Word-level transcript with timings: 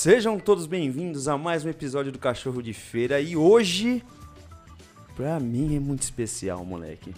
Sejam 0.00 0.38
todos 0.38 0.64
bem-vindos 0.64 1.26
a 1.26 1.36
mais 1.36 1.64
um 1.64 1.68
episódio 1.68 2.12
do 2.12 2.20
Cachorro 2.20 2.62
de 2.62 2.72
Feira 2.72 3.20
e 3.20 3.36
hoje, 3.36 4.00
pra 5.16 5.40
mim 5.40 5.74
é 5.74 5.80
muito 5.80 6.02
especial, 6.02 6.64
moleque. 6.64 7.12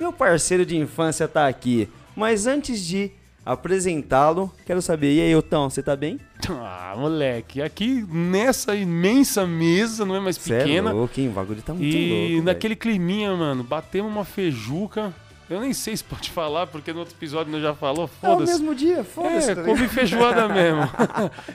Meu 0.00 0.10
parceiro 0.10 0.64
de 0.64 0.74
infância 0.74 1.28
tá 1.28 1.46
aqui, 1.46 1.86
mas 2.16 2.46
antes 2.46 2.82
de 2.82 3.10
apresentá-lo, 3.44 4.50
quero 4.64 4.80
saber, 4.80 5.12
e 5.12 5.20
aí, 5.20 5.36
Otão, 5.36 5.68
você 5.68 5.82
tá 5.82 5.94
bem? 5.94 6.18
Ah, 6.48 6.94
moleque, 6.96 7.60
aqui 7.60 8.06
nessa 8.10 8.74
imensa 8.74 9.46
mesa, 9.46 10.06
não 10.06 10.16
é 10.16 10.20
mais 10.20 10.36
Cê 10.36 10.60
pequena. 10.60 10.90
É 10.90 10.92
louco, 10.94 11.20
hein? 11.20 11.28
O 11.28 11.32
bagulho 11.32 11.60
tá 11.60 11.74
muito 11.74 11.94
e 11.94 12.30
louco. 12.36 12.46
naquele 12.46 12.74
climinha, 12.74 13.36
mano, 13.36 13.62
batemos 13.62 14.10
uma 14.10 14.24
feijuca. 14.24 15.12
Eu 15.48 15.60
nem 15.60 15.72
sei 15.72 15.96
se 15.96 16.02
pode 16.02 16.30
falar, 16.30 16.66
porque 16.66 16.92
no 16.92 17.00
outro 17.00 17.14
episódio 17.14 17.52
nós 17.52 17.62
já 17.62 17.74
falou, 17.74 18.06
velho. 18.06 18.18
É 18.22 18.28
o 18.28 18.32
foda-se. 18.38 18.52
mesmo 18.52 18.74
dia, 18.74 19.04
foda-se. 19.04 19.50
É, 19.50 19.54
comi 19.54 19.88
feijoada 19.88 20.48
mesmo. 20.52 20.88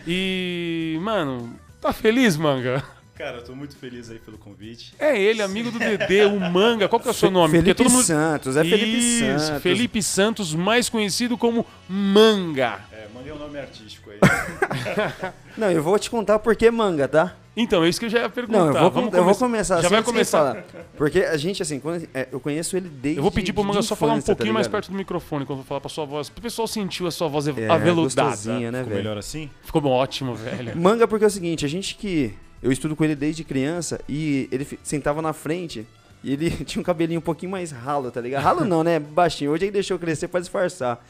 e, 0.06 0.98
mano, 1.02 1.56
tá 1.82 1.92
feliz, 1.92 2.38
manga? 2.38 2.84
Cara, 3.20 3.40
eu 3.40 3.44
tô 3.44 3.54
muito 3.54 3.76
feliz 3.76 4.10
aí 4.10 4.18
pelo 4.18 4.38
convite. 4.38 4.94
É 4.98 5.20
ele, 5.22 5.42
amigo 5.42 5.70
do 5.72 5.78
Dedê, 5.78 6.24
o 6.24 6.40
Manga. 6.40 6.88
Qual 6.88 7.02
que 7.02 7.08
é 7.10 7.12
o 7.12 7.14
seu 7.14 7.30
nome? 7.30 7.58
Felipe 7.58 7.84
mundo... 7.84 8.02
Santos, 8.02 8.56
é 8.56 8.64
Felipe 8.64 8.98
Isso, 8.98 9.46
Santos. 9.46 9.62
Felipe 9.62 10.02
Santos, 10.02 10.56
mais 10.56 10.88
conhecido 10.88 11.38
como 11.38 11.66
Manga. 11.90 12.80
É, 13.20 13.22
mandei 13.22 13.34
um 13.34 13.38
nome 13.38 13.60
artístico 13.60 14.10
aí. 14.12 14.20
Não, 15.58 15.72
eu 15.72 15.84
vou 15.84 16.00
te 16.00 16.10
contar 16.10 16.40
por 16.40 16.56
que 16.56 16.70
manga, 16.72 17.08
tá? 17.08 17.36
Então, 17.56 17.84
é 17.84 17.90
isso 17.90 18.00
que 18.00 18.06
eu 18.06 18.10
já 18.10 18.20
ia 18.20 18.30
perguntar. 18.30 18.60
Não, 18.60 18.68
eu 18.68 18.74
vou, 18.74 18.92
Vamos 18.92 19.14
eu 19.14 19.24
vou 19.24 19.36
começar. 19.36 19.76
Já 19.76 19.88
assim, 19.88 19.90
vai 19.90 20.04
começar. 20.04 20.38
falar. 20.54 20.66
Porque 20.96 21.20
a 21.20 21.36
gente, 21.36 21.62
assim, 21.62 21.80
quando, 21.80 22.08
é, 22.14 22.30
eu 22.32 22.40
conheço 22.40 22.78
ele 22.78 22.88
desde 22.88 23.18
Eu 23.20 23.24
vou 23.24 23.32
pedir 23.32 23.52
pro 23.52 23.64
Manga 23.64 23.82
só 23.82 23.96
falar 23.96 24.14
um 24.14 24.22
tá 24.22 24.28
pouquinho 24.28 24.54
mais 24.54 24.68
ligado? 24.68 24.82
perto 24.82 24.92
do 24.92 24.98
microfone 24.98 25.46
quando 25.46 25.60
eu 25.60 25.66
falar 25.66 25.82
pra 25.82 25.90
sua 25.90 26.06
voz. 26.06 26.30
O 26.30 26.42
pessoal 26.42 26.68
sentiu 26.68 27.06
a 27.08 27.12
sua 27.12 27.28
voz 27.28 27.48
É, 27.48 27.68
aveludada. 27.68 28.32
né, 28.32 28.72
Ficou 28.72 28.72
velho? 28.72 28.90
melhor 28.96 29.18
assim? 29.18 29.50
Ficou 29.64 29.86
ótimo, 29.86 30.36
velho. 30.36 30.78
Manga 30.78 31.08
porque 31.08 31.26
é 31.26 31.28
o 31.28 31.32
seguinte, 31.32 31.66
a 31.66 31.70
gente 31.70 31.96
que... 31.96 32.34
Eu 32.62 32.72
estudo 32.74 32.94
com 32.96 33.04
ele 33.06 33.16
desde 33.16 33.44
criança 33.44 34.02
e 34.08 34.48
ele 34.52 34.68
sentava 34.84 35.22
na 35.22 35.32
frente 35.32 35.88
e 36.24 36.34
ele 36.34 36.50
tinha 36.66 36.82
um 36.82 36.84
cabelinho 36.84 37.20
um 37.20 37.24
pouquinho 37.24 37.52
mais 37.52 37.72
ralo, 37.72 38.12
tá 38.12 38.22
ligado? 38.22 38.44
Ralo 38.44 38.66
não, 38.66 38.84
né? 38.84 39.00
Baixinho. 39.00 39.52
Hoje 39.52 39.66
ele 39.66 39.72
deixou 39.72 39.98
crescer 39.98 40.28
pra 40.28 40.40
disfarçar. 40.40 41.04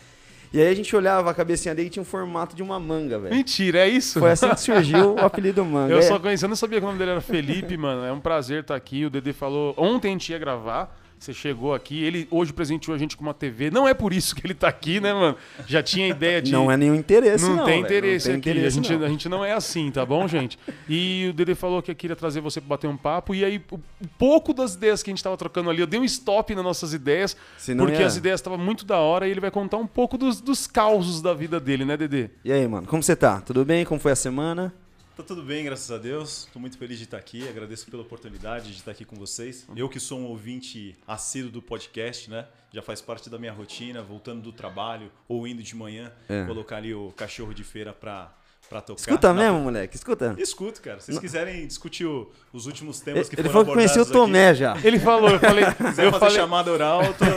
E 0.51 0.59
aí 0.59 0.67
a 0.67 0.73
gente 0.73 0.95
olhava 0.95 1.29
a 1.29 1.33
cabecinha 1.33 1.75
dele 1.75 1.87
e 1.87 1.91
tinha 1.91 2.01
um 2.01 2.05
formato 2.05 2.55
de 2.55 2.63
uma 2.63 2.79
manga, 2.79 3.19
velho. 3.19 3.35
Mentira, 3.35 3.79
é 3.79 3.87
isso? 3.89 4.19
Foi 4.19 4.31
assim 4.31 4.49
que 4.49 4.59
surgiu 4.59 5.13
o 5.15 5.19
apelido 5.23 5.63
Manga. 5.63 5.93
Eu 5.93 5.99
É. 5.99 6.01
só 6.01 6.17
conheci, 6.17 6.43
eu 6.43 6.49
não 6.49 6.55
sabia 6.55 6.79
que 6.79 6.83
o 6.83 6.87
nome 6.87 6.97
dele 6.97 7.11
era 7.11 7.21
Felipe, 7.21 7.77
mano. 7.77 8.03
É 8.03 8.11
um 8.11 8.19
prazer 8.19 8.61
estar 8.61 8.75
aqui. 8.75 9.05
O 9.05 9.09
Dedê 9.11 9.31
falou. 9.31 9.75
Ontem 9.77 10.07
a 10.07 10.11
gente 10.11 10.31
ia 10.31 10.39
gravar. 10.39 10.97
Você 11.19 11.33
chegou 11.33 11.73
aqui. 11.73 12.01
Ele 12.01 12.27
hoje 12.31 12.53
presenteou 12.53 12.95
a 12.95 12.97
gente 12.97 13.17
com 13.17 13.23
uma 13.23 13.33
TV. 13.33 13.69
Não 13.69 13.85
é 13.85 13.93
por 13.93 14.13
isso 14.13 14.33
que 14.33 14.47
ele 14.47 14.53
tá 14.53 14.69
aqui, 14.69 15.01
né, 15.01 15.13
mano? 15.13 15.35
Já 15.67 15.83
tinha 15.83 16.07
ideia 16.07 16.41
de. 16.41 16.51
Não 16.51 16.71
é 16.71 16.77
nenhum 16.77 16.95
interesse, 16.95 17.43
não. 17.43 17.57
não, 17.57 17.65
tem 17.65 17.83
velho. 17.83 17.85
interesse 17.85 18.29
não 18.29 18.39
tem 18.39 18.39
aqui. 18.39 18.49
interesse, 18.49 18.79
a, 18.79 18.81
gente, 18.81 18.97
não. 18.97 19.05
a 19.05 19.09
gente 19.09 19.29
não 19.29 19.45
é 19.45 19.51
assim, 19.51 19.91
tá 19.91 20.05
bom, 20.05 20.25
gente? 20.29 20.57
E 20.87 21.27
o 21.29 21.33
Dede 21.33 21.55
falou 21.55 21.81
que 21.81 21.93
queria 21.93 22.15
trazer 22.15 22.39
você 22.39 22.61
pra 22.61 22.69
bater 22.69 22.87
um 22.87 22.95
papo. 22.95 23.35
E 23.35 23.43
aí, 23.43 23.61
um 23.71 24.07
pouco 24.17 24.53
das 24.53 24.75
ideias 24.75 25.03
que 25.03 25.09
a 25.09 25.13
gente 25.13 25.23
tava 25.23 25.35
trocando 25.35 25.69
ali, 25.69 25.81
eu 25.81 25.87
dei 25.87 25.99
um 25.99 26.05
stop 26.05 26.55
nas 26.55 26.63
nossas 26.63 26.93
ideias. 26.93 27.35
Porque 27.77 28.01
as 28.01 28.15
ideias 28.15 28.39
estavam 28.39 28.57
muito 28.57 28.85
da 28.85 28.97
hora 28.97 29.27
e 29.27 29.31
ele 29.31 29.41
vai 29.41 29.51
contar 29.51 29.77
um 29.77 29.87
pouco 29.87 30.17
dos, 30.17 30.39
dos 30.39 30.67
causos 30.67 31.21
da 31.21 31.33
vida 31.33 31.59
dele, 31.59 31.83
né, 31.83 31.97
Dedê? 31.97 32.29
E 32.45 32.51
aí, 32.51 32.65
mano, 32.65 32.87
como 32.87 33.03
você 33.03 33.15
tá? 33.15 33.41
Tudo 33.41 33.65
bem? 33.65 33.83
Como 33.83 33.99
foi 33.99 34.13
a 34.13 34.15
semana? 34.15 34.73
Tá 35.19 35.23
tudo 35.25 35.43
bem, 35.43 35.65
graças 35.65 35.91
a 35.91 35.97
Deus. 35.97 36.47
Tô 36.53 36.59
muito 36.59 36.77
feliz 36.77 36.97
de 36.97 37.03
estar 37.03 37.17
aqui. 37.17 37.45
Agradeço 37.45 37.85
pela 37.91 38.01
oportunidade 38.03 38.71
de 38.71 38.77
estar 38.77 38.91
aqui 38.91 39.03
com 39.03 39.17
vocês. 39.17 39.67
Eu 39.75 39.89
que 39.89 39.99
sou 39.99 40.17
um 40.17 40.23
ouvinte 40.27 40.95
assíduo 41.05 41.51
do 41.51 41.61
podcast, 41.61 42.29
né? 42.29 42.47
Já 42.71 42.81
faz 42.81 43.01
parte 43.01 43.29
da 43.29 43.37
minha 43.37 43.51
rotina, 43.51 44.01
voltando 44.01 44.41
do 44.41 44.53
trabalho 44.53 45.11
ou 45.27 45.45
indo 45.45 45.61
de 45.61 45.75
manhã, 45.75 46.09
É. 46.29 46.45
colocar 46.45 46.77
ali 46.77 46.93
o 46.93 47.11
cachorro 47.11 47.53
de 47.53 47.65
feira 47.65 47.91
pra, 47.91 48.33
pra 48.69 48.81
tocar. 48.81 48.99
Escuta 49.01 49.33
mesmo, 49.33 49.59
moleque, 49.59 49.95
escuta. 49.95 50.35
Escuto, 50.37 50.81
cara. 50.81 50.99
Se 50.99 51.07
vocês 51.07 51.19
quiserem 51.19 51.65
discutir 51.65 52.05
o- 52.05 52.29
os 52.53 52.65
últimos 52.67 52.99
temas 53.01 53.21
Ele 53.21 53.29
que 53.29 53.41
ele 53.41 53.49
foram 53.49 53.51
falou 53.51 53.65
que 53.65 53.73
conhecia 53.73 54.01
o 54.01 54.05
Tomé 54.05 54.53
já. 54.53 54.77
Ele 54.83 54.99
falou, 54.99 55.29
eu 55.31 55.39
falei. 55.39 55.63
Aqui, 55.79 55.83
eu 55.83 55.93
fazer 55.95 56.11
falei, 56.19 56.35
chamada 56.35 56.71
oral, 56.71 57.03
eu 57.03 57.13
tô, 57.13 57.25
tô- 57.25 57.29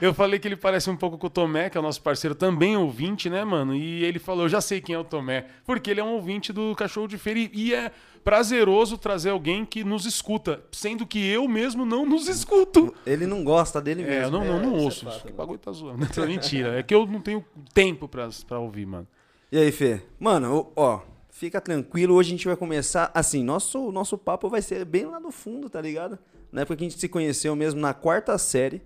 Eu 0.00 0.14
falei 0.14 0.38
que 0.38 0.46
ele 0.48 0.56
parece 0.56 0.88
um 0.88 0.96
pouco 0.96 1.18
com 1.18 1.26
o 1.26 1.30
Tomé, 1.30 1.68
que 1.68 1.76
é 1.76 1.80
o 1.80 1.82
nosso 1.82 2.00
parceiro 2.00 2.34
também 2.34 2.76
ouvinte, 2.76 3.28
né, 3.28 3.44
mano? 3.44 3.74
E 3.74 4.04
ele 4.04 4.18
falou, 4.18 4.44
eu 4.44 4.48
já 4.48 4.60
sei 4.60 4.80
quem 4.80 4.94
é 4.94 4.98
o 4.98 5.04
Tomé, 5.04 5.46
porque 5.66 5.90
ele 5.90 6.00
é 6.00 6.04
um 6.04 6.12
ouvinte 6.14 6.52
do 6.52 6.74
Cachorro 6.76 7.08
de 7.08 7.18
Feira 7.18 7.40
e- 7.52 7.74
é 7.74 7.90
prazeroso 8.22 8.96
trazer 8.96 9.30
alguém 9.30 9.64
que 9.66 9.84
nos 9.84 10.06
escuta, 10.06 10.62
sendo 10.72 11.06
que 11.06 11.18
eu 11.30 11.46
mesmo 11.46 11.84
não 11.84 12.06
nos 12.06 12.26
escuto. 12.26 12.94
Ele 13.04 13.26
não 13.26 13.44
gosta 13.44 13.82
dele 13.82 14.02
mesmo. 14.02 14.14
É, 14.14 14.24
eu 14.24 14.30
não, 14.30 14.44
não, 14.44 14.58
não 14.60 14.70
isso 14.76 14.80
é 14.80 14.84
ouço. 14.84 15.04
fato, 15.04 15.26
que 15.26 15.32
bagulho 15.32 15.58
tá 15.58 15.70
zoando. 15.72 16.06
É 16.16 16.26
mentira. 16.26 16.78
É 16.78 16.82
que 16.82 16.94
eu 16.94 17.04
não 17.06 17.20
tenho 17.20 17.44
tempo 17.74 18.08
pra, 18.08 18.28
pra 18.48 18.58
ouvir, 18.58 18.86
mano. 18.86 19.06
E 19.50 19.58
aí, 19.58 19.70
Fê? 19.70 20.00
Mano, 20.18 20.72
ó, 20.74 21.00
fica 21.30 21.60
tranquilo. 21.60 22.14
Hoje 22.14 22.28
a 22.28 22.32
gente 22.36 22.46
vai 22.46 22.56
começar. 22.56 23.10
Assim, 23.14 23.42
nosso, 23.44 23.92
nosso 23.92 24.18
papo 24.18 24.48
vai 24.48 24.62
ser 24.62 24.84
bem 24.84 25.06
lá 25.06 25.20
no 25.20 25.30
fundo, 25.30 25.68
tá 25.70 25.80
ligado? 25.80 26.18
Na 26.50 26.62
época 26.62 26.76
que 26.76 26.84
a 26.84 26.88
gente 26.88 26.98
se 26.98 27.08
conheceu 27.08 27.54
mesmo, 27.54 27.80
na 27.80 27.94
quarta 27.94 28.36
série. 28.38 28.82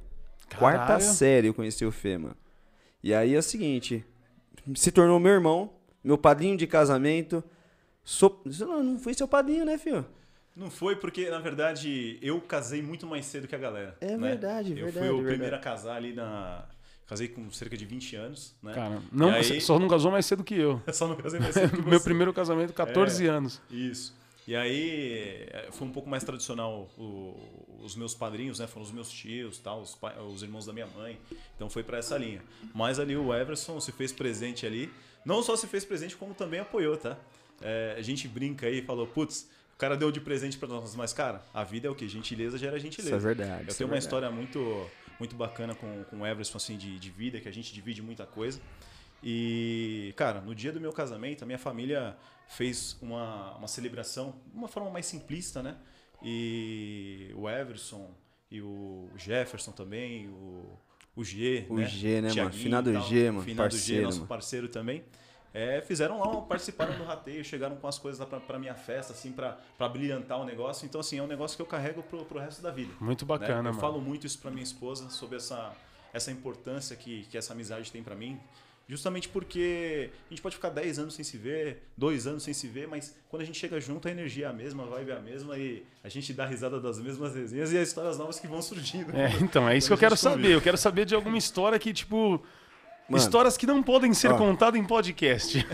Quarta 0.58 0.78
Caralho. 0.86 1.04
série 1.04 1.46
eu 1.48 1.54
conheci 1.54 1.84
o 1.84 1.92
Fê, 1.92 2.16
mano. 2.18 2.36
E 3.02 3.14
aí 3.14 3.34
é 3.34 3.38
o 3.38 3.42
seguinte: 3.42 4.04
se 4.74 4.90
tornou 4.90 5.18
meu 5.20 5.32
irmão, 5.32 5.70
meu 6.02 6.16
padrinho 6.18 6.56
de 6.56 6.66
casamento. 6.66 7.42
Sou... 8.02 8.42
Não, 8.60 8.82
não 8.82 8.98
fui 8.98 9.12
seu 9.12 9.28
padrinho, 9.28 9.64
né, 9.66 9.76
filho? 9.76 10.04
Não 10.56 10.70
foi 10.70 10.96
porque, 10.96 11.30
na 11.30 11.38
verdade, 11.38 12.18
eu 12.20 12.40
casei 12.40 12.82
muito 12.82 13.06
mais 13.06 13.26
cedo 13.26 13.46
que 13.46 13.54
a 13.54 13.58
galera. 13.58 13.96
É 14.00 14.16
né? 14.16 14.28
verdade, 14.30 14.70
Eu 14.70 14.86
verdade, 14.86 14.98
fui 14.98 15.08
o 15.08 15.16
verdade. 15.18 15.28
primeiro 15.28 15.56
a 15.56 15.58
casar 15.58 15.96
ali 15.96 16.12
na. 16.14 16.64
Casei 17.08 17.26
com 17.28 17.50
cerca 17.50 17.76
de 17.76 17.84
20 17.86 18.14
anos, 18.16 18.54
né? 18.62 18.74
Cara, 18.74 19.02
não, 19.10 19.30
aí- 19.30 19.60
só 19.60 19.78
não 19.78 19.88
casou 19.88 20.12
mais 20.12 20.26
cedo 20.26 20.44
que 20.44 20.54
eu. 20.54 20.80
Só 20.92 21.08
não 21.08 21.16
casei 21.16 21.40
mais 21.40 21.54
cedo 21.54 21.70
que 21.76 21.80
Meu 21.88 21.98
você. 21.98 22.04
primeiro 22.04 22.32
casamento, 22.34 22.72
14 22.74 23.26
anos. 23.26 23.60
Isso. 23.70 24.14
E 24.46 24.54
aí 24.54 25.46
eh, 25.50 25.68
foi 25.72 25.86
um 25.86 25.90
pouco 25.90 26.08
mais 26.08 26.22
tradicional 26.22 26.88
o- 26.98 27.34
os 27.82 27.96
meus 27.96 28.14
padrinhos, 28.14 28.58
né? 28.58 28.66
Foram 28.66 28.84
os 28.84 28.92
meus 28.92 29.10
tios, 29.10 29.58
tal, 29.58 29.80
os, 29.80 29.94
pa- 29.94 30.14
os 30.20 30.42
irmãos 30.42 30.66
da 30.66 30.72
minha 30.72 30.86
mãe. 30.86 31.18
Então 31.56 31.68
foi 31.70 31.82
pra 31.82 31.98
essa 31.98 32.16
linha. 32.18 32.42
Mas 32.74 32.98
ali 33.00 33.16
o 33.16 33.34
Everson 33.34 33.80
se 33.80 33.90
fez 33.92 34.12
presente 34.12 34.66
ali. 34.66 34.90
Não 35.24 35.42
só 35.42 35.56
se 35.56 35.66
fez 35.66 35.84
presente, 35.84 36.14
como 36.16 36.34
também 36.34 36.60
apoiou, 36.60 36.96
tá? 36.96 37.16
Eh, 37.62 37.94
a 37.98 38.02
gente 38.02 38.28
brinca 38.28 38.66
aí 38.66 38.78
e 38.78 38.82
falou, 38.82 39.06
putz, 39.06 39.48
o 39.74 39.78
cara 39.78 39.96
deu 39.96 40.10
de 40.12 40.20
presente 40.20 40.56
pra 40.58 40.68
nós, 40.68 40.94
mas 40.94 41.12
cara, 41.12 41.42
a 41.54 41.64
vida 41.64 41.86
é 41.88 41.90
o 41.90 41.94
quê? 41.94 42.06
Gentileza 42.06 42.56
gera 42.58 42.78
gentileza. 42.78 43.16
Isso 43.16 43.26
é 43.26 43.34
verdade. 43.34 43.62
Eu 43.62 43.68
isso 43.68 43.70
é 43.70 43.78
tenho 43.78 43.88
uma 43.88 43.92
verdade. 43.94 44.04
história 44.04 44.30
muito, 44.30 44.86
muito 45.18 45.34
bacana 45.36 45.74
com, 45.74 46.04
com 46.04 46.20
o 46.20 46.26
Everson, 46.26 46.56
assim, 46.56 46.76
de, 46.76 46.98
de 46.98 47.10
vida, 47.10 47.40
que 47.40 47.48
a 47.48 47.52
gente 47.52 47.72
divide 47.72 48.00
muita 48.02 48.24
coisa. 48.26 48.60
E, 49.22 50.12
cara, 50.16 50.40
no 50.40 50.54
dia 50.54 50.70
do 50.72 50.80
meu 50.80 50.92
casamento, 50.92 51.42
a 51.42 51.46
minha 51.46 51.58
família 51.58 52.16
fez 52.46 52.96
uma, 53.02 53.56
uma 53.56 53.68
celebração 53.68 54.34
de 54.46 54.56
uma 54.56 54.68
forma 54.68 54.90
mais 54.90 55.06
simplista, 55.06 55.62
né? 55.62 55.76
E 56.22 57.30
o 57.34 57.48
Everson 57.48 58.10
e 58.50 58.60
o 58.62 59.08
Jefferson 59.16 59.72
também, 59.72 60.28
o, 60.28 60.78
o 61.14 61.24
G, 61.24 61.66
O 61.68 61.76
né? 61.76 61.86
G, 61.86 62.08
né, 62.08 62.20
mano? 62.22 62.32
Tiaguinho 62.34 62.62
Finado 62.62 62.92
tal. 62.92 63.02
G, 63.02 63.30
mano, 63.30 63.42
Finado 63.44 63.70
G, 63.70 63.76
parceiro, 63.78 64.02
nosso 64.04 64.16
mano. 64.18 64.28
parceiro 64.28 64.68
também. 64.68 65.04
É, 65.54 65.80
fizeram 65.80 66.20
lá, 66.20 66.40
participaram 66.42 66.96
do 66.96 67.04
rateio, 67.04 67.42
chegaram 67.44 67.76
com 67.76 67.88
as 67.88 67.98
coisas 67.98 68.20
lá 68.20 68.26
pra, 68.26 68.38
pra 68.38 68.58
minha 68.58 68.74
festa, 68.74 69.12
assim, 69.12 69.32
pra, 69.32 69.58
pra 69.76 69.88
brilhantar 69.88 70.38
o 70.40 70.44
negócio. 70.44 70.84
Então, 70.84 71.00
assim, 71.00 71.18
é 71.18 71.22
um 71.22 71.26
negócio 71.26 71.56
que 71.56 71.62
eu 71.62 71.66
carrego 71.66 72.02
pro, 72.02 72.24
pro 72.24 72.38
resto 72.38 72.60
da 72.62 72.70
vida. 72.70 72.92
Muito 73.00 73.24
né? 73.24 73.28
bacana, 73.28 73.58
Eu 73.70 73.72
mano. 73.72 73.80
falo 73.80 74.00
muito 74.00 74.26
isso 74.26 74.38
pra 74.38 74.50
minha 74.50 74.62
esposa 74.62 75.08
sobre 75.10 75.36
essa, 75.36 75.72
essa 76.12 76.30
importância 76.30 76.94
que, 76.96 77.24
que 77.30 77.38
essa 77.38 77.52
amizade 77.54 77.90
tem 77.90 78.02
pra 78.02 78.14
mim. 78.14 78.38
Justamente 78.90 79.28
porque 79.28 80.10
a 80.26 80.30
gente 80.30 80.40
pode 80.40 80.54
ficar 80.56 80.70
10 80.70 80.98
anos 80.98 81.14
sem 81.14 81.22
se 81.22 81.36
ver, 81.36 81.82
dois 81.94 82.26
anos 82.26 82.42
sem 82.42 82.54
se 82.54 82.66
ver, 82.66 82.88
mas 82.88 83.14
quando 83.28 83.42
a 83.42 83.44
gente 83.44 83.58
chega 83.58 83.78
junto, 83.78 84.08
a 84.08 84.10
energia 84.10 84.46
é 84.46 84.48
a 84.48 84.52
mesma, 84.52 84.84
a 84.84 84.86
vibe 84.86 85.10
é 85.10 85.16
a 85.16 85.20
mesma 85.20 85.58
e 85.58 85.84
a 86.02 86.08
gente 86.08 86.32
dá 86.32 86.46
risada 86.46 86.80
das 86.80 86.98
mesmas 86.98 87.34
resenhas 87.34 87.70
e 87.70 87.76
as 87.76 87.88
histórias 87.88 88.16
novas 88.16 88.40
que 88.40 88.46
vão 88.46 88.62
surgindo. 88.62 89.14
É, 89.14 89.30
então, 89.42 89.68
é 89.68 89.76
isso 89.76 89.88
que 89.88 89.92
eu 89.92 89.98
quero 89.98 90.16
convive. 90.16 90.36
saber. 90.42 90.54
Eu 90.54 90.60
quero 90.62 90.78
saber 90.78 91.04
de 91.04 91.14
alguma 91.14 91.36
história 91.36 91.78
que, 91.78 91.92
tipo. 91.92 92.42
Mano, 93.08 93.22
histórias 93.22 93.56
que 93.56 93.66
não 93.66 93.82
podem 93.82 94.12
ser 94.12 94.30
ó. 94.32 94.36
contadas 94.36 94.78
em 94.78 94.84
podcast. 94.84 95.66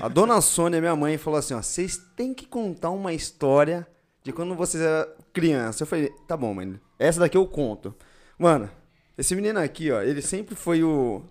A 0.00 0.08
dona 0.08 0.40
Sônia, 0.40 0.80
minha 0.80 0.94
mãe, 0.94 1.16
falou 1.16 1.38
assim: 1.38 1.54
ó, 1.54 1.62
vocês 1.62 1.96
têm 2.16 2.34
que 2.34 2.46
contar 2.46 2.90
uma 2.90 3.12
história 3.12 3.86
de 4.22 4.32
quando 4.32 4.54
vocês 4.54 4.82
eram 4.82 5.08
criança. 5.32 5.82
Eu 5.82 5.86
falei, 5.86 6.10
tá 6.28 6.36
bom, 6.36 6.52
mãe. 6.54 6.78
Essa 6.98 7.20
daqui 7.20 7.36
eu 7.36 7.46
conto. 7.46 7.94
Mano, 8.38 8.68
esse 9.16 9.34
menino 9.34 9.58
aqui, 9.58 9.90
ó, 9.90 10.02
ele 10.02 10.22
sempre 10.22 10.54
foi 10.54 10.82
o. 10.82 11.22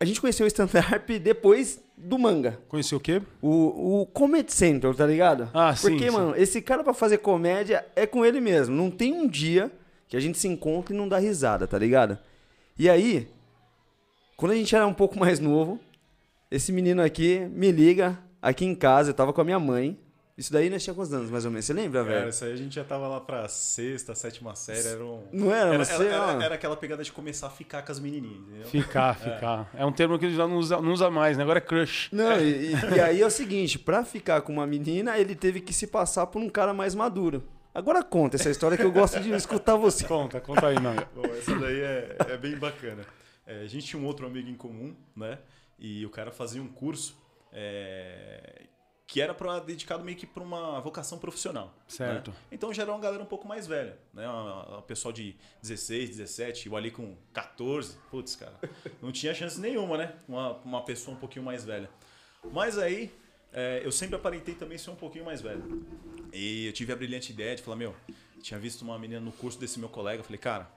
A 0.00 0.04
gente 0.04 0.20
conheceu 0.20 0.44
o 0.44 0.48
stand-up 0.48 1.18
depois 1.18 1.80
do 1.96 2.18
manga. 2.18 2.60
Conheceu 2.68 2.98
o 2.98 3.00
quê? 3.00 3.20
O, 3.42 4.02
o 4.02 4.06
Comedy 4.06 4.52
Central, 4.52 4.94
tá 4.94 5.06
ligado? 5.06 5.50
Ah, 5.52 5.74
sim, 5.74 5.90
Porque, 5.90 6.08
sim. 6.08 6.16
mano, 6.16 6.34
esse 6.36 6.62
cara 6.62 6.84
pra 6.84 6.94
fazer 6.94 7.18
comédia 7.18 7.84
é 7.96 8.06
com 8.06 8.24
ele 8.24 8.40
mesmo. 8.40 8.76
Não 8.76 8.90
tem 8.90 9.12
um 9.12 9.26
dia 9.26 9.72
que 10.06 10.16
a 10.16 10.20
gente 10.20 10.38
se 10.38 10.46
encontra 10.46 10.94
e 10.94 10.96
não 10.96 11.08
dá 11.08 11.18
risada, 11.18 11.66
tá 11.66 11.76
ligado? 11.76 12.16
E 12.78 12.88
aí, 12.88 13.28
quando 14.38 14.52
a 14.52 14.54
gente 14.54 14.74
era 14.74 14.86
um 14.86 14.94
pouco 14.94 15.18
mais 15.20 15.38
novo, 15.40 15.78
esse 16.50 16.72
menino 16.72 17.02
aqui 17.02 17.40
me 17.52 17.70
liga 17.70 18.18
aqui 18.40 18.64
em 18.64 18.74
casa, 18.74 19.10
eu 19.10 19.14
tava 19.14 19.32
com 19.34 19.40
a 19.42 19.44
minha 19.44 19.58
mãe. 19.58 19.98
Isso 20.36 20.52
daí 20.52 20.70
nós 20.70 20.84
tínhamos 20.84 21.00
quantos 21.08 21.12
anos, 21.12 21.30
mais 21.32 21.44
ou 21.44 21.50
menos? 21.50 21.64
Você 21.66 21.72
lembra, 21.72 22.04
Cara, 22.04 22.18
velho? 22.20 22.28
isso 22.30 22.44
aí 22.44 22.52
a 22.52 22.56
gente 22.56 22.72
já 22.72 22.84
tava 22.84 23.08
lá 23.08 23.20
pra 23.20 23.48
sexta, 23.48 24.14
sétima 24.14 24.54
série, 24.54 24.86
era 24.86 25.04
um... 25.04 25.24
Não 25.32 25.52
era, 25.52 25.74
Era, 25.74 25.84
você, 25.84 25.94
era, 25.94 26.04
era- 26.04 26.26
ó. 26.38 26.40
era 26.40 26.54
aquela 26.54 26.76
pegada 26.76 27.02
de 27.02 27.10
começar 27.10 27.48
a 27.48 27.50
ficar 27.50 27.82
com 27.82 27.90
as 27.90 27.98
menininhas, 27.98 28.38
entendeu? 28.48 28.68
Ficar, 28.68 29.16
ficar. 29.18 29.68
É. 29.74 29.84
um 29.84 29.90
termo 29.90 30.16
que 30.16 30.30
já 30.32 30.46
não 30.46 30.56
usa, 30.58 30.80
não 30.80 30.92
usa 30.92 31.10
mais, 31.10 31.36
né? 31.36 31.42
Agora 31.42 31.58
é 31.58 31.60
crush. 31.60 32.08
Não, 32.12 32.38
e, 32.40 32.72
e- 32.72 32.94
e 32.94 33.00
aí 33.00 33.20
é 33.20 33.26
o 33.26 33.30
seguinte, 33.30 33.80
pra 33.80 34.04
ficar 34.04 34.40
com 34.42 34.52
uma 34.52 34.64
menina, 34.64 35.18
ele 35.18 35.34
teve 35.34 35.60
que 35.60 35.72
se 35.72 35.88
passar 35.88 36.28
por 36.28 36.40
um 36.40 36.48
cara 36.48 36.72
mais 36.72 36.94
maduro. 36.94 37.42
Agora 37.74 38.00
conta 38.04 38.36
essa 38.36 38.48
história 38.48 38.76
que 38.76 38.84
eu 38.84 38.92
gosto 38.92 39.18
de 39.18 39.32
escutar 39.32 39.74
você. 39.74 40.04
Conta, 40.06 40.40
conta 40.40 40.68
aí, 40.68 40.78
mano. 40.80 41.04
Bom, 41.16 41.24
essa 41.36 41.52
daí 41.56 41.80
é, 41.80 42.16
é 42.28 42.36
bem 42.36 42.56
bacana. 42.56 43.02
É, 43.48 43.62
a 43.62 43.66
gente 43.66 43.86
tinha 43.86 44.00
um 44.00 44.04
outro 44.04 44.26
amigo 44.26 44.48
em 44.48 44.54
comum, 44.54 44.94
né? 45.16 45.38
E 45.78 46.04
o 46.04 46.10
cara 46.10 46.30
fazia 46.30 46.60
um 46.60 46.68
curso 46.68 47.16
é, 47.50 48.66
que 49.06 49.22
era 49.22 49.32
pra, 49.32 49.58
dedicado 49.58 50.04
meio 50.04 50.18
que 50.18 50.26
para 50.26 50.42
uma 50.42 50.78
vocação 50.80 51.18
profissional. 51.18 51.74
Certo. 51.88 52.30
né? 52.30 52.36
Então 52.52 52.74
já 52.74 52.82
era 52.82 52.92
uma 52.92 53.00
galera 53.00 53.22
um 53.22 53.26
pouco 53.26 53.48
mais 53.48 53.66
velha, 53.66 53.98
né? 54.12 54.28
Uma 54.28 54.82
pessoal 54.82 55.12
de 55.12 55.34
16, 55.62 56.10
17, 56.10 56.66
eu 56.66 56.76
ali 56.76 56.90
com 56.90 57.16
14. 57.32 57.96
Putz, 58.10 58.36
cara, 58.36 58.54
não 59.00 59.10
tinha 59.10 59.32
chance 59.32 59.58
nenhuma, 59.58 59.96
né? 59.96 60.14
Uma, 60.28 60.58
uma 60.58 60.84
pessoa 60.84 61.16
um 61.16 61.20
pouquinho 61.20 61.44
mais 61.46 61.64
velha. 61.64 61.88
Mas 62.52 62.76
aí, 62.78 63.10
é, 63.50 63.80
eu 63.82 63.90
sempre 63.90 64.14
aparentei 64.16 64.54
também 64.54 64.76
ser 64.76 64.90
um 64.90 64.96
pouquinho 64.96 65.24
mais 65.24 65.40
velho. 65.40 65.86
E 66.34 66.66
eu 66.66 66.72
tive 66.74 66.92
a 66.92 66.96
brilhante 66.96 67.32
ideia 67.32 67.56
de 67.56 67.62
falar, 67.62 67.76
meu, 67.76 67.96
tinha 68.42 68.60
visto 68.60 68.82
uma 68.82 68.98
menina 68.98 69.20
no 69.20 69.32
curso 69.32 69.58
desse 69.58 69.78
meu 69.78 69.88
colega, 69.88 70.22
falei, 70.22 70.38
cara, 70.38 70.70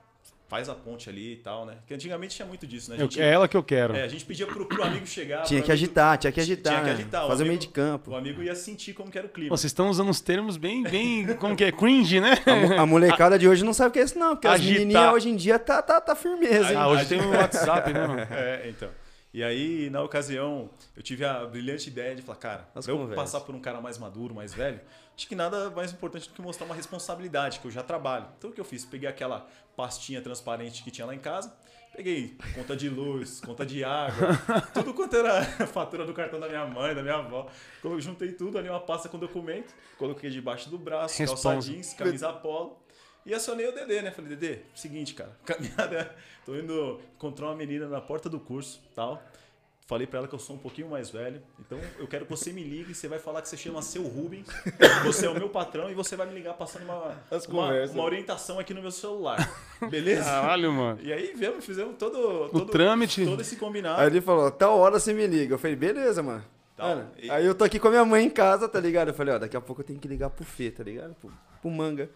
faz 0.52 0.68
a 0.68 0.74
ponte 0.74 1.08
ali 1.08 1.32
e 1.32 1.36
tal, 1.36 1.64
né? 1.64 1.76
Porque 1.80 1.94
antigamente 1.94 2.36
tinha 2.36 2.44
muito 2.46 2.66
disso, 2.66 2.90
né? 2.90 2.98
A 2.98 3.00
Eu- 3.00 3.04
gente, 3.04 3.22
é 3.22 3.32
ela 3.32 3.48
que 3.48 3.56
eu 3.56 3.62
quero. 3.62 3.96
é, 3.96 4.02
a 4.02 4.08
gente 4.08 4.22
pedia 4.22 4.46
pro, 4.46 4.66
pro 4.66 4.82
amigo 4.84 5.06
chegar. 5.06 5.44
Tinha 5.44 5.60
pro 5.60 5.64
que 5.66 5.72
amigo- 5.72 5.84
agitar, 5.86 6.18
tinha 6.18 6.30
que 6.30 6.40
agitar. 6.40 6.72
Tinha 6.74 6.84
que 6.84 6.90
agitar. 6.90 7.24
o 7.24 7.28
Fazer 7.28 7.42
o 7.44 7.46
meio 7.46 7.56
amigo- 7.58 7.68
de 7.72 7.74
campo. 7.74 8.10
O 8.10 8.14
amigo 8.16 8.42
ia 8.42 8.54
sentir 8.54 8.92
como 8.92 9.10
que 9.10 9.16
era 9.16 9.26
o 9.26 9.30
clima. 9.30 9.48
Pô, 9.48 9.56
Vocês 9.56 9.70
estão 9.70 9.88
usando 9.88 10.10
uns 10.10 10.20
termos 10.20 10.58
bem, 10.58 10.82
bem, 10.82 11.26
como 11.38 11.56
que 11.56 11.64
é? 11.64 11.72
Cringe, 11.72 12.20
né? 12.20 12.32
A, 12.76 12.82
a 12.82 12.86
molecada 12.86 13.38
de 13.38 13.48
hoje 13.48 13.64
não 13.64 13.72
sabe 13.72 13.88
o 13.88 13.92
que 13.92 13.98
é 14.00 14.02
isso, 14.02 14.18
não. 14.18 14.34
Porque 14.36 14.46
as 14.46 14.54
Agitar. 14.56 14.74
menininhas 14.80 15.14
hoje 15.14 15.28
em 15.30 15.36
dia 15.36 15.58
tá, 15.58 15.80
tá, 15.80 15.98
tá 16.02 16.14
firmeza, 16.14 16.68
hein? 16.70 16.76
Ah, 16.76 16.88
hoje 16.88 17.06
tem 17.06 17.18
o 17.18 17.30
WhatsApp, 17.30 17.90
né, 17.90 18.00
mano? 18.06 18.20
É, 18.30 18.66
então. 18.68 18.90
E 19.34 19.42
aí, 19.42 19.88
na 19.88 20.02
ocasião, 20.02 20.68
eu 20.94 21.02
tive 21.02 21.24
a 21.24 21.46
brilhante 21.46 21.88
ideia 21.88 22.14
de 22.14 22.20
falar, 22.20 22.36
cara, 22.38 22.68
As 22.74 22.86
eu 22.86 22.98
conversas. 22.98 23.24
passar 23.24 23.40
por 23.40 23.54
um 23.54 23.60
cara 23.60 23.80
mais 23.80 23.96
maduro, 23.96 24.34
mais 24.34 24.52
velho, 24.52 24.78
acho 25.16 25.26
que 25.26 25.34
nada 25.34 25.70
mais 25.70 25.90
importante 25.90 26.28
do 26.28 26.34
que 26.34 26.42
mostrar 26.42 26.66
uma 26.66 26.74
responsabilidade, 26.74 27.58
que 27.58 27.66
eu 27.66 27.70
já 27.70 27.82
trabalho. 27.82 28.26
Então 28.36 28.50
o 28.50 28.52
que 28.52 28.60
eu 28.60 28.64
fiz? 28.64 28.84
Peguei 28.84 29.08
aquela 29.08 29.48
pastinha 29.74 30.20
transparente 30.20 30.82
que 30.84 30.90
tinha 30.90 31.06
lá 31.06 31.14
em 31.14 31.18
casa, 31.18 31.50
peguei 31.96 32.36
conta 32.54 32.76
de 32.76 32.90
luz, 32.90 33.40
conta 33.44 33.64
de 33.64 33.82
água, 33.82 34.28
tudo 34.74 34.92
quanto 34.92 35.16
era 35.16 35.42
fatura 35.66 36.04
do 36.04 36.12
cartão 36.12 36.38
da 36.38 36.46
minha 36.48 36.66
mãe, 36.66 36.94
da 36.94 37.02
minha 37.02 37.16
avó. 37.16 37.46
Juntei 38.00 38.32
tudo 38.32 38.58
ali, 38.58 38.68
uma 38.68 38.80
pasta 38.80 39.08
com 39.08 39.18
documento, 39.18 39.74
coloquei 39.96 40.28
debaixo 40.28 40.68
do 40.68 40.76
braço, 40.76 41.24
calça 41.24 41.56
jeans, 41.56 41.94
camisa 41.94 42.30
polo. 42.34 42.81
E 43.24 43.32
acionei 43.34 43.66
o 43.68 43.72
Dedê, 43.72 44.02
né? 44.02 44.10
Falei, 44.10 44.34
Dedê, 44.36 44.58
seguinte, 44.74 45.14
cara, 45.14 45.30
caminhada. 45.46 46.14
Tô 46.44 46.56
indo 46.56 47.00
encontrar 47.16 47.46
uma 47.46 47.56
menina 47.56 47.86
na 47.88 48.00
porta 48.00 48.28
do 48.28 48.40
curso 48.40 48.80
tal. 48.94 49.22
Falei 49.84 50.06
pra 50.06 50.20
ela 50.20 50.28
que 50.28 50.34
eu 50.34 50.38
sou 50.38 50.56
um 50.56 50.58
pouquinho 50.58 50.88
mais 50.88 51.10
velho. 51.10 51.42
Então 51.60 51.78
eu 51.98 52.06
quero 52.06 52.24
que 52.24 52.30
você 52.30 52.52
me 52.52 52.62
ligue. 52.62 52.94
Você 52.94 53.08
vai 53.08 53.18
falar 53.18 53.42
que 53.42 53.48
você 53.48 53.56
chama 53.56 53.82
seu 53.82 54.02
Rubens. 54.04 54.46
Você 55.04 55.26
é 55.26 55.28
o 55.28 55.34
meu 55.34 55.50
patrão 55.50 55.90
e 55.90 55.94
você 55.94 56.16
vai 56.16 56.26
me 56.26 56.32
ligar 56.34 56.54
passando 56.54 56.84
uma, 56.84 57.14
uma, 57.48 57.84
uma 57.92 58.04
orientação 58.04 58.58
aqui 58.58 58.72
no 58.72 58.80
meu 58.80 58.90
celular. 58.92 59.36
Beleza? 59.90 60.24
Caralho, 60.24 60.72
mano. 60.72 60.98
E 61.02 61.12
aí 61.12 61.34
viemos, 61.36 61.64
fizemos 61.64 61.96
todo, 61.98 62.48
todo, 62.48 62.66
trâmite. 62.70 63.24
todo 63.26 63.42
esse 63.42 63.56
combinado. 63.56 64.00
Aí 64.00 64.06
ele 64.06 64.20
falou, 64.20 64.50
tal 64.50 64.78
hora 64.78 64.98
você 64.98 65.12
me 65.12 65.26
liga. 65.26 65.54
Eu 65.54 65.58
falei, 65.58 65.76
beleza. 65.76 66.22
Mano, 66.22 66.44
E- 67.18 67.30
Aí 67.30 67.44
eu 67.44 67.54
tô 67.54 67.64
aqui 67.64 67.78
com 67.78 67.88
a 67.88 67.90
minha 67.90 68.04
mãe 68.04 68.24
em 68.24 68.30
casa, 68.30 68.68
tá 68.68 68.80
ligado? 68.80 69.08
Eu 69.08 69.14
falei, 69.14 69.34
ó, 69.34 69.38
daqui 69.38 69.56
a 69.56 69.60
pouco 69.60 69.82
eu 69.82 69.86
tenho 69.86 69.98
que 69.98 70.08
ligar 70.08 70.30
pro 70.30 70.44
Fê, 70.44 70.70
tá 70.70 70.82
ligado? 70.82 71.14
Pro, 71.16 71.30
pro 71.60 71.70
manga. 71.70 72.08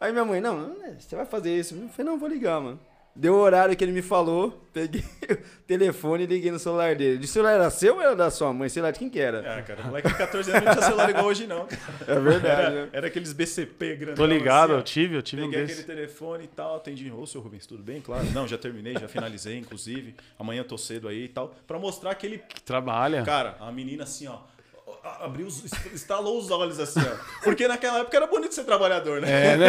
Aí 0.00 0.12
minha 0.12 0.24
mãe, 0.24 0.40
não, 0.40 0.76
você 0.98 1.16
vai 1.16 1.26
fazer 1.26 1.56
isso. 1.56 1.74
Eu 1.74 1.88
falei, 1.88 2.10
não, 2.12 2.18
vou 2.18 2.28
ligar, 2.28 2.60
mano. 2.60 2.78
Deu 3.16 3.34
o 3.34 3.38
horário 3.38 3.74
que 3.76 3.82
ele 3.82 3.90
me 3.90 4.00
falou, 4.00 4.62
peguei 4.72 5.02
o 5.28 5.36
telefone 5.66 6.22
e 6.22 6.26
liguei 6.26 6.52
no 6.52 6.58
celular 6.58 6.94
dele. 6.94 7.24
O 7.24 7.26
celular 7.26 7.54
era 7.54 7.68
seu 7.68 7.96
ou 7.96 8.00
era 8.00 8.14
da 8.14 8.30
sua 8.30 8.52
mãe? 8.52 8.68
Sei 8.68 8.80
lá 8.80 8.92
de 8.92 8.98
quem 9.00 9.10
que 9.10 9.18
era. 9.18 9.58
Ah, 9.58 9.62
cara, 9.62 9.82
moleque 9.82 10.06
de 10.06 10.14
14 10.14 10.50
anos 10.52 10.64
não 10.64 10.72
tinha 10.72 10.84
celular 10.84 11.10
igual 11.10 11.24
hoje, 11.24 11.44
não. 11.48 11.66
cara. 11.66 11.80
É 12.06 12.20
verdade, 12.20 12.60
Era, 12.62 12.70
né? 12.84 12.88
era 12.92 13.06
aqueles 13.08 13.32
BCP 13.32 13.96
grandão. 13.96 14.14
Tô 14.14 14.24
ligado, 14.26 14.70
assim, 14.70 14.78
eu 14.78 14.82
tive, 14.84 15.16
eu 15.16 15.22
tive 15.22 15.42
um 15.42 15.50
Peguei 15.50 15.66
desses. 15.66 15.80
aquele 15.82 15.96
telefone 15.98 16.44
e 16.44 16.46
tal, 16.46 16.76
atendi. 16.76 17.10
Ô, 17.10 17.26
seu 17.26 17.40
Rubens, 17.40 17.66
tudo 17.66 17.82
bem? 17.82 18.00
Claro. 18.00 18.24
Não, 18.32 18.46
já 18.46 18.56
terminei, 18.56 18.92
já 18.92 19.08
finalizei, 19.08 19.58
inclusive. 19.58 20.14
Amanhã 20.38 20.60
eu 20.60 20.64
tô 20.64 20.78
cedo 20.78 21.08
aí 21.08 21.24
e 21.24 21.28
tal. 21.28 21.52
Pra 21.66 21.76
mostrar 21.76 22.14
que 22.14 22.24
ele. 22.24 22.38
Que 22.38 22.62
trabalha. 22.62 23.24
Cara, 23.24 23.56
a 23.58 23.72
menina 23.72 24.04
assim, 24.04 24.28
ó. 24.28 24.38
Abriu 25.20 25.46
os. 25.46 25.64
estalou 25.92 26.38
os 26.38 26.50
olhos 26.50 26.78
assim, 26.78 27.00
ó. 27.00 27.42
Porque 27.42 27.66
naquela 27.66 27.98
época 28.00 28.16
era 28.16 28.26
bonito 28.26 28.54
ser 28.54 28.64
trabalhador, 28.64 29.20
né? 29.20 29.52
É, 29.52 29.56
né? 29.56 29.68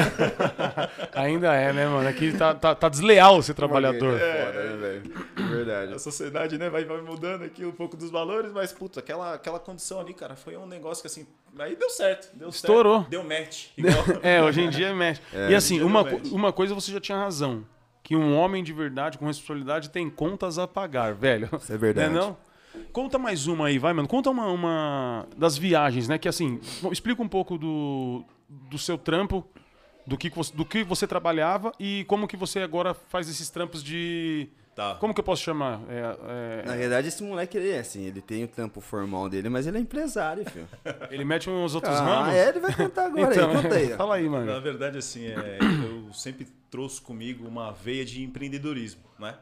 Ainda 1.14 1.54
é, 1.54 1.74
né, 1.74 1.88
mano? 1.88 2.08
Aqui 2.08 2.36
tá, 2.38 2.54
tá, 2.54 2.76
tá 2.76 2.90
desleal 2.90 3.42
ser 3.42 3.54
trabalhador. 3.54 4.20
É 4.20 4.46
foda, 4.46 4.64
né, 4.64 4.78
velho? 4.78 5.50
Verdade. 5.50 5.94
A 5.94 6.00
sociedade, 6.00 6.58
né, 6.58 6.70
vai, 6.70 6.86
vai 6.86 7.02
mudando 7.02 7.44
aqui 7.44 7.66
um 7.66 7.72
pouco 7.72 7.98
dos 7.98 8.12
valores, 8.12 8.52
mas, 8.52 8.72
putz, 8.72 8.98
aquela, 8.98 9.34
aquela 9.34 9.60
condição 9.60 10.00
ali, 10.00 10.14
cara, 10.14 10.36
foi 10.36 10.58
um 10.58 10.66
negócio 10.66 11.02
que 11.02 11.08
assim. 11.08 11.28
Aí 11.58 11.76
deu 11.76 11.90
certo. 11.90 12.30
Deu 12.36 12.50
Estourou. 12.50 13.00
Certo, 13.00 13.10
deu 13.10 13.24
match. 13.24 13.68
Igual. 13.78 14.04
É, 14.22 14.42
hoje 14.44 14.62
em 14.62 14.70
dia 14.70 14.94
mexe. 14.94 15.22
e 15.50 15.56
assim, 15.56 15.76
hoje 15.76 15.86
em 15.86 15.88
dia 15.88 15.88
uma, 15.88 16.04
não 16.04 16.20
uma 16.32 16.54
coisa 16.54 16.74
você 16.74 16.92
já 16.92 17.00
tinha 17.00 17.18
razão. 17.18 17.66
Que 18.04 18.16
um 18.16 18.36
homem 18.36 18.64
de 18.64 18.74
verdade, 18.74 19.18
com 19.18 19.26
responsabilidade, 19.26 19.90
tem 19.90 20.10
contas 20.10 20.58
a 20.58 20.68
pagar, 20.68 21.14
velho. 21.14 21.50
Isso 21.58 21.72
é 21.72 21.78
verdade. 21.78 22.14
Né, 22.14 22.20
não? 22.20 22.38
Conta 22.94 23.18
mais 23.18 23.48
uma 23.48 23.68
aí, 23.68 23.77
vai, 23.80 23.94
mano. 23.94 24.07
Conta 24.07 24.30
uma, 24.30 24.48
uma 24.48 25.27
das 25.38 25.57
viagens, 25.57 26.07
né? 26.07 26.18
Que 26.18 26.27
assim, 26.27 26.60
bom, 26.81 26.92
explica 26.92 27.21
um 27.21 27.27
pouco 27.27 27.57
do, 27.57 28.24
do 28.48 28.77
seu 28.77 28.98
trampo, 28.98 29.45
do 30.06 30.18
que, 30.18 30.30
você, 30.30 30.54
do 30.56 30.66
que 30.66 30.83
você 30.83 31.06
trabalhava 31.07 31.71
e 31.80 32.04
como 32.06 32.27
que 32.27 32.38
você 32.38 32.60
agora 32.60 32.94
faz 32.94 33.30
esses 33.30 33.50
trampos 33.50 33.83
de... 33.83 34.48
Tá. 34.75 34.95
Como 34.95 35.13
que 35.13 35.19
eu 35.19 35.24
posso 35.25 35.44
chamar? 35.44 35.81
É, 35.89 36.63
Na 36.66 36.75
verdade, 36.75 37.10
esse 37.10 37.21
moleque, 37.21 37.57
ele 37.57 37.69
é 37.71 37.80
assim, 37.80 38.04
ele 38.06 38.21
tem 38.21 38.45
o 38.45 38.48
trampo 38.48 38.80
formal 38.80 39.27
dele, 39.27 39.50
mas 39.50 39.68
ele 39.68 39.77
é 39.77 39.81
empresário, 39.81 40.50
filho. 40.50 40.69
é, 40.86 41.10
ele 41.12 41.25
mete 41.25 41.50
uns 41.50 41.75
outros 41.75 41.94
Ah, 41.98 42.01
ramos? 42.21 42.33
é, 42.33 42.50
ele 42.50 42.60
vai 42.62 42.74
contar 42.74 43.07
agora 43.07 43.36
Então, 43.36 43.50
aí, 43.51 43.56
conta 43.62 43.75
aí. 43.75 43.94
ó. 43.94 43.98
fala 43.98 44.16
aí, 44.16 44.24
Na 44.25 44.30
mano. 44.30 44.62
verdade, 44.62 44.98
assim, 44.98 45.25
é, 45.27 45.57
eu 45.62 46.13
sempre 46.13 46.48
trouxe 46.71 47.01
comigo 47.01 47.45
uma 47.45 47.71
veia 47.74 48.06
de 48.06 48.24
empreendedorismo, 48.24 49.01
né? 49.19 49.36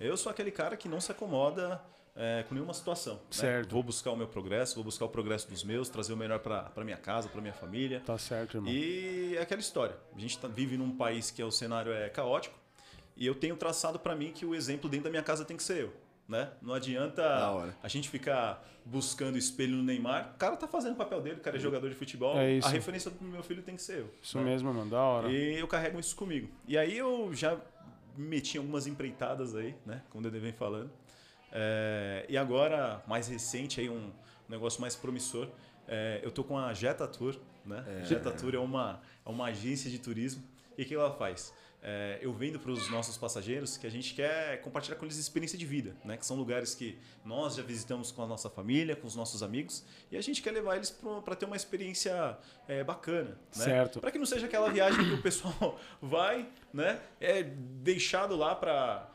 Eu 0.00 0.16
sou 0.16 0.30
aquele 0.32 0.50
cara 0.50 0.76
que 0.76 0.88
não 0.88 1.00
se 1.00 1.12
acomoda 1.12 1.80
é, 2.20 2.42
com 2.42 2.54
nenhuma 2.54 2.74
situação. 2.74 3.14
né? 3.14 3.20
Certo. 3.30 3.72
Vou 3.72 3.82
buscar 3.82 4.10
o 4.10 4.16
meu 4.16 4.28
progresso, 4.28 4.74
vou 4.74 4.84
buscar 4.84 5.06
o 5.06 5.08
progresso 5.08 5.48
dos 5.48 5.64
meus, 5.64 5.88
trazer 5.88 6.12
o 6.12 6.16
melhor 6.16 6.38
para 6.38 6.84
minha 6.84 6.98
casa, 6.98 7.30
para 7.30 7.40
minha 7.40 7.54
família. 7.54 8.00
Tá 8.04 8.18
certo, 8.18 8.58
irmão. 8.58 8.70
E 8.70 9.34
é 9.38 9.40
aquela 9.40 9.60
história. 9.60 9.96
A 10.14 10.18
gente 10.20 10.38
tá- 10.38 10.46
vive 10.46 10.76
num 10.76 10.94
país 10.94 11.30
que 11.30 11.40
é, 11.40 11.44
o 11.44 11.50
cenário 11.50 11.90
é 11.90 12.10
caótico 12.10 12.54
e 13.16 13.26
eu 13.26 13.34
tenho 13.34 13.56
traçado 13.56 13.98
para 13.98 14.14
mim 14.14 14.32
que 14.32 14.44
o 14.44 14.54
exemplo 14.54 14.88
dentro 14.90 15.04
da 15.04 15.10
minha 15.10 15.22
casa 15.22 15.46
tem 15.46 15.56
que 15.56 15.62
ser 15.62 15.84
eu. 15.84 15.92
Né? 16.28 16.48
Não 16.62 16.74
adianta 16.74 17.24
a 17.82 17.88
gente 17.88 18.08
ficar 18.08 18.64
buscando 18.84 19.36
espelho 19.38 19.76
no 19.76 19.82
Neymar. 19.82 20.32
O 20.34 20.38
cara 20.38 20.56
tá 20.56 20.68
fazendo 20.68 20.92
o 20.92 20.96
papel 20.96 21.20
dele, 21.22 21.36
o 21.36 21.40
cara 21.40 21.56
é 21.56 21.60
jogador 21.60 21.88
de 21.88 21.94
futebol. 21.94 22.38
É 22.38 22.52
isso. 22.52 22.68
A 22.68 22.70
referência 22.70 23.10
do 23.10 23.24
meu 23.24 23.42
filho 23.42 23.62
tem 23.62 23.74
que 23.74 23.82
ser 23.82 24.00
eu. 24.00 24.10
Isso 24.22 24.38
né? 24.38 24.44
mesmo, 24.44 24.72
mano. 24.72 24.88
Da 24.90 25.00
hora. 25.00 25.28
E 25.32 25.58
eu 25.58 25.66
carrego 25.66 25.98
isso 25.98 26.14
comigo. 26.14 26.48
E 26.68 26.78
aí 26.78 26.96
eu 26.96 27.34
já 27.34 27.56
me 28.16 28.28
meti 28.28 28.58
em 28.58 28.60
algumas 28.60 28.86
empreitadas 28.86 29.56
aí, 29.56 29.74
né? 29.84 30.02
Como 30.10 30.24
o 30.24 30.30
Dede 30.30 30.40
vem 30.40 30.52
falando. 30.52 30.90
É, 31.52 32.26
e 32.28 32.36
agora, 32.36 33.02
mais 33.06 33.28
recente, 33.28 33.80
aí 33.80 33.88
um 33.88 34.12
negócio 34.48 34.80
mais 34.80 34.96
promissor. 34.96 35.48
é, 35.86 36.20
eu 36.22 36.30
tô 36.30 36.44
com 36.44 36.58
a 36.58 36.72
Jetta 36.72 37.06
Tour, 37.06 37.36
né? 37.64 37.84
Jetta 38.04 38.30
Tour 38.30 38.54
é 38.54 38.58
uma, 38.58 39.00
é 39.24 39.28
uma 39.28 39.46
agência 39.46 39.90
de 39.90 39.98
turismo. 39.98 40.42
E 40.76 40.82
o 40.82 40.86
que 40.86 40.94
ela 40.94 41.12
faz? 41.12 41.52
É, 41.82 42.18
eu 42.20 42.30
vendo 42.32 42.58
para 42.58 42.70
os 42.70 42.90
nossos 42.90 43.16
passageiros 43.16 43.78
que 43.78 43.86
a 43.86 43.90
gente 43.90 44.12
quer 44.12 44.60
compartilhar 44.60 44.96
com 44.96 45.06
eles 45.06 45.16
experiência 45.16 45.56
de 45.56 45.64
vida, 45.64 45.96
né? 46.04 46.16
Que 46.16 46.26
são 46.26 46.36
lugares 46.36 46.74
que 46.74 46.98
nós 47.24 47.54
já 47.54 47.62
visitamos 47.62 48.12
com 48.12 48.22
a 48.22 48.26
nossa 48.26 48.50
família, 48.50 48.94
com 48.94 49.06
os 49.06 49.16
nossos 49.16 49.42
amigos, 49.42 49.82
e 50.10 50.16
a 50.16 50.20
gente 50.20 50.42
quer 50.42 50.50
levar 50.50 50.76
eles 50.76 50.90
para 51.24 51.34
ter 51.34 51.46
uma 51.46 51.56
experiência 51.56 52.36
é, 52.68 52.84
bacana, 52.84 53.30
né? 53.30 53.64
Certo. 53.64 53.98
Para 53.98 54.10
que 54.10 54.18
não 54.18 54.26
seja 54.26 54.44
aquela 54.44 54.68
viagem 54.70 55.02
que 55.08 55.14
o 55.14 55.22
pessoal 55.22 55.80
vai, 56.02 56.46
né? 56.72 57.00
É 57.18 57.42
deixado 57.42 58.36
lá 58.36 58.54
para 58.54 59.10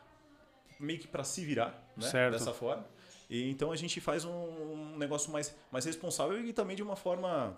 meio 0.79 0.99
que 0.99 1.07
para 1.07 1.23
se 1.23 1.45
virar, 1.45 1.84
né? 1.97 2.07
Certo. 2.07 2.33
Dessa 2.33 2.53
forma. 2.53 2.85
E 3.29 3.49
então 3.49 3.71
a 3.71 3.75
gente 3.75 3.99
faz 3.99 4.23
um, 4.23 4.31
um 4.31 4.97
negócio 4.97 5.31
mais, 5.31 5.55
mais 5.71 5.85
responsável 5.85 6.39
e 6.43 6.53
também 6.53 6.75
de 6.75 6.83
uma 6.83 6.95
forma 6.95 7.57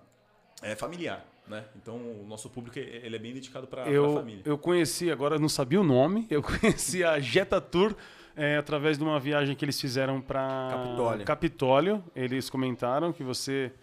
é, 0.62 0.76
familiar, 0.76 1.26
né? 1.48 1.66
Então 1.76 1.96
o 1.96 2.26
nosso 2.28 2.50
público 2.50 2.80
ele 2.80 3.16
é 3.16 3.20
bem 3.20 3.34
dedicado 3.34 3.68
para 3.68 3.84
a 3.84 3.90
eu, 3.90 4.14
família. 4.16 4.42
eu 4.46 4.58
conheci, 4.58 5.12
agora 5.12 5.38
não 5.38 5.50
sabia 5.50 5.80
o 5.80 5.84
nome, 5.84 6.26
eu 6.30 6.42
conheci 6.44 7.04
a 7.04 7.20
Jetta 7.20 7.60
Tour 7.60 7.96
é, 8.36 8.56
através 8.56 8.98
de 8.98 9.04
uma 9.04 9.20
viagem 9.20 9.56
que 9.56 9.66
eles 9.66 9.80
fizeram 9.82 10.22
para 10.22 10.70
Capitólio. 10.70 11.26
Capitólio. 11.26 12.04
Eles 12.16 12.50
comentaram 12.50 13.12
que 13.12 13.24
você 13.24 13.74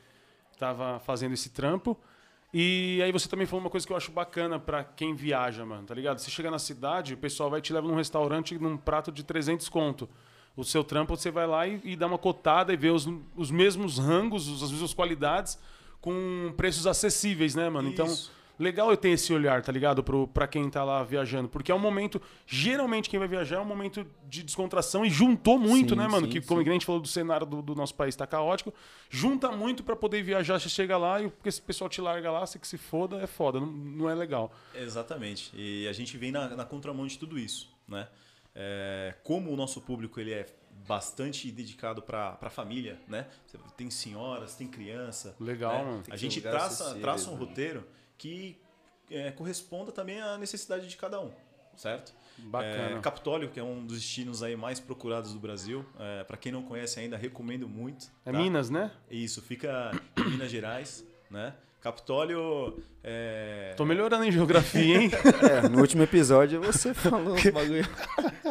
estava 0.53 1.01
fazendo 1.01 1.35
esse 1.35 1.51
trampo. 1.51 1.99
E 2.57 3.01
aí 3.03 3.11
você 3.11 3.29
também 3.29 3.47
falou 3.49 3.65
uma 3.65 3.71
coisa 3.71 3.85
que 3.85 3.93
eu 3.93 3.97
acho 3.97 4.13
bacana 4.13 4.61
para 4.61 4.85
quem 4.85 5.13
viaja, 5.13 5.67
mano, 5.67 5.85
tá 5.85 5.93
ligado? 5.93 6.19
Você 6.19 6.31
chega 6.31 6.53
na 6.53 6.61
cidade, 6.61 7.15
o 7.15 7.17
pessoal 7.17 7.51
vai 7.51 7.61
te 7.61 7.73
levar 7.73 7.89
num 7.89 7.97
restaurante 7.97 8.57
num 8.57 8.77
prato 8.77 9.11
de 9.11 9.25
300 9.25 9.69
conto. 9.69 10.09
O 10.57 10.63
seu 10.65 10.85
trampo 10.85 11.17
você 11.17 11.31
vai 11.31 11.47
lá 11.47 11.67
e, 11.67 11.81
e 11.85 11.97
dá 11.97 12.07
uma 12.07 12.19
cotada 12.19 12.73
e 12.73 12.77
vê 12.77 12.91
os, 12.91 13.09
os 13.37 13.51
mesmos 13.51 13.99
rangos, 13.99 14.47
os- 14.49 14.63
as 14.63 14.71
mesmas 14.71 14.95
qualidades 14.95 15.59
com 16.01 16.53
preços 16.57 16.87
acessíveis, 16.87 17.55
né, 17.55 17.69
mano? 17.69 17.89
Então, 17.89 18.07
Isso. 18.07 18.31
legal 18.59 18.91
eu 18.91 18.97
ter 18.97 19.09
esse 19.09 19.33
olhar, 19.33 19.63
tá 19.63 19.73
ligado? 19.73 20.05
Pro, 20.05 20.29
pra 20.29 20.47
quem 20.47 20.69
tá 20.71 20.85
lá 20.85 21.03
viajando. 21.03 21.49
Porque 21.49 21.73
é 21.73 21.75
um 21.75 21.79
momento. 21.79 22.21
Geralmente, 22.47 23.09
quem 23.11 23.19
vai 23.19 23.27
viajar 23.27 23.57
é 23.57 23.61
um 23.61 23.65
momento 23.65 24.07
de 24.29 24.43
descontração 24.45 25.05
e 25.05 25.11
juntou 25.11 25.59
muito, 25.59 25.95
Sim, 25.95 26.01
né, 26.01 26.07
mano? 26.07 26.27
sim, 26.27 26.33
que, 26.33 26.41
sim. 26.41 26.47
como 26.47 26.61
a 26.61 26.65
gente 26.65 26.85
falou 26.87 27.01
do 27.01 27.09
cenário 27.09 27.47
do, 27.47 27.61
do 27.63 27.75
nosso 27.75 27.95
país 27.95 28.15
tá 28.15 28.27
caótico, 28.27 28.73
junta 29.11 29.51
muito 29.51 29.83
pra 29.83 29.97
poder 29.97 30.23
viajar. 30.23 30.61
Você 30.61 30.69
chega 30.69 30.97
lá 30.97 31.21
e 31.23 31.29
porque 31.31 31.49
esse 31.49 31.61
pessoal 31.63 31.89
te 31.91 32.01
larga 32.01 32.31
lá, 32.31 32.47
você 32.47 32.59
que 32.59 32.69
se 32.69 32.77
foda, 32.79 33.17
é 33.17 33.27
foda. 33.27 33.59
Não, 33.59 33.67
não 33.67 34.11
é 34.11 34.15
legal. 34.15 34.53
Exatamente. 34.75 35.51
E 35.57 35.89
a 35.89 35.93
gente 35.93 36.17
vem 36.17 36.31
na, 36.31 36.49
na 36.55 36.65
contramão 36.65 37.07
de 37.07 37.19
tudo 37.19 37.39
isso, 37.39 37.69
né? 37.89 38.07
É, 38.55 39.15
como 39.25 39.51
o 39.51 39.57
nosso 39.57 39.81
público 39.81 40.21
ele 40.21 40.33
é 40.33 40.47
bastante 40.87 41.51
dedicado 41.51 42.03
para 42.03 42.39
a 42.41 42.51
família, 42.51 43.01
né? 43.09 43.27
Tem 43.77 43.91
senhoras, 43.91 44.55
tem 44.55 44.69
criança. 44.69 45.35
Legal, 45.41 45.79
né? 45.79 45.85
mano. 45.85 46.03
A 46.11 46.17
gente 46.17 46.41
traça, 46.41 46.95
traça 46.97 47.31
um 47.31 47.35
né? 47.35 47.39
roteiro 47.41 47.87
que 48.19 48.61
é, 49.11 49.31
corresponda 49.33 49.91
também 49.91 50.21
à 50.21 50.37
necessidade 50.39 50.87
de 50.87 50.97
cada 50.97 51.21
um, 51.21 51.31
certo? 51.77 52.15
Bacana. 52.37 52.99
É, 52.99 53.01
Capitólio, 53.01 53.51
que 53.51 53.61
é 53.61 53.63
um 53.63 53.87
dos 53.87 53.99
destinos 53.99 54.43
aí 54.43 54.57
mais 54.57 54.81
procurados 54.81 55.33
do 55.33 55.39
Brasil. 55.39 55.87
para 56.27 56.37
quem 56.37 56.51
não 56.51 56.63
conhece 56.63 56.99
ainda, 56.99 57.17
recomendo 57.17 57.69
muito. 57.69 58.07
É 58.25 58.33
tá? 58.33 58.39
Minas, 58.39 58.71
né? 58.71 58.91
Isso, 59.09 59.41
fica 59.41 59.93
em 60.19 60.31
Minas 60.31 60.51
Gerais, 60.51 61.07
né? 61.31 61.55
Capitólio 61.85 62.83
é, 63.03 63.75
Tô 63.76 63.85
melhorando 63.85 64.25
em 64.25 64.33
geografia, 64.33 65.03
hein? 65.03 65.11
É, 65.45 65.69
no 65.69 65.81
último 65.83 66.03
episódio 66.03 66.59
você 66.59 66.95
falou 66.95 67.35
uns 67.35 67.45
bagulho. 67.50 67.87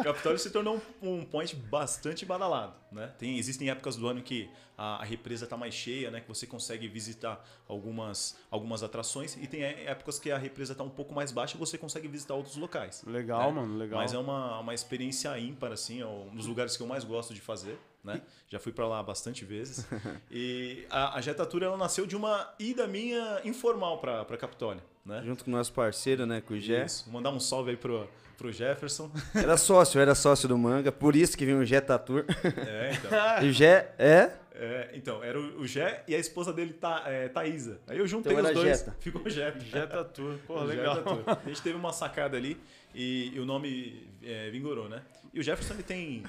Capitólio 0.04 0.38
se 0.38 0.50
tornou 0.50 0.80
um, 1.02 1.14
um 1.14 1.24
point 1.24 1.56
bastante 1.56 2.24
badalado, 2.24 2.74
né? 2.92 3.10
Tem, 3.18 3.36
existem 3.36 3.68
épocas 3.68 3.96
do 3.96 4.06
ano 4.06 4.22
que 4.22 4.48
a, 4.78 5.02
a 5.02 5.04
represa 5.04 5.46
está 5.46 5.56
mais 5.56 5.74
cheia, 5.74 6.12
né? 6.12 6.20
Que 6.20 6.28
você 6.28 6.46
consegue 6.46 6.86
visitar 6.86 7.44
algumas, 7.66 8.38
algumas 8.48 8.84
atrações 8.84 9.36
e 9.42 9.48
tem 9.48 9.64
é- 9.64 9.86
épocas 9.86 10.20
que 10.20 10.30
a 10.30 10.38
represa 10.38 10.70
está 10.70 10.84
um 10.84 10.90
pouco 10.90 11.12
mais 11.12 11.32
baixa 11.32 11.56
e 11.56 11.58
você 11.58 11.76
consegue 11.76 12.06
visitar 12.06 12.34
outros 12.34 12.54
locais. 12.54 13.02
Legal, 13.04 13.52
né? 13.52 13.60
mano, 13.62 13.76
legal. 13.76 13.98
Mas 13.98 14.14
é 14.14 14.18
uma, 14.18 14.60
uma 14.60 14.74
experiência 14.74 15.36
ímpar, 15.40 15.72
assim, 15.72 16.00
é 16.00 16.06
um 16.06 16.36
dos 16.36 16.46
lugares 16.46 16.76
que 16.76 16.84
eu 16.84 16.86
mais 16.86 17.02
gosto 17.02 17.34
de 17.34 17.40
fazer, 17.40 17.76
né? 18.04 18.20
Já 18.48 18.58
fui 18.58 18.70
para 18.72 18.86
lá 18.86 19.02
bastante 19.02 19.44
vezes. 19.44 19.86
e 20.30 20.84
a, 20.90 21.16
a 21.16 21.20
Jetatur, 21.20 21.62
ela 21.62 21.76
nasceu 21.76 22.06
de 22.06 22.14
uma 22.14 22.52
ida 22.58 22.86
minha 22.86 23.40
informal 23.44 23.98
para 23.98 24.36
Capitólio, 24.36 24.82
né? 25.04 25.22
Junto 25.24 25.44
com 25.44 25.50
o 25.50 25.54
nosso 25.54 25.72
parceiro, 25.72 26.26
né, 26.26 26.40
com 26.40 26.54
o 26.54 26.60
Jé. 26.60 26.84
Isso. 26.84 27.10
Mandar 27.10 27.30
um 27.30 27.40
salve 27.40 27.70
aí 27.70 27.76
pro, 27.76 28.06
pro 28.36 28.52
Jefferson. 28.52 29.10
Era 29.34 29.56
sócio, 29.56 30.00
era 30.00 30.14
sócio 30.14 30.46
do 30.48 30.58
manga, 30.58 30.92
por 30.92 31.16
isso 31.16 31.36
que 31.36 31.44
vinha 31.46 31.56
o 31.56 31.64
Jé 31.64 31.80
Tatur. 31.80 32.24
é, 32.66 32.92
então. 32.92 33.10
E 33.42 33.48
o 33.48 33.52
Jé 33.52 33.94
é. 33.98 34.30
É, 34.56 34.90
então, 34.94 35.22
era 35.24 35.38
o, 35.38 35.62
o 35.62 35.66
Jé 35.66 36.04
e 36.06 36.14
a 36.14 36.18
esposa 36.18 36.52
dele, 36.52 36.72
Tha, 36.74 37.02
é, 37.06 37.28
Thaísa. 37.28 37.80
Aí 37.88 37.98
eu 37.98 38.06
juntei 38.06 38.32
Então 38.32 38.44
os 38.44 38.52
dois. 38.52 38.78
Jetta. 38.78 38.96
Ficou 39.00 39.28
Jé. 39.28 39.52
Jetta 39.58 40.04
Tour. 40.04 40.36
Pô, 40.46 40.62
legal. 40.62 40.94
Jetta 40.94 41.10
Tour. 41.10 41.24
A 41.26 41.48
gente 41.48 41.60
teve 41.60 41.76
uma 41.76 41.92
sacada 41.92 42.36
ali 42.36 42.56
e, 42.94 43.32
e 43.34 43.40
o 43.40 43.44
nome 43.44 44.08
é, 44.22 44.50
vingorou, 44.50 44.88
né? 44.88 45.02
E 45.34 45.40
o 45.40 45.42
Jefferson, 45.42 45.74
ele 45.74 45.82
tem... 45.82 46.22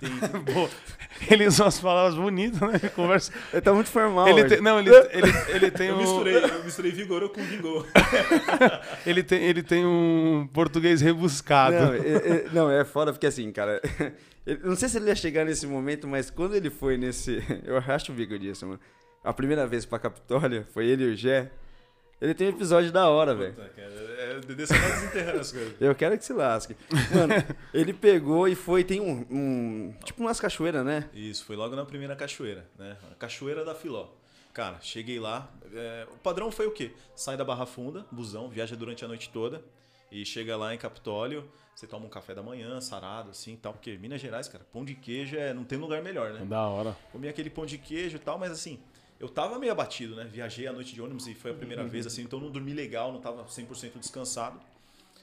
tem 0.00 0.10
Pô, 0.52 0.68
ele 1.30 1.46
usa 1.46 1.62
umas 1.62 1.78
palavras 1.78 2.16
bonitas, 2.16 2.60
né? 2.60 2.80
Ele 2.82 2.90
conversa. 2.90 3.32
Ele 3.52 3.62
tá 3.62 3.72
muito 3.72 3.88
formal. 3.88 4.26
Ele 4.28 4.44
tem, 4.46 4.60
não, 4.60 4.80
ele, 4.80 4.90
ele, 4.90 5.32
ele 5.54 5.70
tem 5.70 5.88
eu 5.88 5.94
um. 5.94 5.98
misturei, 5.98 6.36
eu 6.36 6.64
misturei 6.64 6.90
vigorou 6.90 7.28
com 7.28 7.40
vingou. 7.42 7.86
Ele 9.06 9.22
tem, 9.22 9.42
ele 9.44 9.62
tem 9.62 9.86
um 9.86 10.48
português 10.52 11.00
rebuscado. 11.00 11.76
Não, 11.76 11.94
é, 11.94 11.98
é- 11.98 12.48
não, 12.52 12.70
é 12.70 12.84
foda 12.84 13.12
porque 13.12 13.26
assim, 13.26 13.50
cara. 13.52 13.80
não 14.64 14.74
sei 14.74 14.88
se 14.88 14.98
ele 14.98 15.06
ia 15.06 15.14
chegar 15.14 15.44
nesse 15.44 15.66
momento, 15.66 16.08
mas 16.08 16.28
quando 16.28 16.56
ele 16.56 16.68
foi 16.68 16.96
nesse. 16.96 17.42
Eu 17.64 17.78
racho 17.78 18.10
o 18.12 18.14
bico 18.14 18.36
disso, 18.38 18.66
mano. 18.66 18.80
A 19.22 19.32
primeira 19.32 19.66
vez 19.66 19.84
pra 19.84 19.98
Capitólio, 19.98 20.66
foi 20.72 20.86
ele 20.86 21.04
e 21.04 21.12
o 21.12 21.16
Jé. 21.16 21.50
Ele 22.20 22.34
tem 22.34 22.48
um 22.48 22.50
episódio 22.50 22.90
da 22.90 23.08
hora, 23.08 23.34
velho. 23.34 23.54
Puta, 23.54 23.68
cara, 23.68 23.88
é, 23.88 24.36
o 24.36 24.40
Dedê 24.40 24.66
só 24.66 24.74
tá 24.74 24.88
desenterrando 24.88 25.40
as 25.40 25.52
coisas. 25.52 25.74
Eu 25.80 25.94
quero 25.94 26.18
que 26.18 26.24
se 26.24 26.32
lasque. 26.32 26.74
Mano, 27.14 27.34
ele 27.72 27.92
pegou 27.92 28.48
e 28.48 28.54
foi. 28.56 28.82
Tem 28.82 29.00
um. 29.00 29.24
um- 29.30 29.94
tipo 30.04 30.20
umas 30.22 30.40
cachoeiras, 30.40 30.84
né? 30.84 31.08
Isso, 31.14 31.44
foi 31.44 31.54
logo 31.54 31.76
na 31.76 31.84
primeira 31.84 32.16
cachoeira, 32.16 32.66
né? 32.76 32.96
A 33.12 33.14
cachoeira 33.14 33.64
da 33.64 33.74
Filó. 33.74 34.08
Cara, 34.52 34.78
cheguei 34.80 35.20
lá. 35.20 35.48
é, 35.72 36.06
o 36.12 36.16
padrão 36.18 36.50
foi 36.50 36.66
o 36.66 36.72
quê? 36.72 36.90
Sai 37.14 37.36
da 37.36 37.44
Barra 37.44 37.66
Funda, 37.66 38.04
busão, 38.10 38.48
viaja 38.48 38.74
durante 38.74 39.04
a 39.04 39.08
noite 39.08 39.30
toda 39.30 39.62
e 40.10 40.24
chega 40.24 40.56
lá 40.56 40.74
em 40.74 40.78
Capitólio. 40.78 41.48
Você 41.76 41.86
toma 41.86 42.06
um 42.06 42.08
café 42.08 42.34
da 42.34 42.42
manhã, 42.42 42.80
sarado, 42.80 43.30
assim 43.30 43.52
e 43.52 43.56
tal. 43.56 43.72
Porque 43.72 43.96
Minas 43.96 44.20
Gerais, 44.20 44.48
cara, 44.48 44.66
pão 44.72 44.84
de 44.84 44.96
queijo 44.96 45.36
é, 45.36 45.54
não 45.54 45.62
tem 45.62 45.78
lugar 45.78 46.02
melhor, 46.02 46.32
né? 46.32 46.44
Da 46.44 46.66
hora. 46.66 46.96
Comi 47.12 47.28
aquele 47.28 47.48
pão 47.48 47.64
de 47.64 47.78
queijo 47.78 48.16
e 48.16 48.18
tal, 48.18 48.36
mas 48.36 48.50
assim, 48.50 48.80
eu 49.20 49.28
tava 49.28 49.58
meio 49.58 49.72
abatido, 49.72 50.14
né? 50.14 50.24
Viajei 50.24 50.66
a 50.66 50.72
noite 50.72 50.94
de 50.94 51.02
ônibus 51.02 51.26
e 51.26 51.34
foi 51.34 51.50
a 51.50 51.54
primeira 51.54 51.84
vez, 51.84 52.06
assim, 52.06 52.22
então 52.22 52.38
não 52.38 52.50
dormi 52.50 52.72
legal, 52.72 53.12
não 53.12 53.20
tava 53.20 53.44
100% 53.44 53.98
descansado. 53.98 54.60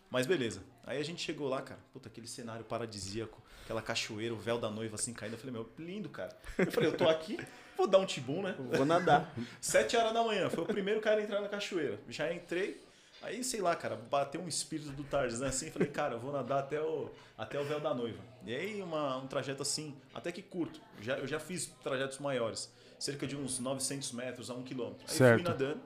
Mas 0.09 0.27
beleza. 0.27 0.61
Aí 0.85 0.99
a 0.99 1.03
gente 1.03 1.21
chegou 1.21 1.49
lá, 1.49 1.61
cara, 1.61 1.79
puta, 1.91 2.07
aquele 2.07 2.27
cenário 2.27 2.63
paradisíaco, 2.63 3.41
aquela 3.63 3.81
cachoeira, 3.81 4.33
o 4.33 4.37
véu 4.37 4.57
da 4.57 4.69
noiva 4.69 4.95
assim 4.95 5.13
caindo. 5.13 5.33
Eu 5.33 5.39
falei, 5.39 5.53
meu, 5.53 5.69
lindo, 5.79 6.09
cara. 6.09 6.37
Eu 6.57 6.71
falei, 6.71 6.89
eu 6.89 6.97
tô 6.97 7.09
aqui, 7.09 7.39
vou 7.75 7.87
dar 7.87 7.97
um 7.97 8.05
tibum, 8.05 8.41
né? 8.41 8.55
Vou 8.57 8.85
nadar. 8.85 9.33
Sete 9.59 9.97
horas 9.97 10.13
da 10.13 10.23
manhã, 10.23 10.49
foi 10.49 10.63
o 10.63 10.67
primeiro 10.67 11.01
cara 11.01 11.21
a 11.21 11.23
entrar 11.23 11.41
na 11.41 11.49
cachoeira. 11.49 11.99
Já 12.07 12.31
entrei, 12.31 12.81
aí 13.21 13.43
sei 13.43 13.61
lá, 13.61 13.75
cara, 13.75 13.95
bateu 13.95 14.41
um 14.41 14.47
espírito 14.47 14.91
do 14.91 15.03
Tarzan 15.03 15.47
assim, 15.47 15.71
falei, 15.71 15.87
cara, 15.87 16.15
eu 16.15 16.19
vou 16.19 16.31
nadar 16.31 16.59
até 16.59 16.79
o, 16.79 17.09
até 17.37 17.59
o 17.59 17.63
véu 17.63 17.79
da 17.79 17.93
noiva. 17.93 18.19
E 18.45 18.55
aí 18.55 18.81
uma, 18.81 19.17
um 19.17 19.27
trajeto 19.27 19.63
assim, 19.63 19.95
até 20.13 20.31
que 20.31 20.41
curto. 20.41 20.79
Já, 21.01 21.17
eu 21.17 21.27
já 21.27 21.39
fiz 21.39 21.67
trajetos 21.83 22.19
maiores, 22.19 22.71
cerca 22.99 23.27
de 23.27 23.35
uns 23.35 23.59
900 23.59 24.11
metros 24.13 24.49
a 24.49 24.53
um 24.53 24.63
quilômetro. 24.63 25.05
Aí 25.09 25.15
Certo. 25.17 25.41
fui 25.41 25.43
nadando 25.49 25.81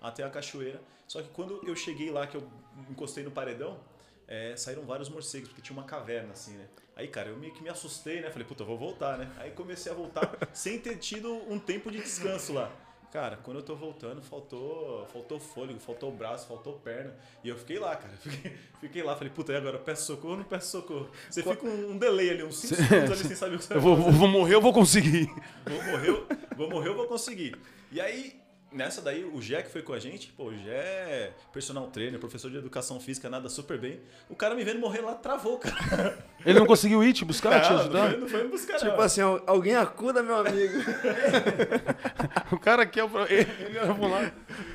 até 0.00 0.22
a 0.22 0.30
cachoeira. 0.30 0.80
Só 1.06 1.22
que 1.22 1.28
quando 1.28 1.60
eu 1.66 1.74
cheguei 1.74 2.10
lá, 2.10 2.26
que 2.26 2.36
eu 2.36 2.48
encostei 2.90 3.24
no 3.24 3.30
paredão, 3.30 3.78
é, 4.26 4.54
saíram 4.56 4.84
vários 4.84 5.08
morcegos, 5.08 5.48
porque 5.48 5.62
tinha 5.62 5.76
uma 5.76 5.86
caverna 5.86 6.32
assim, 6.32 6.52
né? 6.52 6.68
Aí, 6.94 7.08
cara, 7.08 7.28
eu 7.28 7.36
meio 7.36 7.54
que 7.54 7.62
me 7.62 7.68
assustei, 7.68 8.20
né? 8.20 8.30
Falei, 8.30 8.46
puta, 8.46 8.62
eu 8.62 8.66
vou 8.66 8.76
voltar, 8.76 9.16
né? 9.16 9.30
Aí 9.38 9.52
comecei 9.52 9.90
a 9.90 9.94
voltar 9.94 10.36
sem 10.52 10.78
ter 10.78 10.96
tido 10.98 11.32
um 11.50 11.58
tempo 11.58 11.90
de 11.90 11.98
descanso 11.98 12.52
lá. 12.52 12.70
Cara, 13.10 13.38
quando 13.42 13.56
eu 13.58 13.62
tô 13.62 13.74
voltando, 13.74 14.20
faltou, 14.20 15.06
faltou 15.06 15.40
fôlego, 15.40 15.80
faltou 15.80 16.12
braço, 16.12 16.46
faltou 16.46 16.74
perna. 16.74 17.14
E 17.42 17.48
eu 17.48 17.56
fiquei 17.56 17.78
lá, 17.78 17.96
cara. 17.96 18.12
Fiquei, 18.20 18.56
fiquei 18.80 19.02
lá, 19.02 19.16
falei, 19.16 19.32
puta, 19.32 19.52
e 19.52 19.56
agora? 19.56 19.78
Peço 19.78 20.04
socorro 20.06 20.32
ou 20.32 20.36
não 20.38 20.44
peço 20.44 20.70
socorro? 20.72 21.08
Você 21.30 21.42
fica 21.42 21.66
um, 21.66 21.92
um 21.92 21.96
delay 21.98 22.30
ali, 22.30 22.42
uns 22.44 22.58
5 22.58 22.74
segundos 22.74 23.10
ali 23.12 23.24
sem 23.28 23.36
saber 23.36 23.56
o 23.56 23.58
que 23.58 23.64
você 23.64 23.74
Eu 23.74 23.80
vai 23.80 23.94
vou, 23.96 24.12
vou 24.12 24.28
morrer, 24.28 24.54
eu 24.56 24.60
vou 24.60 24.74
conseguir. 24.74 25.26
Vou 25.66 25.82
morrer, 25.84 26.08
eu- 26.10 26.26
vou 26.54 26.68
morrer, 26.70 26.88
eu 26.90 26.96
vou 26.96 27.06
conseguir. 27.06 27.56
E 27.90 27.98
aí, 27.98 28.37
nessa 28.72 29.00
daí, 29.02 29.24
o 29.24 29.40
Jé 29.40 29.62
que 29.62 29.70
foi 29.70 29.82
com 29.82 29.92
a 29.92 29.98
gente, 29.98 30.32
pô, 30.32 30.44
o 30.44 30.56
Jé 30.56 30.70
é 30.76 31.32
personal 31.52 31.86
trainer, 31.88 32.18
professor 32.20 32.50
de 32.50 32.56
educação 32.58 33.00
física, 33.00 33.28
nada 33.30 33.48
super 33.48 33.78
bem. 33.78 34.00
O 34.28 34.34
cara 34.36 34.54
me 34.54 34.64
vendo 34.64 34.78
morrer 34.80 35.00
lá, 35.00 35.14
travou, 35.14 35.58
cara. 35.58 36.18
Ele 36.44 36.58
não 36.58 36.66
conseguiu 36.66 37.02
ir 37.02 37.12
te 37.12 37.24
buscar, 37.24 37.60
te 37.60 37.68
Não, 37.70 37.74
não, 37.76 37.80
ajudar? 37.82 38.10
foi, 38.10 38.20
não 38.20 38.28
foi 38.28 38.42
me 38.44 38.48
buscar, 38.48 38.76
Tipo 38.78 38.96
não. 38.96 39.00
assim, 39.00 39.20
al- 39.20 39.42
alguém 39.46 39.74
acuda, 39.76 40.22
meu 40.22 40.36
amigo. 40.36 40.74
O 42.50 42.58
cara 42.58 42.86
quer 42.86 43.04
o. 43.04 43.08
pro- 43.10 43.26
Ele, 43.30 43.46
ele 43.60 43.78
vamos 43.80 44.10
lá. 44.10 44.32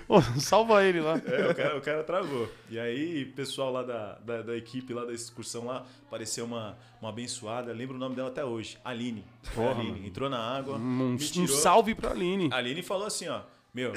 Pô, 0.07 0.21
salva 0.39 0.83
ele 0.83 0.99
lá. 1.01 1.19
É, 1.25 1.47
o 1.49 1.55
cara, 1.55 1.77
o 1.77 1.81
cara 1.81 2.03
travou. 2.03 2.47
E 2.69 2.77
aí, 2.79 3.23
o 3.23 3.33
pessoal 3.33 3.71
lá 3.71 3.83
da, 3.83 4.13
da, 4.19 4.41
da 4.43 4.55
equipe, 4.55 4.93
lá 4.93 5.05
da 5.05 5.13
excursão 5.13 5.65
lá, 5.65 5.85
apareceu 6.05 6.45
uma, 6.45 6.77
uma 7.01 7.09
abençoada, 7.09 7.71
lembro 7.73 7.95
o 7.95 7.99
nome 7.99 8.15
dela 8.15 8.29
até 8.29 8.43
hoje, 8.45 8.77
Aline. 8.85 9.25
Porra, 9.55 9.79
Aline, 9.81 10.07
entrou 10.07 10.29
na 10.29 10.39
água, 10.39 10.75
Um, 10.77 10.79
me 10.79 11.13
um 11.13 11.17
tirou. 11.17 11.47
salve 11.47 11.95
pra 11.95 12.11
Aline. 12.11 12.49
A 12.51 12.57
Aline 12.57 12.83
falou 12.83 13.07
assim, 13.07 13.27
ó, 13.27 13.41
meu, 13.73 13.93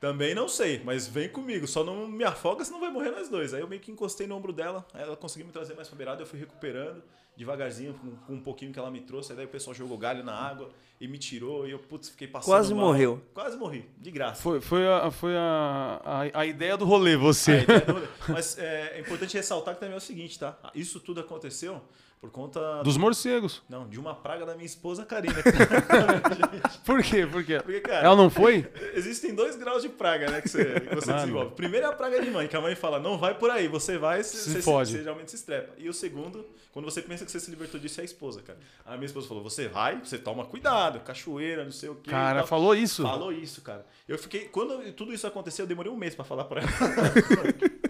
também 0.00 0.34
não 0.34 0.48
sei, 0.48 0.82
mas 0.84 1.06
vem 1.06 1.28
comigo, 1.28 1.66
só 1.66 1.84
não 1.84 2.08
me 2.08 2.24
afoga, 2.24 2.64
senão 2.64 2.80
vai 2.80 2.90
morrer 2.90 3.10
nós 3.12 3.28
dois. 3.28 3.54
Aí 3.54 3.60
eu 3.60 3.68
meio 3.68 3.80
que 3.80 3.90
encostei 3.92 4.26
no 4.26 4.34
ombro 4.34 4.52
dela, 4.52 4.84
aí 4.92 5.02
ela 5.02 5.16
conseguiu 5.16 5.46
me 5.46 5.52
trazer 5.52 5.74
mais 5.74 5.88
pra 5.88 5.96
beirada, 5.96 6.22
eu 6.22 6.26
fui 6.26 6.38
recuperando 6.38 7.02
devagarzinho, 7.34 7.94
com, 7.94 8.10
com 8.26 8.32
um 8.34 8.40
pouquinho 8.42 8.72
que 8.72 8.78
ela 8.78 8.90
me 8.90 9.00
trouxe, 9.00 9.32
aí 9.32 9.36
daí 9.36 9.46
o 9.46 9.48
pessoal 9.48 9.72
jogou 9.74 9.96
galho 9.96 10.22
na 10.22 10.34
água 10.34 10.68
e 11.00 11.08
me 11.08 11.16
tirou, 11.18 11.66
e 11.66 11.70
eu, 11.70 11.78
putz, 11.78 12.10
fiquei 12.10 12.28
passando 12.28 12.50
Quase 12.52 12.74
mal. 12.74 12.86
morreu. 12.86 13.22
Quase 13.32 13.56
morri, 13.56 13.88
de 13.98 14.10
graça. 14.10 14.42
Foi, 14.42 14.60
foi, 14.60 14.86
a, 14.86 15.10
foi 15.10 15.34
a, 15.34 16.00
a, 16.04 16.40
a 16.40 16.46
ideia 16.46 16.76
do 16.76 16.84
rolê, 16.84 17.14
A 17.14 17.18
você. 17.18 17.60
ideia 17.62 17.80
do 17.80 17.92
rolê. 17.94 18.06
Mas 18.28 18.58
é, 18.58 18.96
é 18.96 19.00
importante 19.00 19.34
ressaltar 19.34 19.74
que 19.74 19.80
também 19.80 19.94
é 19.94 19.98
o 19.98 20.00
seguinte, 20.00 20.38
tá? 20.38 20.58
Isso 20.74 21.00
tudo 21.00 21.20
aconteceu 21.20 21.80
por 22.22 22.30
conta... 22.30 22.84
Dos 22.84 22.96
morcegos. 22.96 23.64
Não, 23.68 23.88
de 23.88 23.98
uma 23.98 24.14
praga 24.14 24.46
da 24.46 24.54
minha 24.54 24.64
esposa 24.64 25.04
Karina. 25.04 25.34
Por 26.86 27.02
quê? 27.02 27.26
Por 27.26 27.42
quê? 27.42 27.58
Porque, 27.60 27.80
cara, 27.80 28.06
Ela 28.06 28.14
não 28.14 28.30
foi? 28.30 28.70
Existem 28.94 29.34
dois 29.34 29.56
graus 29.56 29.82
de 29.82 29.88
praga, 29.88 30.30
né, 30.30 30.40
que 30.40 30.48
você, 30.48 30.80
que 30.82 30.94
você 30.94 31.12
desenvolve. 31.12 31.56
Primeiro 31.56 31.84
é 31.84 31.88
a 31.88 31.92
praga 31.92 32.22
de 32.22 32.30
mãe, 32.30 32.46
que 32.46 32.54
a 32.54 32.60
mãe 32.60 32.76
fala, 32.76 33.00
não 33.00 33.18
vai 33.18 33.36
por 33.36 33.50
aí, 33.50 33.66
você 33.66 33.98
vai, 33.98 34.22
você, 34.22 34.36
Se 34.36 34.50
você, 34.52 34.62
fode. 34.62 34.92
você 34.92 34.98
geralmente 34.98 35.32
se 35.32 35.36
estrepa. 35.36 35.74
E 35.76 35.88
o 35.88 35.92
segundo, 35.92 36.46
quando 36.70 36.84
você 36.84 37.02
pensa 37.02 37.24
que 37.24 37.32
você 37.32 37.40
se 37.40 37.50
libertou 37.50 37.80
disso, 37.80 37.98
é 37.98 38.02
a 38.02 38.04
esposa, 38.04 38.40
cara. 38.40 38.60
A 38.86 38.92
minha 38.92 39.06
esposa 39.06 39.26
falou, 39.26 39.42
você 39.42 39.66
vai, 39.66 39.98
você 39.98 40.16
toma 40.16 40.44
cuidado, 40.44 41.00
cachoeira, 41.00 41.64
não 41.64 41.72
sei 41.72 41.88
o 41.88 41.96
quê. 41.96 42.08
Cara, 42.08 42.46
falou 42.46 42.72
isso? 42.72 43.02
Falou 43.02 43.32
isso, 43.32 43.62
cara. 43.62 43.84
Eu 44.06 44.16
fiquei, 44.16 44.44
quando 44.44 44.92
tudo 44.92 45.12
isso 45.12 45.26
aconteceu, 45.26 45.64
eu 45.64 45.68
demorei 45.68 45.90
um 45.90 45.96
mês 45.96 46.14
pra 46.14 46.24
falar 46.24 46.44
pra 46.44 46.60
ela. 46.60 46.70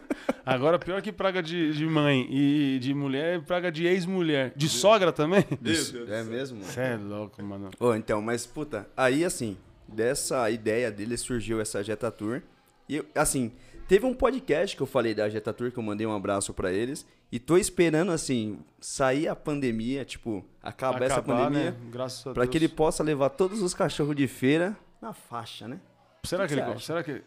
Agora, 0.45 0.79
pior 0.79 1.00
que 1.02 1.12
praga 1.12 1.43
de, 1.43 1.73
de 1.73 1.87
mãe 1.87 2.26
e 2.31 2.79
de 2.81 2.93
mulher, 2.95 3.37
é 3.37 3.41
praga 3.41 3.71
de 3.71 3.87
ex-mulher. 3.87 4.52
De 4.57 4.69
sogra 4.69 5.12
também? 5.12 5.45
Meu 5.50 5.59
Deus 5.61 5.91
do 5.91 6.12
É 6.12 6.23
mesmo? 6.25 6.62
Você 6.64 6.81
é 6.81 6.97
louco, 6.97 7.43
mano. 7.43 7.71
Ô, 7.79 7.95
então, 7.95 8.21
mas 8.21 8.47
puta, 8.47 8.88
aí 8.97 9.25
assim, 9.25 9.57
dessa 9.87 10.50
ideia 10.50 10.91
dele 10.91 11.17
surgiu 11.17 11.61
essa 11.61 11.83
Jetta 11.83 12.11
Tour. 12.11 12.43
E, 12.88 13.02
assim, 13.14 13.52
teve 13.88 14.05
um 14.05 14.12
podcast 14.14 14.76
que 14.76 14.83
eu 14.83 14.87
falei 14.87 15.14
da 15.14 15.29
Jetta 15.29 15.52
Tour, 15.52 15.71
que 15.71 15.79
eu 15.79 15.83
mandei 15.83 16.07
um 16.07 16.14
abraço 16.14 16.52
pra 16.52 16.73
eles. 16.73 17.07
E 17.31 17.38
tô 17.38 17.57
esperando, 17.57 18.12
assim, 18.12 18.59
sair 18.79 19.26
a 19.29 19.35
pandemia, 19.35 20.05
tipo, 20.05 20.45
acabar, 20.62 21.00
essa 21.02 21.21
Acabar, 21.21 21.47
pandemia. 21.47 21.71
né? 21.71 21.76
Graças 21.91 22.26
a 22.26 22.33
Pra 22.35 22.43
Deus. 22.43 22.50
que 22.52 22.59
ele 22.59 22.69
possa 22.69 23.02
levar 23.02 23.31
todos 23.31 23.62
os 23.62 23.73
cachorros 23.73 24.14
de 24.14 24.26
feira 24.29 24.76
na 25.00 25.14
faixa, 25.14 25.67
né? 25.67 25.81
Será 26.25 26.47
que 26.47 26.55
que 26.55 26.61
ele. 26.61 26.79
Será 26.79 27.02
que. 27.02 27.23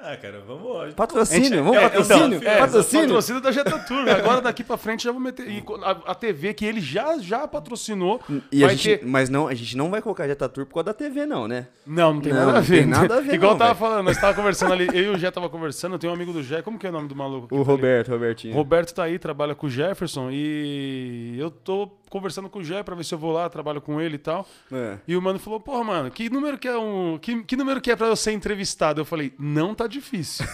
Ah, 0.00 0.16
cara, 0.16 0.40
vamos. 0.46 0.94
Patrocínio, 0.94 1.64
vamos 1.64 1.76
É, 1.76 1.88
patrocínio? 1.88 2.38
então, 2.38 2.52
é, 2.52 2.58
patrocínio? 2.58 3.06
patrocínio 3.08 3.40
da 3.42 3.50
Jetta 3.50 3.78
Tour. 3.80 4.08
Agora 4.08 4.40
daqui 4.40 4.62
pra 4.62 4.76
frente 4.76 5.02
já 5.02 5.10
vou 5.10 5.20
meter. 5.20 5.48
E 5.48 5.60
a, 5.82 5.90
a 6.12 6.14
TV 6.14 6.54
que 6.54 6.64
ele 6.64 6.80
já, 6.80 7.18
já 7.18 7.48
patrocinou. 7.48 8.20
E 8.52 8.64
a 8.64 8.68
gente, 8.68 8.98
ter. 8.98 9.04
Mas 9.04 9.28
não, 9.28 9.48
a 9.48 9.54
gente 9.54 9.76
não 9.76 9.90
vai 9.90 10.00
colocar 10.00 10.28
Jetta 10.28 10.48
Tour 10.48 10.66
por 10.66 10.74
causa 10.74 10.84
da 10.84 10.94
TV, 10.94 11.26
não, 11.26 11.48
né? 11.48 11.66
Não, 11.84 12.14
não 12.14 12.20
tem 12.20 12.32
Não, 12.32 12.38
nada 12.46 12.52
a 12.52 12.54
não 12.54 12.62
ver. 12.62 12.76
tem 12.78 12.86
nada 12.86 13.16
a 13.16 13.20
ver, 13.20 13.34
Igual 13.34 13.50
não, 13.50 13.56
eu 13.56 13.58
tava 13.58 13.74
velho. 13.74 13.90
falando, 13.90 14.04
nós 14.06 14.20
tava 14.20 14.34
conversando 14.34 14.72
ali. 14.72 14.86
Eu 14.86 15.02
e 15.02 15.08
o 15.08 15.18
Jé 15.18 15.32
tava 15.32 15.48
conversando, 15.48 15.96
eu 15.96 15.98
tenho 15.98 16.12
um 16.12 16.14
amigo 16.16 16.32
do 16.32 16.44
Jé. 16.44 16.62
Como 16.62 16.78
que 16.78 16.86
é 16.86 16.90
o 16.90 16.92
nome 16.92 17.08
do 17.08 17.16
maluco? 17.16 17.52
O 17.56 17.62
Roberto, 17.62 18.12
Robertinho. 18.12 18.54
Roberto 18.54 18.94
tá 18.94 19.02
aí, 19.02 19.18
trabalha 19.18 19.56
com 19.56 19.66
o 19.66 19.70
Jefferson 19.70 20.28
e 20.30 21.34
eu 21.40 21.50
tô 21.50 21.88
conversando 22.08 22.48
com 22.48 22.60
o 22.60 22.64
Jé 22.64 22.82
pra 22.82 22.94
ver 22.94 23.04
se 23.04 23.14
eu 23.14 23.18
vou 23.18 23.32
lá, 23.32 23.48
trabalho 23.48 23.80
com 23.80 24.00
ele 24.00 24.16
e 24.16 24.18
tal. 24.18 24.48
É. 24.72 24.98
E 25.06 25.16
o 25.16 25.22
mano 25.22 25.38
falou, 25.38 25.60
porra, 25.60 25.84
mano, 25.84 26.10
que 26.10 26.30
número 26.30 26.58
que 26.58 26.68
é 26.68 26.76
um. 26.76 27.18
Que, 27.18 27.42
que 27.42 27.56
número 27.56 27.80
que 27.80 27.90
é 27.90 27.96
pra 27.96 28.06
eu 28.06 28.16
ser 28.16 28.32
entrevistado? 28.32 29.00
Eu 29.00 29.04
falei, 29.04 29.32
não 29.38 29.74
tá 29.74 29.86
difícil. 29.86 30.46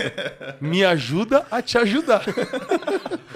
Me 0.60 0.84
ajuda 0.84 1.46
a 1.50 1.60
te 1.60 1.78
ajudar. 1.78 2.24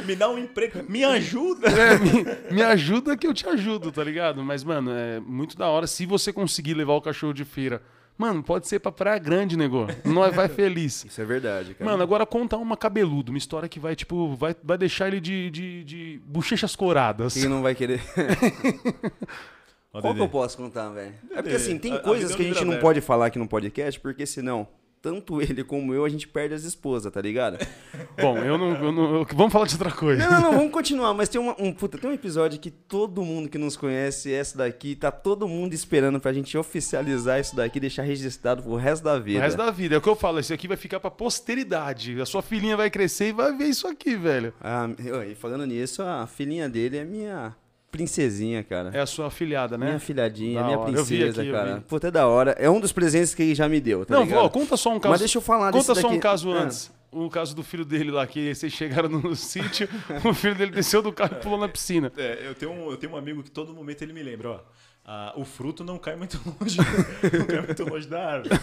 Me 0.04 0.14
dá 0.14 0.28
um 0.28 0.38
emprego. 0.38 0.84
Me 0.88 1.04
ajuda. 1.04 1.68
É, 1.68 1.98
me, 1.98 2.56
me 2.56 2.62
ajuda 2.62 3.16
que 3.16 3.26
eu 3.26 3.34
te 3.34 3.48
ajudo, 3.48 3.90
tá 3.90 4.02
ligado? 4.04 4.42
Mas, 4.42 4.62
mano, 4.62 4.90
é 4.92 5.20
muito 5.20 5.56
da 5.56 5.66
hora 5.68 5.86
se 5.86 6.06
você 6.06 6.32
conseguir 6.32 6.74
levar 6.74 6.94
o 6.94 7.00
cachorro 7.00 7.32
de 7.32 7.44
feira. 7.44 7.82
Mano, 8.18 8.42
pode 8.42 8.66
ser 8.66 8.78
pra 8.78 8.90
Praia 8.90 9.18
Grande, 9.18 9.56
nego. 9.58 9.86
Nós 10.04 10.34
vai 10.34 10.48
feliz. 10.48 11.04
Isso 11.04 11.20
é 11.20 11.24
verdade, 11.24 11.74
cara. 11.74 11.90
Mano, 11.90 12.02
agora 12.02 12.24
conta 12.24 12.56
uma 12.56 12.76
cabeludo, 12.76 13.30
uma 13.30 13.36
história 13.38 13.68
que 13.68 13.78
vai, 13.78 13.94
tipo, 13.94 14.34
vai, 14.34 14.56
vai 14.64 14.78
deixar 14.78 15.08
ele 15.08 15.20
de, 15.20 15.50
de, 15.50 15.84
de 15.84 16.20
bochechas 16.24 16.74
coradas. 16.74 17.34
Quem 17.34 17.46
não 17.48 17.60
vai 17.62 17.74
querer. 17.74 18.00
Qual 19.92 20.14
que 20.14 20.20
eu 20.20 20.28
posso 20.28 20.56
contar, 20.56 20.90
velho? 20.90 21.14
É 21.30 21.40
porque 21.42 21.56
assim, 21.56 21.78
tem 21.78 21.92
a- 21.92 21.96
a 21.96 22.00
coisas 22.00 22.30
vida 22.32 22.36
que 22.36 22.42
a 22.42 22.52
gente 22.52 22.64
não 22.64 22.72
aberto. 22.72 22.82
pode 22.82 23.00
falar 23.00 23.26
aqui 23.26 23.38
no 23.38 23.48
podcast, 23.48 23.98
porque 24.00 24.26
senão, 24.26 24.68
tanto 25.06 25.40
ele 25.42 25.62
como 25.62 25.94
eu, 25.94 26.04
a 26.04 26.08
gente 26.08 26.26
perde 26.26 26.52
as 26.54 26.64
esposas, 26.64 27.12
tá 27.12 27.20
ligado? 27.20 27.58
Bom, 28.20 28.38
eu 28.38 28.58
não, 28.58 28.70
eu 28.74 28.90
não- 28.92 29.14
eu- 29.20 29.26
Vamos 29.34 29.52
falar 29.52 29.66
de 29.66 29.74
outra 29.74 29.92
coisa. 29.92 30.24
Não, 30.24 30.32
não, 30.32 30.40
não, 30.50 30.58
vamos 30.58 30.72
continuar, 30.72 31.14
mas 31.14 31.28
tem 31.28 31.40
uma- 31.40 31.54
um, 31.60 31.72
puta, 31.72 31.96
tem 31.96 32.10
um 32.10 32.12
episódio 32.12 32.58
que 32.58 32.70
todo 32.70 33.22
mundo 33.22 33.48
que 33.48 33.56
nos 33.56 33.76
conhece, 33.76 34.32
essa 34.32 34.58
daqui, 34.58 34.96
tá 34.96 35.10
todo 35.12 35.46
mundo 35.46 35.74
esperando 35.74 36.18
pra 36.18 36.32
gente 36.32 36.58
oficializar 36.58 37.38
isso 37.38 37.54
daqui, 37.54 37.78
deixar 37.78 38.02
registrado 38.02 38.62
pro 38.64 38.74
resto 38.74 39.04
da 39.04 39.14
O 39.16 39.22
vida. 39.22 39.40
resto 39.40 39.56
da 39.56 39.70
vida. 39.70 39.94
É 39.94 39.98
o 39.98 40.00
que 40.00 40.08
eu 40.08 40.16
falo, 40.16 40.40
isso 40.40 40.52
aqui 40.52 40.66
vai 40.66 40.76
ficar 40.76 40.98
pra 40.98 41.10
posteridade. 41.10 42.20
A 42.20 42.26
sua 42.26 42.42
filhinha 42.42 42.76
vai 42.76 42.90
crescer 42.90 43.28
e 43.28 43.32
vai 43.32 43.56
ver 43.56 43.66
isso 43.66 43.86
aqui, 43.86 44.16
velho. 44.16 44.52
Ah, 44.60 44.88
e 45.30 45.34
falando 45.34 45.64
nisso, 45.66 46.02
a 46.02 46.26
filhinha 46.26 46.68
dele 46.68 46.96
é 46.98 47.04
minha 47.04 47.54
princesinha, 47.90 48.62
cara. 48.62 48.90
É 48.92 49.00
a 49.00 49.06
sua 49.06 49.26
afilhada, 49.28 49.76
né? 49.78 49.86
Minha 49.86 49.98
filhadinha, 50.00 50.60
Da 50.60 50.66
minha 50.66 50.78
hora. 50.78 50.92
Princesa, 50.92 51.42
aqui, 51.42 51.50
cara. 51.52 51.74
vi. 51.76 51.80
Puta, 51.82 52.08
é 52.08 52.10
da 52.10 52.26
hora. 52.26 52.50
É 52.58 52.68
um 52.68 52.80
dos 52.80 52.92
presentes 52.92 53.34
que 53.34 53.42
ele 53.42 53.54
já 53.54 53.68
me 53.68 53.80
deu, 53.80 54.04
tá 54.04 54.14
não, 54.14 54.24
ligado? 54.24 54.40
vó, 54.42 54.48
conta 54.48 54.76
só 54.76 54.90
um 54.94 55.00
caso. 55.00 55.10
Mas 55.12 55.20
deixa 55.20 55.38
eu 55.38 55.42
falar 55.42 55.72
Conta 55.72 55.88
desse 55.92 56.00
só 56.00 56.08
um 56.08 56.10
daqui. 56.10 56.22
caso 56.22 56.52
Ah. 56.52 56.62
antes. 56.62 56.94
O 57.12 57.30
caso 57.30 57.54
do 57.56 57.62
filho 57.62 57.84
dele 57.84 58.10
lá, 58.10 58.26
que 58.26 58.54
vocês 58.54 58.70
chegaram 58.72 59.08
no 59.08 59.34
sítio, 59.36 59.88
o 60.22 60.34
filho 60.34 60.54
dele 60.54 60.70
desceu 60.72 61.00
do 61.00 61.12
carro 61.12 61.36
e 61.38 61.40
pulou 61.42 61.58
na 61.58 61.68
piscina. 61.68 62.12
É, 62.16 62.46
eu 62.46 62.54
tenho, 62.54 62.72
um, 62.72 62.90
eu 62.90 62.96
tenho 62.98 63.12
um 63.14 63.16
amigo 63.16 63.42
que 63.42 63.50
todo 63.50 63.72
momento 63.72 64.02
ele 64.02 64.12
me 64.12 64.22
lembra, 64.22 64.50
ó. 64.50 64.60
ah, 65.06 65.32
o 65.36 65.44
fruto 65.44 65.82
não 65.82 65.96
cai 65.98 66.14
muito 66.14 66.38
longe, 66.60 66.76
não 66.78 67.46
cai 67.46 67.60
muito 67.62 67.84
longe 67.88 68.06
da 68.06 68.32
árvore. 68.32 68.60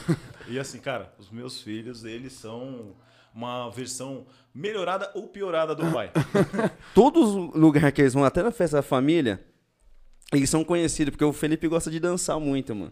E 0.48 0.60
assim, 0.60 0.78
cara, 0.78 1.12
os 1.18 1.32
meus 1.32 1.62
filhos, 1.62 2.04
eles 2.04 2.34
são 2.34 2.92
uma 3.34 3.70
versão 3.72 4.26
melhorada 4.54 5.10
ou 5.16 5.28
piorada 5.28 5.74
do 5.76 5.86
pai. 5.92 6.12
Todos 6.94 7.30
os 7.36 7.54
lugares 7.54 7.92
que 7.92 8.02
eles 8.02 8.14
vão, 8.14 8.24
até 8.24 8.44
na 8.44 8.52
festa 8.52 8.78
da 8.78 8.84
família, 8.84 9.40
eles 10.32 10.50
são 10.50 10.64
conhecidos, 10.64 11.12
porque 11.12 11.26
o 11.26 11.34
Felipe 11.34 11.68
gosta 11.68 11.90
de 11.92 12.00
dançar 12.00 12.40
muito, 12.40 12.74
mano. 12.76 12.92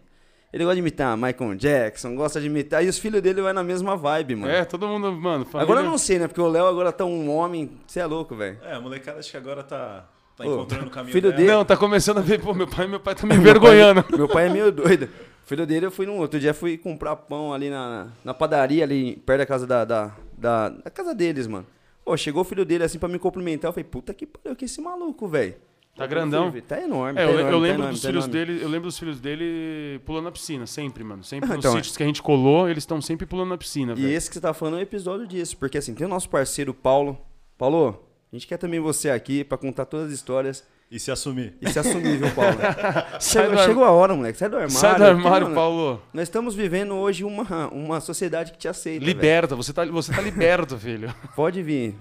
Ele 0.52 0.64
gosta 0.64 0.74
de 0.74 0.80
imitar 0.80 1.16
Michael 1.16 1.54
Jackson, 1.54 2.14
gosta 2.14 2.38
de 2.38 2.46
imitar. 2.46 2.84
E 2.84 2.88
os 2.88 2.98
filhos 2.98 3.22
dele 3.22 3.40
vai 3.40 3.54
na 3.54 3.62
mesma 3.64 3.96
vibe, 3.96 4.36
mano. 4.36 4.52
É, 4.52 4.64
todo 4.66 4.86
mundo, 4.86 5.10
mano. 5.10 5.46
Família... 5.46 5.62
Agora 5.62 5.80
eu 5.80 5.90
não 5.90 5.96
sei, 5.96 6.18
né? 6.18 6.28
Porque 6.28 6.40
o 6.42 6.46
Léo 6.48 6.66
agora 6.66 6.92
tá 6.92 7.06
um 7.06 7.30
homem. 7.34 7.70
Você 7.86 8.00
é 8.00 8.06
louco, 8.06 8.36
velho. 8.36 8.58
É, 8.62 8.74
a 8.74 8.80
molecada 8.80 9.18
acho 9.18 9.30
que 9.30 9.36
agora 9.38 9.62
tá, 9.62 10.06
tá 10.36 10.44
Ô, 10.44 10.52
encontrando 10.52 10.88
o 10.88 10.90
caminho 10.90 11.12
filho 11.14 11.30
dela. 11.30 11.40
dele- 11.40 11.52
Não, 11.52 11.64
tá 11.64 11.74
começando 11.74 12.18
a 12.18 12.20
ver, 12.20 12.38
pô, 12.38 12.52
meu 12.52 12.66
pai, 12.68 12.86
meu 12.86 13.00
pai 13.00 13.14
tá 13.14 13.26
me 13.26 13.32
Meu 13.32 13.42
pai- 13.42 13.50
envergonhando. 13.50 14.04
Meu 14.14 14.28
pai 14.28 14.46
é 14.46 14.50
meio 14.50 14.70
doido. 14.72 15.04
O 15.42 15.46
filho 15.48 15.66
dele, 15.66 15.86
eu 15.86 15.90
fui 15.90 16.04
num 16.04 16.18
outro 16.18 16.38
dia, 16.38 16.52
fui 16.52 16.76
comprar 16.76 17.16
pão 17.16 17.54
ali 17.54 17.70
na, 17.70 18.08
na 18.22 18.34
padaria, 18.34 18.84
ali 18.84 19.16
perto 19.24 19.38
da 19.38 19.46
casa 19.46 19.66
da, 19.66 19.86
da, 19.86 20.12
da, 20.42 20.68
da 20.68 20.90
casa 20.90 21.14
deles, 21.14 21.46
mano. 21.46 21.66
Pô, 22.04 22.16
chegou 22.16 22.42
o 22.42 22.44
filho 22.44 22.64
dele 22.64 22.84
assim 22.84 22.98
pra 22.98 23.08
me 23.08 23.18
cumprimentar. 23.18 23.68
Eu 23.68 23.72
falei, 23.72 23.84
puta 23.84 24.12
que 24.12 24.26
pariu, 24.26 24.56
que 24.56 24.64
esse 24.64 24.80
maluco, 24.80 25.26
velho. 25.28 25.54
Tá 25.96 26.06
grandão. 26.06 26.50
Tá 26.66 26.80
enorme. 26.82 27.20
É, 27.20 27.24
tá 27.24 27.30
eu, 27.30 27.38
enorme, 27.38 27.50
eu 27.50 27.52
tá 27.52 27.56
lembro 27.58 27.68
enorme, 27.78 27.92
dos 27.92 28.02
tá 28.02 28.08
filhos 28.08 28.24
enorme. 28.24 28.46
dele, 28.46 28.64
eu 28.64 28.68
lembro 28.68 28.88
dos 28.88 28.98
filhos 28.98 29.20
dele 29.20 30.00
pulando 30.04 30.24
na 30.24 30.32
piscina, 30.32 30.66
sempre, 30.66 31.04
mano. 31.04 31.22
Sempre 31.22 31.50
Ah, 31.50 31.56
nos 31.56 31.64
então, 31.64 31.76
sítios 31.76 31.96
que 31.96 32.02
a 32.02 32.06
gente 32.06 32.22
colou, 32.22 32.68
eles 32.68 32.82
estão 32.82 33.00
sempre 33.00 33.26
pulando 33.26 33.50
na 33.50 33.58
piscina, 33.58 33.94
E 33.96 34.04
esse 34.06 34.28
que 34.28 34.34
você 34.34 34.40
tá 34.40 34.52
falando 34.54 34.74
é 34.74 34.78
um 34.78 34.82
episódio 34.82 35.26
disso, 35.26 35.56
porque 35.58 35.78
assim, 35.78 35.94
tem 35.94 36.06
o 36.06 36.10
nosso 36.10 36.28
parceiro 36.28 36.72
Paulo. 36.74 37.18
Paulo, 37.58 38.02
a 38.32 38.34
gente 38.36 38.46
quer 38.46 38.56
também 38.56 38.80
você 38.80 39.10
aqui 39.10 39.44
pra 39.44 39.58
contar 39.58 39.84
todas 39.84 40.06
as 40.08 40.12
histórias 40.12 40.64
E 40.94 40.98
se 41.00 41.10
assumir. 41.10 41.54
e 41.58 41.70
se 41.70 41.78
assumir, 41.78 42.18
viu, 42.18 42.30
Paulo? 42.34 42.52
Chegou, 43.18 43.58
ar- 43.58 43.64
chegou 43.66 43.82
a 43.84 43.90
hora, 43.90 44.14
moleque, 44.14 44.38
sai 44.38 44.50
do 44.50 44.56
armário. 44.56 44.76
Sai 44.78 44.94
do 44.98 45.04
armário, 45.04 45.46
mano, 45.46 45.54
Paulo. 45.54 46.02
Nós 46.12 46.24
estamos 46.24 46.54
vivendo 46.54 46.92
hoje 46.94 47.24
uma, 47.24 47.68
uma 47.68 47.98
sociedade 47.98 48.52
que 48.52 48.58
te 48.58 48.68
aceita. 48.68 49.00
velho. 49.02 49.14
Liberta, 49.16 49.56
você 49.56 49.72
tá, 49.72 49.86
você 49.86 50.12
tá 50.12 50.20
liberto, 50.20 50.76
filho. 50.78 51.12
Pode 51.34 51.62
vir. 51.62 51.94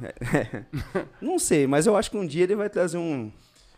Não 1.21 1.39
sei, 1.39 1.65
mas 1.67 1.87
eu 1.87 1.95
acho 1.95 2.11
que 2.11 2.17
um 2.17 2.27
dia 2.27 2.43
ele 2.43 2.53
vai 2.55 2.69
trazer 2.69 2.97
um, 2.97 3.23
um 3.23 3.31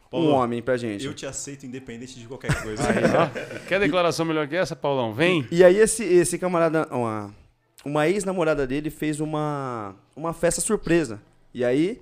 Paulo, 0.10 0.30
homem 0.32 0.64
pra 0.64 0.78
gente. 0.78 1.06
Eu 1.06 1.14
te 1.14 1.28
aceito 1.28 1.64
independente 1.64 2.20
de 2.20 2.28
qualquer 2.28 2.64
coisa. 2.64 2.82
Aí. 2.90 3.60
Quer 3.68 3.80
declaração 3.80 4.26
melhor 4.26 4.48
que 4.48 4.56
essa, 4.56 4.76
Paulão? 4.76 5.14
Vem. 5.14 5.48
E 5.52 5.64
aí 5.64 5.78
esse, 5.78 6.04
esse 6.04 6.40
camarada, 6.40 6.88
uma, 6.90 7.32
uma 7.86 8.08
ex-namorada 8.10 8.66
dele 8.66 8.90
fez 8.90 9.20
uma, 9.20 9.94
uma 10.16 10.34
festa 10.34 10.60
surpresa. 10.60 11.22
E 11.54 11.64
aí 11.64 12.02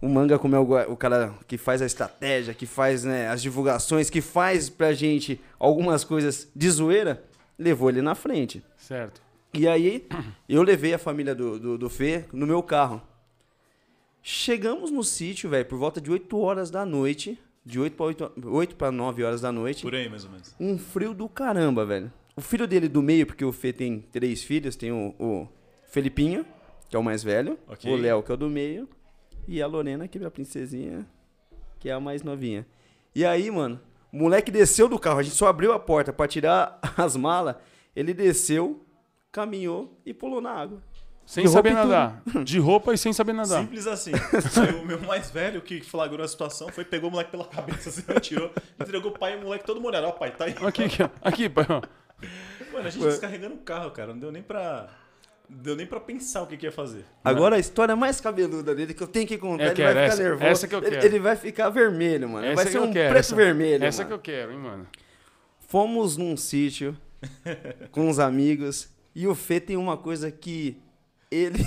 o 0.00 0.08
Manga, 0.08 0.38
como 0.38 0.56
é 0.56 0.58
o, 0.58 0.92
o 0.92 0.96
cara 0.96 1.34
que 1.46 1.58
faz 1.58 1.82
a 1.82 1.86
estratégia, 1.86 2.54
que 2.54 2.66
faz 2.66 3.04
né, 3.04 3.28
as 3.28 3.42
divulgações, 3.42 4.08
que 4.08 4.20
faz 4.20 4.70
pra 4.70 4.92
gente 4.92 5.40
algumas 5.58 6.04
coisas 6.04 6.48
de 6.54 6.70
zoeira, 6.70 7.22
levou 7.58 7.90
ele 7.90 8.00
na 8.00 8.14
frente. 8.14 8.64
Certo. 8.76 9.20
E 9.52 9.68
aí, 9.68 10.06
eu 10.48 10.62
levei 10.62 10.94
a 10.94 10.98
família 10.98 11.34
do, 11.34 11.58
do, 11.58 11.78
do 11.78 11.90
Fê 11.90 12.24
no 12.32 12.46
meu 12.46 12.62
carro. 12.62 13.02
Chegamos 14.22 14.90
no 14.90 15.02
sítio, 15.02 15.50
velho, 15.50 15.66
por 15.66 15.78
volta 15.78 16.00
de 16.00 16.10
8 16.10 16.38
horas 16.38 16.70
da 16.70 16.86
noite. 16.86 17.38
De 17.62 17.78
8 17.78 17.94
para 17.94 18.06
8, 18.06 18.32
8 18.42 18.76
para 18.76 18.90
9 18.90 19.22
horas 19.22 19.40
da 19.42 19.52
noite. 19.52 19.82
Por 19.82 19.94
aí, 19.94 20.08
mais 20.08 20.24
ou 20.24 20.30
menos. 20.30 20.54
Um 20.58 20.78
frio 20.78 21.12
do 21.12 21.28
caramba, 21.28 21.84
velho. 21.84 22.10
O 22.34 22.40
filho 22.40 22.66
dele 22.66 22.88
do 22.88 23.02
meio, 23.02 23.26
porque 23.26 23.44
o 23.44 23.52
Fê 23.52 23.70
tem 23.70 24.00
três 24.00 24.42
filhos, 24.42 24.76
tem 24.76 24.90
o, 24.90 25.14
o 25.18 25.48
Felipinho, 25.84 26.46
que 26.88 26.96
é 26.96 26.98
o 26.98 27.02
mais 27.02 27.22
velho. 27.22 27.58
Ok. 27.68 27.92
O 27.92 27.96
Léo, 27.96 28.22
que 28.22 28.30
é 28.30 28.34
o 28.34 28.36
do 28.36 28.48
meio. 28.48 28.88
E 29.50 29.60
a 29.60 29.66
Lorena, 29.66 30.06
que 30.06 30.16
é 30.16 30.24
a 30.24 30.30
princesinha, 30.30 31.04
que 31.80 31.90
é 31.90 31.92
a 31.92 31.98
mais 31.98 32.22
novinha. 32.22 32.64
E 33.12 33.24
aí, 33.26 33.50
mano, 33.50 33.80
o 34.12 34.16
moleque 34.16 34.48
desceu 34.48 34.88
do 34.88 34.96
carro. 34.96 35.18
A 35.18 35.24
gente 35.24 35.34
só 35.34 35.48
abriu 35.48 35.72
a 35.72 35.78
porta 35.80 36.12
pra 36.12 36.28
tirar 36.28 36.78
as 36.96 37.16
malas. 37.16 37.56
Ele 37.96 38.14
desceu, 38.14 38.86
caminhou 39.32 39.98
e 40.06 40.14
pulou 40.14 40.40
na 40.40 40.52
água. 40.52 40.80
Sem 41.26 41.46
De 41.46 41.50
saber 41.50 41.74
nadar. 41.74 42.22
De 42.44 42.60
roupa 42.60 42.94
e 42.94 42.98
sem 42.98 43.12
saber 43.12 43.32
nadar. 43.32 43.62
Simples 43.62 43.88
assim. 43.88 44.12
O 44.80 44.86
meu 44.86 45.00
mais 45.00 45.32
velho 45.32 45.60
que 45.60 45.80
flagrou 45.80 46.24
a 46.24 46.28
situação 46.28 46.68
foi, 46.68 46.84
pegou 46.84 47.08
o 47.08 47.10
moleque 47.10 47.32
pela 47.32 47.44
cabeça, 47.44 47.88
assim, 47.88 48.02
tirou, 48.22 48.52
entregou 48.80 49.10
o 49.10 49.18
pai 49.18 49.34
e 49.34 49.36
o 49.36 49.42
moleque 49.42 49.64
todo 49.64 49.80
molhado. 49.80 50.06
Ó, 50.06 50.12
pai, 50.12 50.30
tá 50.30 50.44
aí. 50.44 50.54
Aqui, 50.64 50.84
aqui, 50.84 51.02
ó. 51.02 51.08
aqui, 51.20 51.48
pai, 51.48 51.66
ó. 51.68 51.82
Mano, 52.72 52.86
a 52.86 52.90
gente 52.90 53.02
descarregando 53.02 53.56
o 53.56 53.58
carro, 53.58 53.90
cara. 53.90 54.12
Não 54.12 54.20
deu 54.20 54.30
nem 54.30 54.44
pra. 54.44 54.88
Deu 55.52 55.74
nem 55.76 55.84
pra 55.86 55.98
pensar 56.00 56.42
o 56.42 56.46
que, 56.46 56.56
que 56.56 56.64
ia 56.66 56.72
fazer. 56.72 57.04
Agora 57.24 57.56
a 57.56 57.58
história 57.58 57.94
mais 57.96 58.20
cabeluda 58.20 58.74
dele 58.74 58.94
que 58.94 59.02
eu 59.02 59.06
tenho 59.08 59.26
que 59.26 59.36
contar, 59.36 59.64
Eu 59.64 59.68
ele 59.68 59.74
quero, 59.76 59.94
vai 59.94 60.02
ficar 60.04 60.14
essa- 60.14 60.22
nervoso. 60.22 60.44
essa 60.46 60.68
que 60.68 60.74
eu 60.74 60.78
Ele- 60.78 60.90
quero. 60.90 61.06
Ele, 61.06 61.18
vai 61.18 61.36
ficar 61.36 61.68
vermelho, 61.70 62.28
mano. 62.28 62.46
Essa 62.46 62.54
vai 62.56 62.64
que 62.66 62.70
ser 62.72 62.78
eu 62.78 62.82
um 62.84 62.92
quero. 62.92 63.08
preto 63.10 63.18
essa, 63.20 63.34
vermelho, 63.36 63.84
Essa 63.84 63.98
mano. 64.04 64.08
que 64.08 64.14
eu 64.14 64.18
quero, 64.34 64.52
hein, 64.52 64.58
mano. 64.58 64.86
Fomos 65.68 66.16
num 66.16 66.36
sítio 66.36 66.96
com 67.90 68.08
os 68.08 68.18
amigos 68.18 68.88
e 69.14 69.26
o 69.26 69.34
Fê 69.34 69.60
tem 69.60 69.76
uma 69.76 69.96
coisa 69.96 70.30
que 70.30 70.80
ele, 71.30 71.58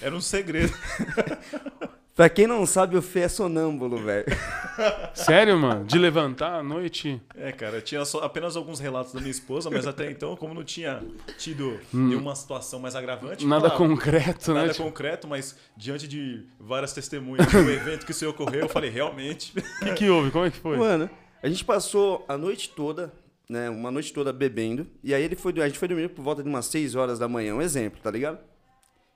Era 0.00 0.14
um 0.14 0.20
segredo. 0.20 0.72
pra 2.14 2.28
quem 2.28 2.46
não 2.46 2.64
sabe, 2.66 2.96
o 2.96 3.02
Fê 3.02 3.20
é 3.20 3.28
sonâmbulo, 3.28 3.98
velho. 3.98 4.26
Sério, 5.14 5.58
mano? 5.58 5.84
De 5.84 5.98
levantar 5.98 6.54
à 6.54 6.62
noite? 6.62 7.20
É, 7.34 7.52
cara, 7.52 7.80
tinha 7.80 8.04
só 8.04 8.20
apenas 8.20 8.56
alguns 8.56 8.80
relatos 8.80 9.12
da 9.12 9.20
minha 9.20 9.30
esposa, 9.30 9.70
mas 9.70 9.86
até 9.86 10.10
então, 10.10 10.36
como 10.36 10.54
não 10.54 10.64
tinha 10.64 11.02
tido 11.38 11.78
nenhuma 11.92 12.34
situação 12.34 12.80
mais 12.80 12.94
agravante. 12.94 13.44
Hum. 13.44 13.48
Nada 13.48 13.70
claro, 13.70 13.88
concreto, 13.88 14.54
Nada 14.54 14.66
né? 14.66 14.72
Tipo, 14.72 14.84
concreto, 14.84 15.28
mas 15.28 15.56
diante 15.76 16.08
de 16.08 16.46
várias 16.58 16.92
testemunhas 16.92 17.46
do 17.50 17.70
evento 17.70 18.06
que 18.06 18.12
isso 18.12 18.28
ocorreu, 18.28 18.62
eu 18.62 18.68
falei, 18.68 18.90
realmente. 18.90 19.52
O 19.82 19.84
que, 19.84 19.94
que 19.94 20.10
houve? 20.10 20.30
Como 20.30 20.44
é 20.44 20.50
que 20.50 20.56
foi? 20.56 20.76
Mano, 20.76 21.10
a 21.42 21.48
gente 21.48 21.64
passou 21.64 22.24
a 22.28 22.38
noite 22.38 22.70
toda 22.70 23.12
né, 23.48 23.68
uma 23.68 23.90
noite 23.90 24.12
toda 24.12 24.32
bebendo. 24.32 24.86
E 25.04 25.12
aí 25.14 25.22
ele 25.22 25.36
foi, 25.36 25.52
a 25.60 25.66
gente 25.66 25.78
foi 25.78 25.86
dormir 25.86 26.08
por 26.08 26.22
volta 26.22 26.42
de 26.42 26.48
umas 26.48 26.66
6 26.66 26.94
horas 26.94 27.18
da 27.18 27.28
manhã, 27.28 27.54
um 27.54 27.60
exemplo, 27.60 28.00
tá 28.02 28.10
ligado? 28.10 28.38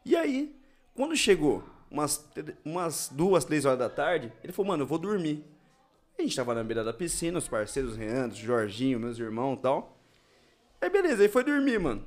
E 0.04 0.14
aí, 0.14 0.54
quando 0.94 1.16
chegou 1.16 1.64
umas, 1.90 2.28
umas 2.64 3.10
duas, 3.12 3.44
três 3.44 3.64
horas 3.64 3.78
da 3.78 3.88
tarde, 3.88 4.32
ele 4.42 4.52
falou, 4.52 4.68
mano, 4.68 4.82
eu 4.82 4.86
vou 4.86 4.98
dormir. 4.98 5.44
A 6.18 6.22
gente 6.22 6.34
tava 6.34 6.54
na 6.54 6.64
beira 6.64 6.82
da 6.82 6.92
piscina, 6.92 7.38
os 7.38 7.48
parceiros, 7.48 7.94
o 7.94 7.96
Reandro, 7.96 8.36
o 8.36 8.40
Jorginho, 8.40 8.98
meus 8.98 9.18
irmãos 9.18 9.58
e 9.58 9.62
tal. 9.62 9.98
Aí 10.80 10.88
beleza, 10.88 11.22
aí 11.22 11.28
foi 11.28 11.44
dormir, 11.44 11.78
mano. 11.78 12.04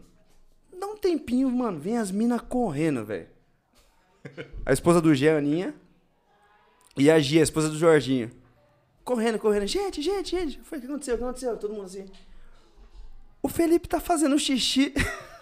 Dá 0.78 0.88
um 0.88 0.98
tempinho, 0.98 1.50
mano, 1.50 1.80
vem 1.80 1.98
as 1.98 2.12
minas 2.12 2.42
correndo, 2.42 3.06
velho. 3.06 3.28
A 4.66 4.74
esposa 4.74 5.02
do 5.02 5.10
Aninha, 5.10 5.74
e 6.98 7.10
a 7.10 7.20
Gia, 7.20 7.42
a 7.42 7.44
esposa 7.44 7.70
do 7.70 7.78
Jorginho. 7.78 8.32
Correndo, 9.04 9.40
correndo. 9.40 9.66
Gente, 9.66 10.02
gente, 10.02 10.32
gente. 10.32 10.60
Foi 10.62 10.78
o 10.78 10.82
que 10.82 10.88
aconteceu? 10.88 11.16
O 11.16 11.18
que 11.18 11.24
aconteceu? 11.24 11.58
Todo 11.58 11.74
mundo 11.74 11.86
assim. 11.86 12.06
O 13.42 13.48
Felipe 13.48 13.88
tá 13.88 14.00
fazendo 14.00 14.38
xixi 14.38 14.94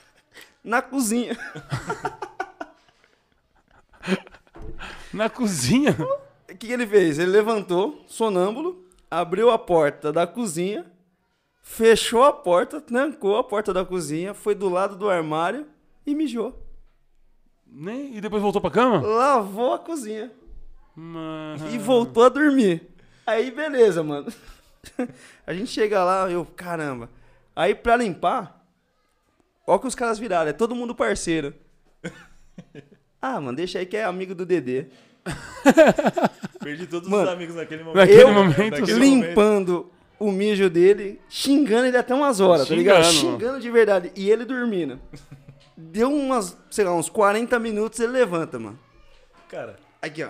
na 0.63 0.81
cozinha. 0.81 1.37
Na 5.17 5.29
cozinha. 5.29 5.95
O 6.49 6.55
que, 6.55 6.71
ele 6.71 6.87
fez? 6.87 7.19
Ele 7.19 7.31
levantou, 7.31 8.03
sonâmbulo, 8.07 8.85
abriu 9.11 9.49
a 9.49 9.57
porta 9.57 10.13
da 10.13 10.25
cozinha, 10.25 10.85
fechou 11.61 12.23
a 12.23 12.31
porta, 12.31 12.79
trancou 12.79 13.35
a 13.37 13.43
porta 13.43 13.73
da 13.73 13.83
cozinha, 13.83 14.33
foi 14.33 14.55
do 14.55 14.69
lado 14.69 14.95
do 14.95 15.09
armário 15.09 15.67
e 16.05 16.15
mijou. 16.15 16.57
né? 17.65 18.09
E 18.13 18.21
depois 18.21 18.41
voltou 18.41 18.61
pra 18.61 18.71
cama? 18.71 19.05
Lavou 19.05 19.73
a 19.73 19.79
cozinha 19.79 20.31
Mano. 20.95 21.67
e 21.73 21.77
voltou 21.77 22.23
a 22.23 22.29
dormir. 22.29 22.87
Aí, 23.25 23.51
beleza, 23.51 24.01
mano. 24.03 24.31
A 25.45 25.53
gente 25.53 25.69
chega 25.69 26.01
lá, 26.03 26.31
eu, 26.31 26.45
caramba. 26.45 27.09
Aí, 27.53 27.75
pra 27.75 27.97
limpar, 27.97 28.65
ó 29.65 29.77
que 29.77 29.85
os 29.87 29.95
caras 29.95 30.17
viraram, 30.17 30.49
é 30.49 30.53
todo 30.53 30.75
mundo 30.75 30.95
parceiro. 30.95 31.53
Ah, 33.21 33.41
mano, 33.41 33.57
deixa 33.57 33.79
aí 33.79 33.85
que 33.85 33.97
é 33.97 34.05
amigo 34.05 34.33
do 34.33 34.45
Dedê. 34.45 34.85
Perdi 36.59 36.87
todos 36.87 37.07
Mano, 37.09 37.23
os 37.23 37.29
amigos 37.29 37.55
naquele 37.55 37.83
momento. 37.83 37.97
naquele 37.97 38.21
Eu 38.23 38.31
momento, 38.33 38.57
naquele 38.57 38.85
sim. 38.87 38.93
momento. 38.93 39.27
limpando 39.27 39.91
o 40.19 40.31
mijo 40.31 40.69
dele, 40.69 41.21
xingando 41.29 41.85
ele 41.87 41.97
até 41.97 42.13
umas 42.13 42.39
horas, 42.39 42.67
tá 42.67 42.75
ligado? 42.75 43.03
Xingando. 43.05 43.39
Xingando 43.39 43.59
de 43.59 43.69
verdade. 43.71 44.11
E 44.15 44.29
ele 44.29 44.45
dormindo. 44.45 44.99
Deu 45.77 46.11
umas, 46.11 46.57
sei 46.71 46.83
lá, 46.85 46.93
uns 46.95 47.07
40 47.09 47.59
minutos, 47.59 47.99
ele 47.99 48.11
levanta, 48.13 48.57
mano. 48.57 48.79
Cara, 49.47 49.77
Aqui, 50.01 50.23
ó. 50.23 50.29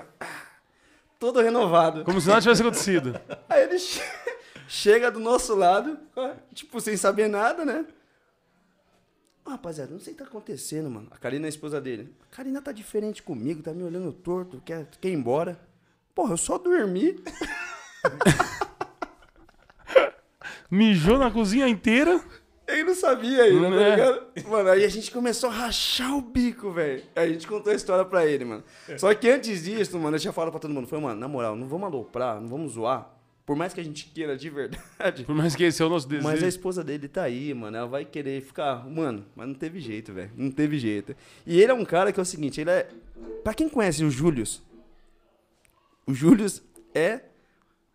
Todo 1.20 1.42
renovado. 1.42 2.04
Como 2.04 2.22
se 2.22 2.28
nada 2.28 2.42
tivesse 2.42 2.62
acontecido. 2.62 3.20
Aí 3.50 3.64
ele 3.64 3.78
che- 3.78 4.02
chega 4.68 5.10
do 5.12 5.20
nosso 5.20 5.56
lado, 5.56 5.98
tipo, 6.54 6.80
sem 6.80 6.96
saber 6.96 7.28
nada, 7.28 7.66
né? 7.66 7.86
Ah, 9.48 9.52
rapaziada, 9.52 9.92
não 9.94 10.00
sei 10.00 10.12
o 10.14 10.18
que 10.18 10.24
tá 10.24 10.28
acontecendo, 10.30 10.90
mano. 10.90 11.08
A 11.10 11.18
Karina 11.18 11.46
é 11.46 11.48
a 11.48 11.50
esposa 11.50 11.80
dele. 11.80 12.14
A 12.32 12.36
Karina 12.36 12.62
tá 12.62 12.72
diferente 12.74 13.24
comigo, 13.24 13.64
tá 13.64 13.74
me 13.74 13.84
olhando 13.84 14.12
torto, 14.12 14.62
quer, 14.66 14.86
quer 15.00 15.10
ir 15.10 15.14
embora. 15.14 15.58
Porra, 16.14 16.34
eu 16.34 16.38
só 16.38 16.58
dormi. 16.58 17.24
Mijou 20.70 21.18
na 21.18 21.32
cozinha 21.32 21.68
inteira. 21.68 22.20
Ele 22.68 22.84
não 22.84 22.96
sabia 22.96 23.44
ainda, 23.44 23.70
tá 23.70 23.76
É. 23.82 23.90
ligado? 23.92 24.28
Mano, 24.50 24.70
aí 24.70 24.84
a 24.84 24.90
gente 24.90 25.10
começou 25.12 25.50
a 25.50 25.54
rachar 25.54 26.14
o 26.18 26.22
bico, 26.22 26.72
velho. 26.74 27.02
Aí 27.16 27.30
a 27.30 27.34
gente 27.34 27.48
contou 27.48 27.72
a 27.72 27.76
história 27.76 28.04
pra 28.04 28.26
ele, 28.26 28.44
mano. 28.44 28.64
Só 28.98 29.14
que 29.16 29.30
antes 29.30 29.64
disso, 29.64 29.98
mano, 29.98 30.18
eu 30.18 30.20
tinha 30.20 30.34
falado 30.34 30.52
pra 30.52 30.60
todo 30.60 30.74
mundo. 30.74 30.86
Falei, 30.88 31.06
mano, 31.06 31.20
na 31.22 31.28
moral, 31.30 31.56
não 31.56 31.66
vamos 31.68 31.86
aloprar, 31.88 32.42
não 32.42 32.50
vamos 32.50 32.74
zoar. 32.74 33.10
Por 33.48 33.56
mais 33.56 33.74
que 33.74 33.80
a 33.80 33.84
gente 33.84 34.08
queira 34.14 34.36
de 34.36 34.50
verdade. 34.50 35.24
Por 35.24 35.34
mais 35.34 35.56
que 35.56 35.64
esse 35.64 35.82
é 35.82 35.86
o 35.86 35.90
nosso 35.90 36.06
desejo. 36.08 36.28
Mas 36.28 36.44
a 36.44 36.48
esposa 36.50 36.84
dele 36.84 37.08
tá 37.08 37.24
aí, 37.24 37.54
mano. 37.54 37.78
Ela 37.78 37.88
vai 37.88 38.04
querer 38.04 38.42
ficar. 38.42 38.86
Mano, 38.88 39.26
mas 39.34 39.48
não 39.48 39.56
teve 39.56 39.80
jeito, 39.80 40.12
velho. 40.12 40.30
Não 40.36 40.52
teve 40.52 40.78
jeito. 40.78 41.16
E 41.46 41.60
ele 41.62 41.72
é 41.72 41.74
um 41.74 41.86
cara 41.86 42.12
que 42.12 42.20
é 42.20 42.24
o 42.24 42.26
seguinte: 42.26 42.60
ele 42.60 42.70
é. 42.70 42.90
Pra 43.46 43.54
quem 43.54 43.70
conhece 43.70 44.04
o 44.04 44.12
Július, 44.12 44.62
o 46.06 46.14
Július 46.14 46.62
é. 46.94 47.22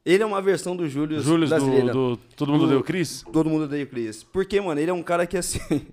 Ele 0.04 0.22
é 0.22 0.26
uma 0.26 0.40
versão 0.42 0.74
do 0.74 0.88
Július 0.88 1.22
Júlio 1.22 1.46
do, 1.46 1.50
brasileira. 1.50 1.92
do 1.92 2.16
Todo 2.34 2.50
Mundo 2.50 2.64
Do- 2.64 2.70
Deu 2.70 2.82
Cris? 2.82 3.22
Todo 3.32 3.48
mundo 3.48 3.64
odeia 3.66 3.84
o 3.84 3.86
Chris. 3.86 4.24
Porque, 4.24 4.60
mano, 4.60 4.80
ele 4.80 4.90
é 4.90 4.94
um 4.94 5.02
cara 5.02 5.26
que 5.26 5.36
assim. 5.36 5.60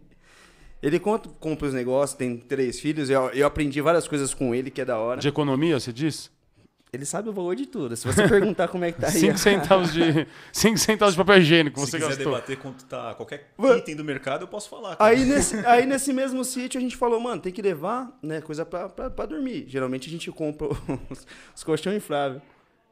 Ele 0.82 0.98
conta, 0.98 1.28
compra 1.42 1.68
os 1.68 1.74
negócios, 1.74 2.18
tem 2.18 2.38
três 2.38 2.80
filhos. 2.80 3.10
Eu, 3.10 3.24
eu 3.32 3.46
aprendi 3.46 3.82
várias 3.82 4.08
coisas 4.08 4.34
com 4.34 4.56
ele 4.56 4.72
que 4.72 4.80
é 4.80 4.86
da 4.86 4.98
hora. 4.98 5.20
De 5.20 5.28
economia, 5.28 5.78
você 5.78 5.92
diz? 5.92 6.32
Ele 6.92 7.06
sabe 7.06 7.30
o 7.30 7.34
valor 7.34 7.56
de 7.56 7.68
tudo. 7.68 7.96
Se 7.96 8.08
você 8.08 8.28
perguntar 8.28 8.68
como 8.68 8.84
é 8.84 8.92
que 8.92 9.00
tá 9.00 9.08
aí. 9.08 9.14
5 9.14 9.38
centavos 9.38 9.94
de. 9.94 10.26
5 10.52 10.78
centavos 10.78 11.14
de 11.14 11.18
papel 11.20 11.38
higiênico 11.38 11.80
se 11.80 11.86
você 11.86 11.98
quiser 11.98 12.10
gastou. 12.16 12.34
debater 12.34 12.58
quanto 12.58 12.84
tá 12.86 13.14
qualquer 13.14 13.52
item 13.78 13.96
do 13.96 14.04
mercado, 14.04 14.44
eu 14.44 14.48
posso 14.48 14.68
falar. 14.68 14.96
cara. 14.96 15.12
Aí 15.12 15.24
nesse, 15.24 15.56
aí 15.68 15.86
nesse 15.86 16.12
mesmo 16.12 16.44
sítio 16.44 16.80
a 16.80 16.82
gente 16.82 16.98
falou, 16.98 17.20
mano, 17.20 17.40
tem 17.42 17.54
que 17.54 17.62
levar 17.62 18.18
né, 18.24 18.42
coisa 18.42 18.66
pra, 18.66 18.90
pra, 18.90 19.10
pra 19.10 19.26
dormir. 19.28 19.66
Geralmente 19.68 20.10
a 20.10 20.12
gente 20.12 20.32
compra 20.32 20.68
os, 21.12 21.28
os 21.56 21.64
colchão 21.64 21.94
inflável. 21.94 22.42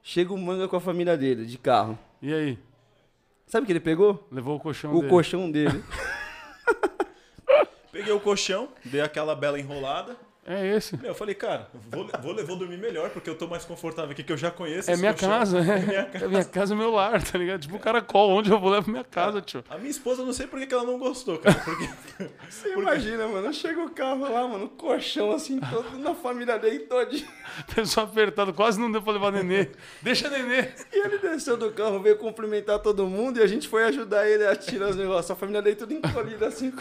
Chega 0.04 0.32
o 0.32 0.38
manga 0.38 0.68
com 0.68 0.76
a 0.76 0.82
família 0.82 1.18
dele, 1.18 1.46
de 1.46 1.58
carro. 1.58 1.98
E 2.22 2.32
aí? 2.32 2.60
Sabe 3.48 3.64
o 3.64 3.66
que 3.66 3.72
ele 3.72 3.80
pegou? 3.80 4.28
Levou 4.32 4.58
o 4.58 4.60
colchão 4.60 4.92
o 4.94 4.98
dele. 5.00 5.10
colchão 5.10 5.50
dele. 5.50 5.84
Peguei 7.92 8.14
o 8.14 8.20
colchão, 8.20 8.70
dei 8.86 9.02
aquela 9.02 9.36
bela 9.36 9.60
enrolada. 9.60 10.16
É 10.50 10.66
esse. 10.66 10.96
Meu, 10.96 11.08
eu 11.08 11.16
falei, 11.16 11.36
cara, 11.36 11.68
vou, 11.92 12.08
vou, 12.22 12.46
vou 12.46 12.56
dormir 12.56 12.78
melhor, 12.78 13.10
porque 13.10 13.30
eu 13.30 13.36
tô 13.36 13.48
mais 13.48 13.66
confortável 13.66 14.12
aqui, 14.12 14.24
que 14.24 14.32
eu 14.32 14.38
já 14.38 14.50
conheço 14.50 14.90
É 14.90 14.96
minha 14.96 15.14
casa, 15.14 15.60
é. 15.60 15.80
minha 15.80 16.10
É 16.14 16.28
minha 16.30 16.46
casa, 16.46 16.74
meu 16.74 16.90
lar, 16.90 17.22
tá 17.22 17.38
ligado? 17.38 17.60
Tipo, 17.60 17.76
o 17.76 17.80
caracol, 17.80 18.30
onde 18.30 18.50
eu 18.50 18.58
vou 18.58 18.70
levar 18.70 18.90
minha 18.90 19.04
casa, 19.04 19.42
tio. 19.42 19.62
A 19.70 19.78
minha 19.78 19.92
esposa, 19.92 20.22
eu 20.22 20.26
não 20.26 20.32
sei 20.32 20.48
por 20.48 20.66
que 20.66 20.74
ela 20.74 20.86
não 20.86 20.98
gostou, 20.98 21.38
cara. 21.38 21.54
Porque 21.60 21.90
Você 22.50 22.72
imagina, 22.74 23.28
mano, 23.28 23.54
chega 23.54 23.84
o 23.84 23.90
carro 23.90 24.22
lá, 24.22 24.48
mano, 24.48 24.70
colchão 24.70 25.32
assim, 25.32 25.60
todo 25.60 25.98
na 25.98 26.16
família 26.16 26.58
dele 26.58 26.80
todinho. 26.80 27.28
Pessoal 27.76 28.06
apertado, 28.06 28.54
quase 28.54 28.80
não 28.80 28.90
deu 28.90 29.02
pra 29.02 29.12
levar 29.12 29.34
nenê. 29.34 29.70
Deixa 30.02 30.30
nenê. 30.30 30.70
E 30.94 31.06
ele 31.06 31.18
desceu 31.18 31.58
do 31.58 31.74
carro, 31.74 32.00
veio 32.00 32.18
cumprimentar 32.18 32.80
todo 32.80 33.06
mundo 33.06 33.38
e 33.40 33.44
a 33.44 33.48
gente 33.48 33.68
foi 33.68 33.84
ajudar 33.84 34.26
ele 34.30 34.48
a 34.48 34.56
tirar 34.56 34.92
os 34.92 34.96
negócios. 34.96 35.30
A 35.30 35.36
família 35.36 35.62
dele 35.62 35.76
tudo 35.76 35.94
encolhida 35.94 36.48
assim. 36.48 36.72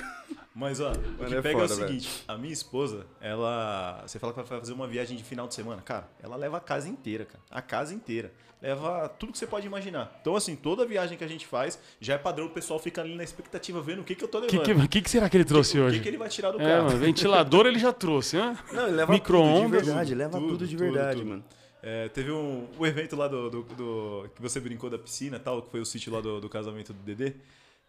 Mas, 0.58 0.80
ó, 0.80 0.90
o 0.90 0.96
Mano, 0.96 1.28
que 1.28 1.34
é 1.34 1.42
pega 1.42 1.60
é 1.60 1.64
o 1.64 1.68
foda, 1.68 1.74
velho. 1.76 1.88
seguinte: 2.00 2.24
a 2.26 2.38
minha 2.38 2.52
esposa, 2.52 3.06
ela. 3.20 4.02
Você 4.06 4.18
fala 4.18 4.32
que 4.32 4.40
vai 4.42 4.58
fazer 4.60 4.72
uma 4.72 4.86
viagem 4.88 5.14
de 5.14 5.22
final 5.22 5.46
de 5.46 5.54
semana. 5.54 5.82
Cara, 5.82 6.08
ela 6.22 6.34
leva 6.34 6.56
a 6.56 6.60
casa 6.60 6.88
inteira, 6.88 7.26
cara. 7.26 7.40
A 7.50 7.60
casa 7.60 7.92
inteira. 7.94 8.32
Leva 8.62 9.06
tudo 9.18 9.32
que 9.32 9.38
você 9.38 9.46
pode 9.46 9.66
imaginar. 9.66 10.16
Então, 10.22 10.34
assim, 10.34 10.56
toda 10.56 10.86
viagem 10.86 11.18
que 11.18 11.22
a 11.22 11.28
gente 11.28 11.46
faz, 11.46 11.78
já 12.00 12.14
é 12.14 12.18
padrão, 12.18 12.46
o 12.46 12.50
pessoal 12.50 12.80
fica 12.80 13.02
ali 13.02 13.14
na 13.14 13.22
expectativa 13.22 13.82
vendo 13.82 14.00
o 14.00 14.04
que, 14.04 14.14
que 14.14 14.24
eu 14.24 14.28
tô 14.28 14.38
O 14.38 14.40
levando. 14.40 14.62
que, 14.64 14.74
que, 14.74 14.88
que, 14.88 15.02
que 15.02 15.10
será 15.10 15.28
que 15.28 15.36
ele 15.36 15.44
trouxe 15.44 15.72
o 15.72 15.74
que, 15.74 15.80
hoje? 15.88 16.00
que 16.00 16.08
ele 16.08 16.16
vai 16.16 16.28
tirar 16.30 16.52
do 16.52 16.60
É, 16.60 16.64
carro. 16.64 16.84
mano, 16.86 16.98
ventilador 16.98 17.66
ele 17.66 17.78
já 17.78 17.92
trouxe, 17.92 18.36
né? 18.38 18.56
Não, 18.72 18.86
ele 18.88 18.96
leva 18.96 19.12
Micro-ondas, 19.12 19.60
tudo 19.60 19.68
de 19.80 19.84
verdade, 19.86 20.14
leva 20.14 20.38
tudo, 20.38 20.48
tudo, 20.52 20.66
de 20.66 20.76
verdade, 20.76 21.18
tudo. 21.18 21.28
mano. 21.28 21.44
É, 21.82 22.08
teve 22.08 22.32
um, 22.32 22.66
um 22.80 22.86
evento 22.86 23.14
lá 23.14 23.28
do, 23.28 23.50
do- 23.50 23.62
do- 23.62 24.30
que 24.34 24.40
você 24.40 24.58
brincou 24.58 24.88
da 24.88 24.98
piscina 24.98 25.36
e 25.36 25.40
tal, 25.40 25.60
que 25.60 25.70
foi 25.70 25.80
o 25.80 25.84
sítio 25.84 26.10
lá 26.10 26.22
do, 26.22 26.40
do 26.40 26.48
casamento 26.48 26.94
do 26.94 27.02
Dedê. 27.02 27.34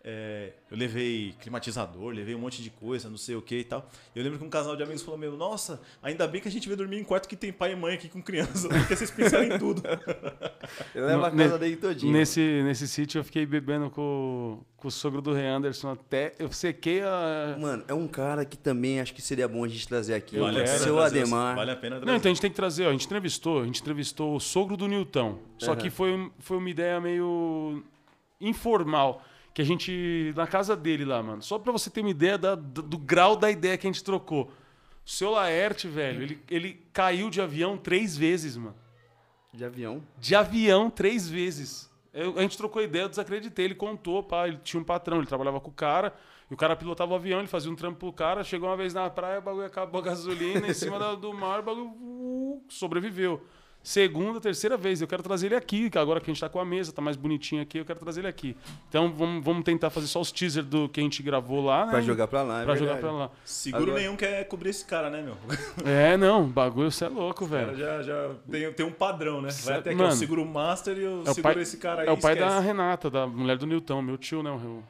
É, 0.03 0.53
eu 0.71 0.77
levei 0.77 1.33
climatizador, 1.41 2.13
levei 2.13 2.33
um 2.33 2.39
monte 2.39 2.63
de 2.63 2.69
coisa, 2.69 3.09
não 3.09 3.17
sei 3.17 3.35
o 3.35 3.41
que 3.41 3.57
e 3.57 3.63
tal. 3.63 3.89
Eu 4.15 4.23
lembro 4.23 4.39
que 4.39 4.45
um 4.45 4.49
casal 4.49 4.75
de 4.75 4.83
amigos 4.83 5.01
falou: 5.01 5.19
Meu, 5.19 5.35
nossa, 5.35 5.81
ainda 6.01 6.25
bem 6.27 6.39
que 6.39 6.47
a 6.47 6.51
gente 6.51 6.65
veio 6.65 6.77
dormir 6.77 6.97
em 6.99 7.03
quarto 7.03 7.27
que 7.27 7.35
tem 7.35 7.51
pai 7.51 7.73
e 7.73 7.75
mãe 7.75 7.95
aqui 7.95 8.07
com 8.07 8.21
criança, 8.21 8.69
porque 8.69 8.95
vocês 8.95 9.11
pensaram 9.11 9.43
em 9.43 9.57
tudo. 9.59 9.81
Ele 10.95 11.05
leva 11.05 11.27
a 11.27 11.31
casa 11.31 11.59
dele 11.59 11.75
todinha. 11.75 12.13
Nesse, 12.13 12.39
nesse 12.63 12.87
sítio 12.87 13.19
eu 13.19 13.23
fiquei 13.23 13.45
bebendo 13.45 13.89
com, 13.89 14.63
com 14.77 14.87
o 14.87 14.91
sogro 14.91 15.21
do 15.21 15.33
Rei 15.33 15.45
Anderson 15.45 15.89
até. 15.89 16.33
Eu 16.39 16.51
sequei 16.53 17.01
a. 17.01 17.57
Mano, 17.59 17.83
é 17.87 17.93
um 17.93 18.07
cara 18.07 18.45
que 18.45 18.55
também 18.55 19.01
acho 19.01 19.13
que 19.13 19.21
seria 19.21 19.47
bom 19.47 19.65
a 19.65 19.67
gente 19.67 19.85
trazer 19.87 20.13
aqui. 20.13 20.37
Eu 20.37 20.43
Vale 20.43 20.63
pena 20.63 20.77
Seu 20.77 20.95
trazer, 20.95 21.19
Ademar. 21.21 21.55
Vale 21.55 21.71
a 21.71 21.75
pena 21.75 21.95
trazer. 21.97 22.11
Não, 22.11 22.15
então 22.15 22.31
a 22.31 22.33
gente 22.33 22.41
tem 22.41 22.51
que 22.51 22.55
trazer, 22.55 22.85
ó, 22.85 22.89
a 22.89 22.91
gente 22.93 23.05
entrevistou, 23.05 23.61
a 23.61 23.65
gente 23.65 23.81
entrevistou 23.81 24.35
o 24.35 24.39
sogro 24.39 24.77
do 24.77 24.87
Newton. 24.87 25.37
Só 25.57 25.71
Aham. 25.71 25.81
que 25.81 25.89
foi, 25.89 26.31
foi 26.39 26.57
uma 26.57 26.69
ideia 26.69 27.01
meio 27.01 27.83
informal. 28.39 29.21
Que 29.57 29.63
a 29.63 29.65
gente. 29.65 30.33
Na 30.35 30.45
casa 30.45 30.75
dele 30.75 31.03
lá, 31.03 31.23
mano. 31.23 31.41
Só 31.41 31.57
pra 31.57 31.71
você 31.71 31.89
ter 31.89 32.01
uma 32.01 32.11
ideia 32.11 32.37
da- 32.37 32.53
do, 32.53 32.83
do 32.83 32.95
grau 32.95 33.35
da 33.35 33.49
ideia 33.49 33.75
que 33.75 33.87
a 33.87 33.89
gente 33.91 34.03
trocou. 34.03 34.51
O 35.03 35.09
seu 35.09 35.31
Laerte, 35.31 35.87
velho, 35.87 36.21
ele, 36.21 36.39
ele 36.47 36.85
caiu 36.93 37.27
de 37.31 37.41
avião 37.41 37.75
três 37.75 38.15
vezes, 38.15 38.55
mano. 38.55 38.75
De 39.51 39.65
avião. 39.65 40.03
De 40.19 40.35
avião 40.35 40.91
três 40.91 41.27
vezes. 41.27 41.89
Eu- 42.13 42.37
a 42.37 42.43
gente 42.43 42.55
trocou 42.55 42.83
ideia, 42.83 43.05
eu 43.05 43.09
desacreditei. 43.09 43.65
Ele 43.65 43.73
contou, 43.73 44.21
pá, 44.21 44.47
ele 44.47 44.59
tinha 44.63 44.79
um 44.79 44.83
patrão, 44.83 45.17
ele 45.17 45.25
trabalhava 45.25 45.59
com 45.59 45.71
o 45.71 45.73
cara, 45.73 46.13
e 46.51 46.53
o 46.53 46.57
cara 46.57 46.75
pilotava 46.75 47.13
o 47.13 47.15
avião, 47.15 47.39
ele 47.39 47.47
fazia 47.47 47.71
um 47.71 47.75
trampo 47.75 47.97
pro 47.97 48.13
cara, 48.13 48.43
chegou 48.43 48.69
uma 48.69 48.77
vez 48.77 48.93
na 48.93 49.09
praia, 49.09 49.39
o 49.39 49.41
bagulho 49.41 49.65
acabou 49.65 49.99
a 50.01 50.03
gasolina 50.03 50.67
em 50.67 50.73
cima 50.75 50.99
da- 50.99 51.15
do 51.15 51.33
mar, 51.33 51.61
o 51.61 51.63
bagulho 51.63 51.87
uh, 51.87 52.63
sobreviveu. 52.69 53.43
Segunda, 53.87 54.41
terceira 54.41 54.75
vez, 54.75 54.99
eu 54.99 55.07
quero 55.07 55.23
trazer 55.23 55.45
ele 55.45 55.55
aqui, 55.55 55.89
que 55.89 55.97
agora 55.97 56.19
que 56.19 56.29
a 56.29 56.33
gente 56.33 56.41
tá 56.41 56.49
com 56.49 56.59
a 56.59 56.65
mesa, 56.65 56.91
tá 56.91 57.01
mais 57.01 57.15
bonitinho 57.15 57.61
aqui, 57.61 57.77
eu 57.77 57.85
quero 57.85 57.97
trazer 57.97 58.19
ele 58.19 58.27
aqui. 58.27 58.53
Então 58.89 59.13
vamos, 59.13 59.41
vamos 59.41 59.63
tentar 59.63 59.89
fazer 59.89 60.07
só 60.07 60.19
os 60.19 60.29
teasers 60.29 60.65
do 60.67 60.89
que 60.89 60.99
a 60.99 61.03
gente 61.03 61.23
gravou 61.23 61.63
lá, 61.63 61.85
né? 61.85 61.91
Pra 61.91 62.01
jogar 62.01 62.27
pra 62.27 62.43
lá, 62.43 62.63
é 62.63 62.65
Pra 62.65 62.75
jogar 62.75 62.95
verdade. 62.95 63.13
pra 63.13 63.23
lá. 63.25 63.31
Seguro 63.45 63.83
Agora- 63.83 63.99
nenhum 64.01 64.17
quer 64.17 64.43
cobrir 64.49 64.71
esse 64.71 64.83
cara, 64.83 65.09
né, 65.09 65.21
meu? 65.21 65.37
É, 65.85 66.17
não, 66.17 66.45
bagulho, 66.45 66.91
você 66.91 67.05
é 67.05 67.07
louco, 67.07 67.45
O 67.45 67.47
velho. 67.47 67.77
já, 67.77 68.01
já 68.03 68.31
tem, 68.51 68.73
tem 68.73 68.85
um 68.85 68.91
padrão, 68.91 69.41
né? 69.41 69.51
Vai 69.63 69.77
até 69.77 69.91
aqui, 69.91 69.97
Mano, 69.99 70.11
ó, 70.11 70.15
seguro 70.17 70.45
master 70.45 70.97
e 70.97 71.03
eu 71.03 71.23
É 71.25 71.29
o 71.29 71.33
seguro 71.33 71.53
pai, 71.53 71.63
esse 71.63 71.77
cara 71.77 72.01
aí. 72.01 72.07
é 72.09 72.11
o 72.11 72.17
pai 72.17 72.35
da 72.35 72.45
esquece. 72.47 72.65
Renata, 72.67 73.09
da 73.09 73.25
mulher 73.25 73.57
do 73.57 73.65
Newton, 73.65 74.01
meu 74.01 74.17
tio, 74.17 74.43
né? 74.43 74.51
O, 74.51 74.83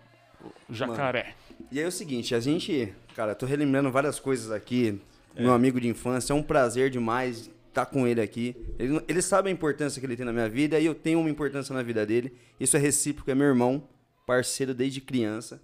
O 0.67 0.73
jacaré. 0.73 1.35
E 1.71 1.77
aí 1.77 1.85
é 1.85 1.87
o 1.87 1.91
seguinte, 1.91 2.33
a 2.33 2.39
gente, 2.39 2.91
cara, 3.15 3.35
tô 3.35 3.45
relembrando 3.45 3.91
várias 3.91 4.19
coisas 4.19 4.49
aqui. 4.51 4.99
É. 5.35 5.43
Meu 5.43 5.53
amigo 5.53 5.79
de 5.79 5.87
infância, 5.87 6.33
é 6.33 6.35
um 6.35 6.41
prazer 6.41 6.89
demais 6.89 7.47
estar 7.77 7.85
com 7.85 8.07
ele 8.07 8.19
aqui. 8.19 8.55
Ele, 8.79 8.99
ele 9.07 9.21
sabe 9.21 9.49
a 9.49 9.51
importância 9.51 9.99
que 9.99 10.05
ele 10.05 10.15
tem 10.15 10.25
na 10.25 10.33
minha 10.33 10.49
vida 10.49 10.79
e 10.79 10.85
eu 10.85 10.95
tenho 10.95 11.19
uma 11.19 11.29
importância 11.29 11.73
na 11.73 11.83
vida 11.83 12.05
dele. 12.05 12.33
Isso 12.59 12.75
é 12.75 12.79
recíproco, 12.79 13.29
é 13.29 13.35
meu 13.35 13.47
irmão, 13.47 13.83
parceiro 14.25 14.73
desde 14.73 14.99
criança. 14.99 15.61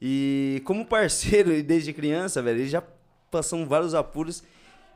E 0.00 0.62
como 0.64 0.86
parceiro 0.86 1.50
desde 1.62 1.92
criança, 1.92 2.40
velho, 2.42 2.60
ele 2.60 2.68
já 2.68 2.82
passamos 3.30 3.68
vários 3.68 3.94
apuros. 3.94 4.42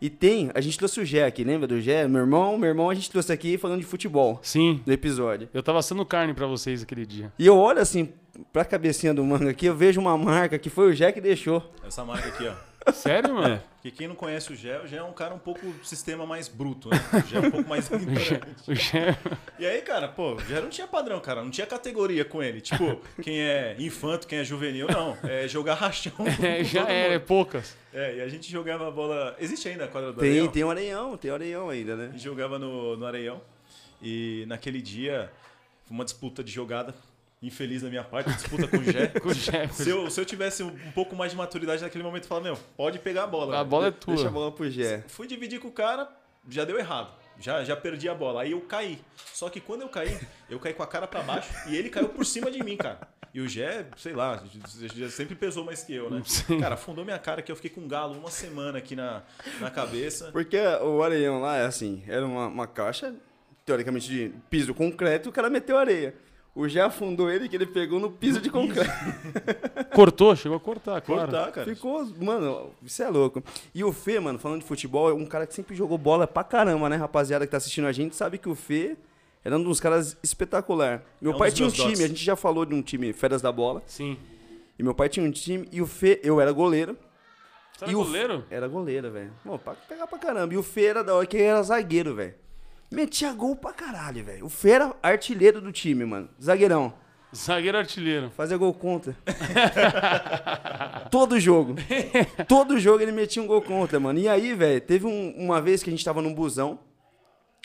E 0.01 0.11
tem, 0.11 0.51
a 0.55 0.61
gente 0.61 0.77
trouxe 0.77 1.01
o 1.01 1.05
Gé 1.07 1.25
aqui, 1.25 1.43
lembra 1.43 1.67
do 1.67 1.81
Gé? 1.81 2.07
Meu 2.07 2.21
irmão, 2.21 2.59
meu 2.59 2.69
irmão 2.69 2.91
a 2.91 2.95
gente 2.95 3.11
trouxe 3.11 3.33
aqui 3.33 3.57
falando 3.57 3.81
de 3.81 3.87
futebol 3.87 4.39
Sim, 4.43 4.83
no 4.85 4.93
episódio. 4.93 5.49
eu 5.55 5.63
tava 5.63 5.79
assando 5.79 6.05
carne 6.05 6.35
pra 6.35 6.47
vocês 6.47 6.83
aquele 6.83 7.07
dia. 7.07 7.33
E 7.39 7.47
eu 7.47 7.57
olho 7.57 7.81
assim 7.81 8.11
pra 8.53 8.63
cabecinha 8.63 9.15
do 9.15 9.25
manga 9.25 9.49
aqui, 9.49 9.65
eu 9.65 9.75
vejo 9.75 9.99
uma 9.99 10.19
marca 10.19 10.59
que 10.59 10.69
foi 10.69 10.91
o 10.91 10.93
Gé 10.93 11.13
que 11.13 11.21
deixou. 11.21 11.73
Essa 11.83 12.05
marca 12.05 12.29
aqui, 12.29 12.47
ó. 12.47 12.76
Sério, 12.93 13.35
mano? 13.35 13.63
Porque 13.75 13.91
quem 13.91 14.09
não 14.09 14.15
conhece 14.15 14.53
o 14.53 14.57
Gé, 14.57 14.81
o 14.81 14.87
Gé 14.87 14.97
é 14.97 15.03
um 15.03 15.13
cara 15.13 15.35
um 15.35 15.39
pouco 15.39 15.61
sistema 15.85 16.27
mais 16.27 16.49
bruto, 16.49 16.89
né? 16.89 16.97
O 17.13 17.27
Gé 17.29 17.37
é 17.37 17.41
um 17.41 17.51
pouco 17.51 17.69
mais 17.69 17.89
O 17.91 17.99
Gé- 17.99 18.03
ignorante. 18.03 18.71
o 18.71 18.75
Gé- 18.75 19.17
E 19.59 19.67
aí, 19.67 19.81
cara, 19.83 20.09
pô, 20.09 20.35
o 20.35 20.41
Gé 20.41 20.61
não 20.61 20.69
tinha 20.69 20.87
padrão, 20.87 21.21
cara. 21.21 21.43
Não 21.43 21.51
tinha 21.51 21.67
categoria 21.67 22.25
com 22.25 22.43
ele. 22.43 22.61
Tipo, 22.61 23.01
quem 23.23 23.41
é 23.41 23.77
infanto, 23.79 24.27
quem 24.27 24.39
é 24.39 24.45
juvenil, 24.45 24.87
não. 24.89 25.17
É 25.23 25.47
jogar 25.47 25.75
rachão. 25.75 26.13
é, 26.43 26.65
já 26.65 26.89
era, 26.89 27.15
é 27.15 27.19
poucos. 27.19 27.75
É, 27.93 28.17
e 28.17 28.21
a 28.21 28.29
gente 28.29 28.51
jogava 28.51 28.91
bola. 28.91 29.37
Existe 29.39 29.69
ainda 29.69 29.85
a 29.85 29.89
quadra 29.89 30.13
do 30.13 30.19
Tem, 30.21 30.31
Areião? 30.31 30.49
tem 30.49 30.65
o 30.65 30.71
areião, 30.71 31.17
tem 31.17 31.31
o 31.31 31.35
areião 31.35 31.69
ainda, 31.71 31.97
né? 31.97 32.07
A 32.09 32.13
gente 32.13 32.25
jogava 32.25 32.59
no, 32.59 32.97
no 32.97 33.07
Areião. 33.07 33.41
E 34.03 34.45
naquele 34.47 34.81
dia, 34.83 35.31
foi 35.87 35.95
uma 35.97 36.05
disputa 36.05 36.43
de 36.45 36.53
jogada. 36.53 36.95
Infeliz 37.43 37.83
da 37.83 37.89
minha 37.91 38.03
parte, 38.03 38.33
disputa 38.33 38.67
com 38.67 38.79
o 38.79 38.83
Gé. 38.83 39.09
Com 39.21 39.29
o 39.29 39.35
Gé. 39.35 39.69
Se 39.69 39.91
eu, 39.91 40.11
se 40.11 40.19
eu 40.21 40.25
tivesse 40.25 40.63
um, 40.63 40.69
um 40.69 40.93
pouco 40.93 41.15
mais 41.15 41.33
de 41.33 41.37
maturidade 41.37 41.83
naquele 41.83 42.03
momento, 42.03 42.25
eu 42.25 42.29
falava, 42.29 42.47
meu, 42.47 42.59
pode 42.77 42.99
pegar 42.99 43.25
a 43.25 43.27
bola. 43.27 43.55
A 43.55 43.59
velho. 43.59 43.69
bola 43.69 43.87
é 43.89 43.91
Deixa 43.91 44.13
a 44.13 44.17
tua. 44.17 44.31
bola 44.31 44.53
pro 44.53 44.71
Gé. 44.71 45.05
Fui 45.09 45.27
dividir 45.27 45.61
com 45.61 45.69
o 45.69 45.73
cara, 45.73 46.09
já 46.49 46.65
deu 46.65 46.79
errado. 46.79 47.13
Já, 47.39 47.63
já 47.63 47.77
perdi 47.77 48.09
a 48.09 48.15
bola. 48.15 48.41
Aí 48.43 48.53
eu 48.53 48.61
caí. 48.63 48.99
Só 49.35 49.51
que 49.51 49.61
quando 49.61 49.83
eu 49.83 49.89
caí, 49.91 50.19
eu 50.49 50.59
caí 50.59 50.73
com 50.73 50.83
a 50.83 50.87
cara 50.87 51.07
pra 51.07 51.21
baixo 51.21 51.53
e 51.69 51.77
ele 51.77 51.91
caiu 51.91 52.09
por 52.09 52.25
cima 52.25 52.51
de 52.51 52.63
mim, 52.65 52.77
cara. 52.79 53.01
E 53.35 53.41
o 53.43 53.47
Gé, 53.47 53.85
sei 53.99 54.15
lá, 54.15 54.43
já 54.95 55.11
sempre 55.11 55.35
pesou 55.35 55.63
mais 55.63 55.83
que 55.85 55.95
eu, 55.95 56.09
né? 56.09 56.23
Sim. 56.25 56.59
Cara, 56.59 56.75
afundou 56.75 57.05
minha 57.05 57.19
cara 57.19 57.43
que 57.43 57.53
eu 57.53 57.57
fiquei 57.57 57.71
com 57.71 57.83
um 57.83 57.89
galo 57.89 58.19
uma 58.19 58.31
semana 58.31 58.79
aqui 58.79 58.97
na, 58.97 59.23
na 59.61 59.71
cabeça. 59.71 60.31
Porque 60.33 60.57
o 60.59 61.03
areião 61.03 61.43
lá 61.43 61.59
é 61.59 61.67
assim, 61.67 62.03
era 62.09 62.25
uma, 62.25 62.47
uma 62.47 62.67
caixa, 62.67 63.15
teoricamente, 63.67 64.09
de 64.09 64.33
piso 64.49 64.73
concreto, 64.73 65.29
e 65.29 65.31
o 65.31 65.33
cara 65.33 65.51
meteu 65.51 65.77
areia. 65.77 66.15
O 66.57 66.67
Gé 66.67 66.81
afundou 66.81 67.31
ele 67.31 67.49
que 67.51 67.55
ele 67.55 67.67
pegou 67.67 68.01
no 68.01 68.11
piso 68.11 68.41
de 68.41 68.49
concreto. 68.51 68.91
Cortou, 69.95 70.35
chegou 70.35 70.57
a 70.57 70.61
cortar, 70.61 71.01
claro. 71.03 71.31
Cortar, 71.31 71.53
cara. 71.53 71.67
Ficou, 71.75 72.05
mano, 72.21 72.71
isso 72.83 73.03
é 73.03 73.09
louco. 73.11 73.43
E 73.75 73.85
o 73.85 73.93
Fê, 73.93 74.19
mano, 74.19 74.39
falando 74.39 74.61
de 74.63 74.67
futebol, 74.67 75.11
é 75.11 75.13
um 75.15 75.27
cara 75.27 75.47
que 75.47 75.55
sempre 75.55 75.77
jogou 75.77 75.99
bola 75.99 76.27
pra 76.27 76.43
caramba, 76.43 76.89
né? 76.89 76.97
Rapaziada 76.97 77.45
que 77.47 77.51
tá 77.51 77.59
assistindo 77.59 77.87
a 77.87 77.93
gente 77.93 78.17
sabe 78.17 78.39
que 78.39 78.49
o 78.49 78.55
Fê 78.55 78.97
era 79.45 79.57
um 79.57 79.63
dos 79.63 79.79
caras 79.81 80.17
espetacular. 80.23 81.03
Meu 81.21 81.33
É 81.33 81.35
um 81.35 81.39
pai 81.39 81.53
tinha 81.53 81.69
um 81.69 81.71
time, 81.71 82.03
a 82.03 82.09
gente 82.09 82.25
já 82.25 82.35
falou 82.35 82.65
de 82.65 82.75
um 82.75 82.81
time 82.81 83.13
Feras 83.13 83.43
da 83.43 83.53
Bola. 83.53 83.83
Sim. 83.87 84.17
E 84.79 84.83
meu 84.83 84.95
pai 84.95 85.09
tinha 85.11 85.25
um 85.27 85.31
time, 85.31 85.69
e 85.71 85.83
o 85.83 85.87
Fê, 85.87 86.21
eu 86.25 86.41
era 86.41 86.53
goleiro. 86.53 86.97
Você 87.77 87.85
era 87.85 87.93
E 87.93 87.95
o- 87.95 87.99
goleiro? 88.05 88.45
Era 88.51 88.67
goleiro, 88.67 89.11
velho. 89.11 89.33
Pô, 89.45 89.59
pra 89.59 89.75
pegar 89.75 90.07
pra 90.07 90.19
caramba. 90.19 90.55
E 90.55 90.57
o 90.57 90.63
Fê 90.63 90.87
era 90.87 91.05
da 91.05 91.15
hora 91.15 91.27
que 91.27 91.37
ele 91.37 91.45
era 91.45 91.63
zagueiro, 91.63 92.15
velho. 92.15 92.35
Metia 92.91 93.33
gol 93.33 93.57
pra 93.57 93.73
caralho, 93.73 94.25
velho. 94.25 94.47
O 94.47 94.49
Fê 94.49 94.71
era 94.71 94.95
artilheiro 95.03 95.61
do 95.61 95.73
time, 95.73 96.05
mano. 96.05 96.29
Zagueirão. 96.43 96.95
Zagueiro 97.35 97.77
artilheiro. 97.77 98.31
Fazia 98.31 98.57
gol 98.57 98.73
contra. 98.73 99.17
Todo 101.11 101.39
jogo. 101.39 101.75
Todo 102.49 102.79
jogo 102.79 103.03
ele 103.03 103.13
metia 103.13 103.43
um 103.43 103.47
gol 103.47 103.61
contra, 103.63 103.99
mano. 103.99 104.19
E 104.19 104.29
aí, 104.29 104.55
velho, 104.55 104.81
teve 104.81 105.07
um- 105.07 105.35
uma 105.37 105.61
vez 105.61 105.83
que 105.83 105.91
a 105.91 105.93
gente 105.93 106.05
tava 106.05 106.23
num 106.23 106.33
busão. 106.35 106.79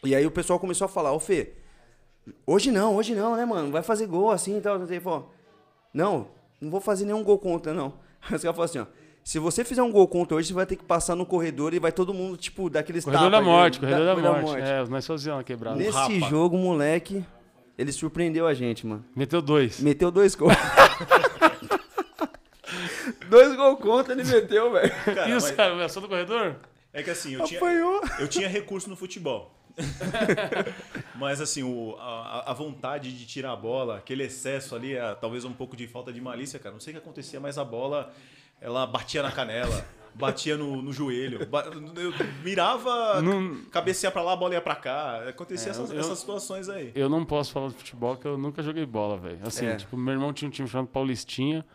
E 0.04 0.16
aí 0.16 0.26
o 0.26 0.32
pessoal 0.32 0.60
começou 0.60 0.86
a 0.86 0.90
falar, 0.90 1.14
ô 1.14 1.20
Fê, 1.20 1.54
hoje 2.46 2.72
não, 2.72 2.96
hoje 2.96 3.14
não, 3.14 3.36
né, 3.36 3.46
mano? 3.46 3.72
Vai 3.72 3.84
fazer 3.84 4.08
gol 4.08 4.32
assim 4.32 4.58
e 4.58 4.62
tal. 4.62 4.82
Ele 4.82 5.00
falou, 5.00 5.32
não, 5.94 6.30
não 6.60 6.72
vou 6.72 6.82
fazer 6.82 7.06
nenhum 7.06 7.24
gol 7.24 7.38
contra, 7.38 7.74
não. 7.74 7.94
Aí 8.22 8.34
os 8.36 8.42
caras 8.42 8.56
falaram 8.56 8.64
assim, 8.64 8.80
ó. 8.80 8.86
Se 9.24 9.40
você 9.40 9.64
fizer 9.64 9.84
um 9.84 9.92
gol 9.92 10.08
contra 10.08 10.36
hoje, 10.36 10.48
você 10.48 10.54
vai 10.54 10.66
ter 10.66 10.76
que 10.76 10.84
passar 10.84 11.16
no 11.16 11.26
corredor 11.26 11.74
e 11.74 11.80
vai 11.80 11.92
todo 11.92 12.14
mundo, 12.14 12.38
tipo, 12.38 12.70
daqueles 12.70 13.04
Corredor 13.06 13.30
da 13.30 13.38
tapas, 13.38 13.48
morte, 13.48 13.82
né? 13.82 13.88
corredor 13.88 14.22
da, 14.22 14.42
morte. 14.42 14.62
É, 14.62 14.84
nós 14.86 15.06
fazíamos 15.06 15.38
uma 15.38 15.44
quebrada. 15.44 15.78
Nesse 15.78 15.92
Rapa. 15.98 16.30
jogo, 16.30 16.58
moleque, 16.58 17.24
ele 17.78 17.92
surpreendeu 17.92 18.48
a 18.48 18.54
gente, 18.54 18.86
mano. 18.86 19.06
Meteu 19.16 19.42
dois. 19.42 19.80
Meteu 19.80 20.12
dois 20.12 20.36
gols. 20.36 20.54
dois 23.30 23.56
gols 23.56 23.80
contra 23.80 24.14
ele 24.14 24.24
meteu, 24.24 24.72
velho. 24.72 24.92
Cara, 25.06 25.30
Isso, 25.30 25.48
mas 25.48 25.56
cara, 25.56 25.74
ameaçou 25.74 26.02
do 26.02 26.08
corredor? 26.08 26.56
é 26.94 27.02
que 27.04 27.10
assim, 27.10 27.34
eu 27.34 27.44
tinha, 27.46 27.60
eu 28.20 28.28
tinha 28.28 28.48
recurso 28.50 28.90
no 28.90 28.96
futebol. 28.96 29.58
Mas 31.16 31.40
assim, 31.40 31.64
o, 31.64 31.96
a, 31.98 32.52
a 32.52 32.54
vontade 32.54 33.18
de 33.18 33.26
tirar 33.26 33.54
a 33.54 33.56
bola, 33.56 33.98
aquele 33.98 34.24
excesso 34.24 34.76
ali, 34.76 34.98
a- 34.98 35.16
talvez 35.16 35.46
um 35.46 35.54
pouco 35.54 35.78
de 35.78 35.88
falta 35.88 36.12
de 36.12 36.20
malícia, 36.20 36.60
cara. 36.60 36.74
Não 36.74 36.80
sei 36.82 36.92
o 36.92 36.98
que 36.98 37.02
acontecia, 37.02 37.40
mas 37.40 37.58
a 37.58 37.64
bola, 37.64 38.12
ela 38.62 38.86
batia 38.88 39.22
na 39.24 39.32
canela, 39.32 39.86
batia 40.14 40.56
no, 40.56 40.82
no 40.82 40.94
joelho. 40.94 41.46
ba- 41.48 41.66
Eu 41.66 42.14
mirava, 42.44 43.22
Não- 43.22 43.64
cabeceia 43.72 44.12
pra 44.12 44.22
lá, 44.22 44.34
a 44.34 44.36
bola 44.36 44.54
ia 44.54 44.62
pra 44.62 44.76
cá. 44.76 45.28
Acontecia 45.28 45.70
É, 45.70 45.72
essas, 45.72 45.90
eu- 45.92 46.00
essas 46.00 46.20
situações 46.20 46.70
aí. 46.70 46.92
Eu 46.96 47.10
não 47.10 47.26
posso 47.26 47.52
falar 47.52 47.70
de 47.70 47.74
futebol, 47.76 48.16
que 48.16 48.26
eu 48.28 48.38
nunca 48.38 48.62
joguei 48.62 48.86
bola, 48.86 49.18
velho. 49.18 49.40
Assim, 49.44 49.66
É. 49.66 49.76
tipo, 49.76 49.98
meu 49.98 50.14
irmão 50.14 50.32
tinha 50.32 50.48
um 50.48 50.52
time 50.52 50.68
chamado 50.68 50.88
Paulistinha 50.90 51.66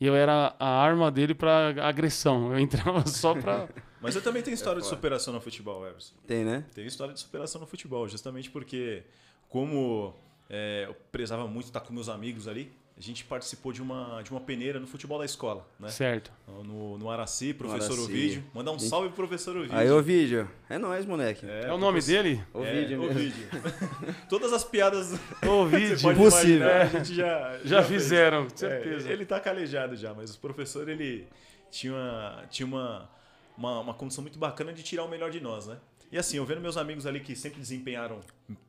e 0.00 0.06
eu 0.06 0.14
era 0.16 0.54
a 0.58 0.68
arma 0.68 1.10
dele 1.10 1.34
pra 1.34 1.68
agressão. 1.86 2.52
Eu 2.52 2.58
entrava 2.58 3.04
só 3.06 3.34
pra. 3.34 3.68
Mas 4.00 4.16
eu 4.16 4.22
também 4.22 4.42
tenho 4.42 4.54
história 4.54 4.80
de 4.80 4.86
superação 4.86 5.34
no 5.34 5.40
futebol, 5.42 5.86
Everson. 5.86 6.14
Tem, 6.26 6.42
né? 6.42 6.64
Tenho 6.74 6.86
história 6.88 7.12
de 7.12 7.20
superação 7.20 7.60
no 7.60 7.66
futebol, 7.66 8.08
justamente 8.08 8.50
porque, 8.50 9.02
como 9.46 10.14
é, 10.48 10.84
eu 10.88 10.94
prezava 11.12 11.46
muito 11.46 11.66
estar 11.66 11.80
com 11.80 11.92
meus 11.92 12.08
amigos 12.08 12.48
ali, 12.48 12.72
a 13.00 13.02
gente 13.02 13.24
participou 13.24 13.72
de 13.72 13.80
uma, 13.80 14.20
de 14.22 14.30
uma 14.30 14.40
peneira 14.40 14.78
no 14.78 14.86
futebol 14.86 15.18
da 15.18 15.24
escola, 15.24 15.66
né? 15.78 15.88
certo. 15.88 16.30
No, 16.46 16.98
no 16.98 17.10
Araci, 17.10 17.54
professor 17.54 17.92
Araci. 17.94 18.00
Ovidio. 18.02 18.44
Mandar 18.54 18.72
um 18.72 18.78
salve 18.78 19.08
pro 19.08 19.16
professor 19.26 19.56
Ovidio. 19.56 19.76
Aí, 19.76 19.90
ô 19.90 20.02
vídeo. 20.02 20.50
É 20.68 20.76
nóis, 20.76 21.06
moleque. 21.06 21.46
É, 21.48 21.72
o 21.72 21.78
nome 21.78 22.00
dele? 22.02 22.42
Ô 22.52 22.62
É. 22.62 22.98
Ovidio. 22.98 23.48
Todas 24.28 24.52
as 24.52 24.64
piadas 24.64 25.12
O 25.12 25.16
que 25.70 25.70
você 25.70 25.76
vídeo. 25.78 26.00
pode 26.02 26.18
Possível. 26.18 26.56
imaginar, 26.68 26.80
a 26.82 26.86
gente 26.86 27.14
já, 27.14 27.58
Já 27.64 27.82
fez. 27.82 28.02
fizeram, 28.02 28.46
com 28.46 28.54
É, 28.54 28.56
certeza. 28.56 29.10
ele 29.10 29.24
tá 29.24 29.40
calejado 29.40 29.96
já, 29.96 30.12
mas 30.12 30.34
o 30.34 30.38
professor 30.38 30.88
ele 30.88 31.26
tinha, 31.70 31.92
uma, 31.94 32.44
tinha 32.50 32.66
uma, 32.66 33.10
uma, 33.56 33.80
uma 33.80 33.94
condição 33.94 34.20
muito 34.22 34.38
bacana 34.38 34.72
de 34.72 34.82
tirar 34.82 35.04
o 35.04 35.08
melhor 35.08 35.30
de 35.30 35.40
nós, 35.40 35.66
né? 35.66 35.78
E 36.12 36.18
assim, 36.18 36.36
eu 36.36 36.44
vendo 36.44 36.60
meus 36.60 36.76
amigos 36.76 37.06
ali 37.06 37.20
que 37.20 37.34
sempre 37.36 37.60
desempenharam 37.60 38.20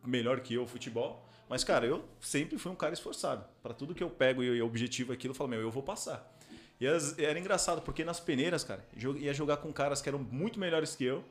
melhor 0.05 0.39
que 0.41 0.53
eu 0.53 0.63
o 0.63 0.67
futebol, 0.67 1.27
mas 1.51 1.63
cara, 1.65 1.85
eu 1.85 2.03
sempre 2.21 2.57
fui 2.57 2.71
um 2.71 2.75
cara 2.75 2.93
esforçado. 2.93 3.43
Pra 3.61 3.73
tudo 3.73 3.93
que 3.93 4.01
eu 4.01 4.09
pego 4.09 4.41
e 4.41 4.61
objetivo 4.61 5.11
aquilo, 5.11 5.31
eu 5.33 5.35
falo, 5.35 5.49
meu, 5.49 5.59
eu 5.59 5.69
vou 5.69 5.83
passar. 5.83 6.33
E 6.79 6.87
as- 6.87 7.19
era 7.19 7.37
engraçado, 7.37 7.81
porque 7.81 8.03
nas 8.05 8.19
peneiras, 8.21 8.63
cara, 8.63 8.83
ia 9.19 9.33
jogar 9.33 9.57
com 9.57 9.71
caras 9.73 10.01
que 10.01 10.07
eram 10.09 10.17
muito 10.19 10.57
melhores 10.59 10.95
que 10.95 11.03
eu 11.03 11.23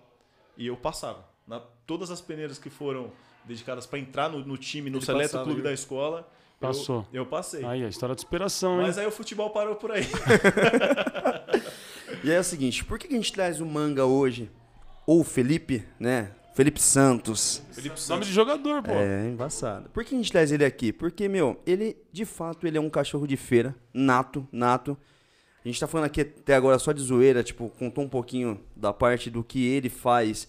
e 0.56 0.66
eu 0.66 0.76
passava. 0.76 1.24
Na, 1.46 1.58
todas 1.86 2.10
as 2.10 2.20
peneiras 2.20 2.58
que 2.58 2.68
foram 2.70 3.10
dedicadas 3.44 3.86
pra 3.86 3.98
entrar 3.98 4.28
no, 4.28 4.40
no 4.44 4.56
time, 4.58 4.90
no 4.90 4.98
Ele 4.98 5.06
seleto 5.06 5.28
passava, 5.30 5.44
clube 5.44 5.60
viu? 5.62 5.64
da 5.64 5.72
escola, 5.72 6.18
eu- 6.20 6.68
Passou. 6.68 7.06
Eu, 7.10 7.24
passei. 7.24 7.64
Aí, 7.64 7.82
a 7.82 7.88
história 7.88 8.14
de 8.14 8.20
superação, 8.20 8.74
hein? 8.80 8.86
Mas 8.86 8.98
aí 8.98 9.06
o 9.06 9.10
futebol 9.10 9.48
parou 9.48 9.76
por 9.76 9.90
aí. 9.90 10.02
E 12.22 12.28
aí 12.30 12.36
é 12.36 12.40
o 12.40 12.44
seguinte, 12.44 12.84
por 12.84 12.98
que 12.98 13.08
que 13.08 13.14
a 13.14 13.16
gente 13.16 13.32
traz 13.32 13.60
o 13.60 13.66
manga 13.66 14.04
hoje? 14.04 14.50
Ou 15.06 15.20
o 15.20 15.24
Felipe, 15.24 15.86
né? 15.98 16.32
Felipe 16.54 16.80
Santos. 16.82 17.62
Felipe 17.72 17.88
Nome 17.94 18.00
Santos. 18.00 18.26
de 18.28 18.32
jogador, 18.34 18.82
pô. 18.82 18.90
É, 18.92 19.28
embaçado. 19.28 19.88
Por 19.90 20.04
que 20.04 20.14
a 20.14 20.18
gente 20.18 20.30
traz 20.32 20.50
ele 20.52 20.64
aqui? 20.64 20.92
Porque, 20.92 21.28
meu, 21.28 21.60
ele, 21.66 21.96
de 22.12 22.24
fato, 22.24 22.66
ele 22.66 22.76
é 22.76 22.80
um 22.80 22.90
cachorro 22.90 23.26
de 23.26 23.36
feira, 23.36 23.74
nato, 23.94 24.46
nato. 24.52 24.96
A 25.64 25.68
gente 25.68 25.78
tá 25.78 25.86
falando 25.86 26.06
aqui 26.06 26.22
até 26.22 26.54
agora 26.54 26.78
só 26.78 26.92
de 26.92 27.00
zoeira, 27.02 27.42
tipo, 27.42 27.68
contou 27.78 28.02
um 28.04 28.08
pouquinho 28.08 28.60
da 28.74 28.92
parte 28.92 29.30
do 29.30 29.44
que 29.44 29.64
ele 29.66 29.88
faz 29.88 30.48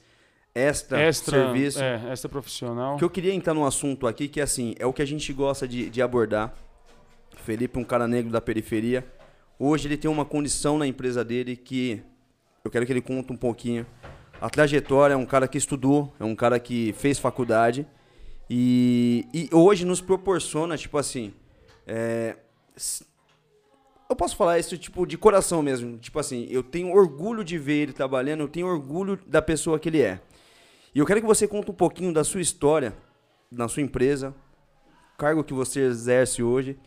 extra, 0.55 0.99
Extra, 1.01 1.37
serviço. 1.45 1.81
é, 1.81 2.11
extra 2.11 2.27
profissional. 2.29 2.97
que 2.97 3.03
eu 3.03 3.09
queria 3.09 3.33
entrar 3.33 3.53
num 3.53 3.65
assunto 3.65 4.07
aqui 4.07 4.27
que, 4.27 4.41
assim, 4.41 4.73
é 4.79 4.85
o 4.85 4.91
que 4.93 5.01
a 5.01 5.05
gente 5.05 5.31
gosta 5.31 5.67
de, 5.67 5.89
de 5.89 6.01
abordar. 6.01 6.53
Felipe, 7.45 7.77
um 7.79 7.83
cara 7.83 8.07
negro 8.07 8.31
da 8.31 8.41
periferia. 8.41 9.05
Hoje 9.59 9.87
ele 9.87 9.97
tem 9.97 10.09
uma 10.09 10.25
condição 10.25 10.77
na 10.77 10.87
empresa 10.87 11.23
dele 11.23 11.55
que 11.55 12.01
eu 12.63 12.71
quero 12.71 12.85
que 12.85 12.91
ele 12.91 13.01
conte 13.01 13.31
um 13.31 13.37
pouquinho. 13.37 13.85
A 14.41 14.49
trajetória 14.49 15.13
é 15.13 15.17
um 15.17 15.25
cara 15.25 15.47
que 15.47 15.57
estudou, 15.57 16.11
é 16.19 16.25
um 16.25 16.35
cara 16.35 16.59
que 16.59 16.93
fez 16.93 17.19
faculdade. 17.19 17.85
E, 18.49 19.27
e 19.31 19.47
hoje 19.53 19.85
nos 19.85 20.01
proporciona, 20.01 20.75
tipo 20.75 20.97
assim. 20.97 21.31
é, 21.85 22.35
eu 24.09 24.15
posso 24.15 24.35
falar 24.35 24.57
isso, 24.57 24.77
tipo, 24.77 25.05
de 25.05 25.15
coração 25.15 25.61
mesmo. 25.61 25.97
Tipo 25.99 26.17
assim, 26.17 26.47
eu 26.49 26.63
tenho 26.63 26.91
orgulho 26.91 27.43
de 27.43 27.57
ver 27.57 27.83
ele 27.83 27.93
trabalhando, 27.93 28.41
eu 28.41 28.47
tenho 28.47 28.65
orgulho 28.65 29.17
da 29.27 29.43
pessoa 29.43 29.79
que 29.79 29.87
ele 29.87 30.01
é. 30.01 30.19
E 30.93 30.97
eu 30.97 31.05
quero 31.05 31.21
que 31.21 31.27
você 31.27 31.47
conte 31.47 31.69
um 31.69 31.75
pouquinho 31.75 32.11
da 32.11 32.23
sua 32.23 32.41
história, 32.41 32.93
na 33.49 33.67
sua 33.67 33.83
empresa, 33.83 34.35
cargo 35.19 35.43
que 35.43 35.53
você 35.53 35.81
exerce 35.81 36.41
hoje. 36.41 36.77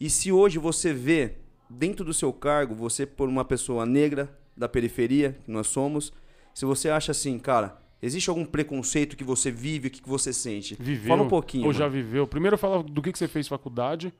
E 0.00 0.10
se 0.10 0.32
hoje 0.32 0.58
você 0.58 0.92
vê 0.92 1.36
dentro 1.70 2.04
do 2.04 2.12
seu 2.12 2.32
cargo, 2.32 2.74
você 2.74 3.06
por 3.06 3.28
uma 3.28 3.44
pessoa 3.44 3.86
negra 3.86 4.36
da 4.56 4.68
periferia, 4.68 5.38
que 5.44 5.50
nós 5.50 5.68
somos, 5.68 6.12
se 6.54 6.64
você 6.64 6.88
acha 6.88 7.10
assim, 7.12 7.38
cara, 7.38 7.76
existe 8.00 8.30
algum 8.30 8.44
preconceito 8.46 9.16
que 9.16 9.24
você 9.24 9.50
vive, 9.50 9.88
o 9.88 9.90
que 9.90 10.08
você 10.08 10.32
sente? 10.32 10.76
Viveu. 10.80 11.08
Fala 11.08 11.22
um 11.22 11.28
pouquinho. 11.28 11.66
Ou 11.66 11.72
já 11.72 11.80
mano. 11.80 11.92
viveu. 11.92 12.26
Primeiro 12.26 12.56
fala 12.56 12.82
do 12.82 13.02
que, 13.02 13.12
que 13.12 13.18
você 13.18 13.28
fez 13.28 13.46
faculdade. 13.48 14.14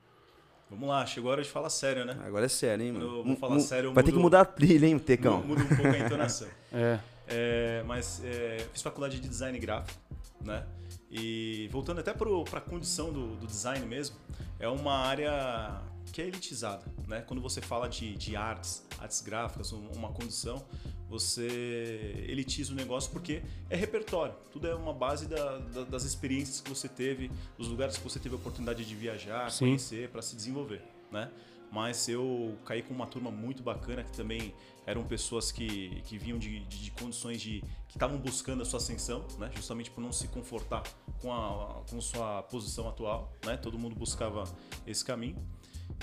Vamos 0.68 0.88
lá, 0.88 1.06
chegou 1.06 1.30
a 1.30 1.34
hora 1.34 1.42
de 1.42 1.48
falar 1.48 1.70
sério, 1.70 2.04
né? 2.04 2.18
Agora 2.26 2.46
é 2.46 2.48
sério, 2.48 2.84
hein, 2.84 2.92
mano? 2.92 3.04
eu 3.18 3.24
vou 3.24 3.36
falar 3.36 3.60
sério, 3.60 3.92
Vai 3.92 4.02
ter 4.02 4.10
que 4.10 4.16
mudo- 4.16 4.24
mudar 4.24 4.40
a 4.40 4.44
trilha, 4.44 4.86
hein, 4.86 4.98
Tecão? 4.98 5.40
Muda 5.42 5.62
um 5.62 5.68
pouco 5.68 5.86
a 5.86 5.98
entonação. 5.98 6.48
É. 6.72 6.98
É, 7.28 7.82
mas 7.86 8.20
é, 8.24 8.66
fiz 8.72 8.82
faculdade 8.82 9.18
de 9.20 9.28
design 9.28 9.56
gráfico, 9.58 9.98
né? 10.44 10.66
E 11.10 11.68
voltando 11.70 12.00
até 12.00 12.12
para 12.12 12.58
a 12.58 12.60
condição 12.60 13.12
do, 13.12 13.36
do 13.36 13.46
design 13.46 13.86
mesmo, 13.86 14.16
é 14.58 14.68
uma 14.68 14.94
área 14.94 15.80
que 16.12 16.22
é 16.22 16.26
elitizada, 16.26 16.84
né? 17.08 17.22
Quando 17.22 17.40
você 17.42 17.60
fala 17.60 17.88
de, 17.88 18.14
de 18.16 18.36
artes, 18.36 18.84
artes 18.98 19.20
gráficas, 19.20 19.72
um- 19.72 19.88
uma 19.90 20.10
condição, 20.12 20.64
você 21.08 22.24
elitiza 22.28 22.72
o 22.72 22.74
negócio 22.74 23.10
porque 23.12 23.42
é 23.70 23.76
repertório. 23.76 24.34
Tudo 24.50 24.66
é 24.66 24.74
uma 24.74 24.92
base 24.92 25.26
da- 25.26 25.58
da- 25.58 25.84
das 25.84 26.04
experiências 26.04 26.60
que 26.60 26.68
você 26.68 26.88
teve, 26.88 27.30
dos 27.58 27.68
lugares 27.68 27.96
que 27.96 28.02
você 28.04 28.18
teve 28.18 28.34
a 28.34 28.38
oportunidade 28.38 28.84
de 28.84 28.94
viajar, 28.94 29.50
Sim. 29.50 29.66
conhecer, 29.66 30.08
para 30.10 30.22
se 30.22 30.34
desenvolver, 30.36 30.82
né? 31.10 31.30
Mas 31.70 32.08
eu 32.08 32.56
caí 32.64 32.82
com 32.82 32.94
uma 32.94 33.06
turma 33.06 33.30
muito 33.32 33.62
bacana 33.62 34.04
que 34.04 34.12
também 34.12 34.54
eram 34.86 35.02
pessoas 35.04 35.50
que, 35.50 36.00
que 36.02 36.16
vinham 36.16 36.38
de, 36.38 36.60
de- 36.60 36.78
de 36.84 36.90
condições 36.92 37.40
de. 37.40 37.60
que 37.88 37.96
estavam 37.96 38.18
buscando 38.18 38.62
a 38.62 38.64
sua 38.64 38.78
ascensão, 38.78 39.24
né? 39.38 39.50
justamente 39.56 39.90
por 39.90 40.00
não 40.00 40.12
se 40.12 40.28
confortar 40.28 40.82
com 41.20 41.32
a 41.32 41.82
com 41.90 42.00
sua 42.00 42.42
posição 42.44 42.88
atual. 42.88 43.32
Né? 43.44 43.56
Todo 43.56 43.76
mundo 43.78 43.94
buscava 43.96 44.44
esse 44.86 45.04
caminho. 45.04 45.36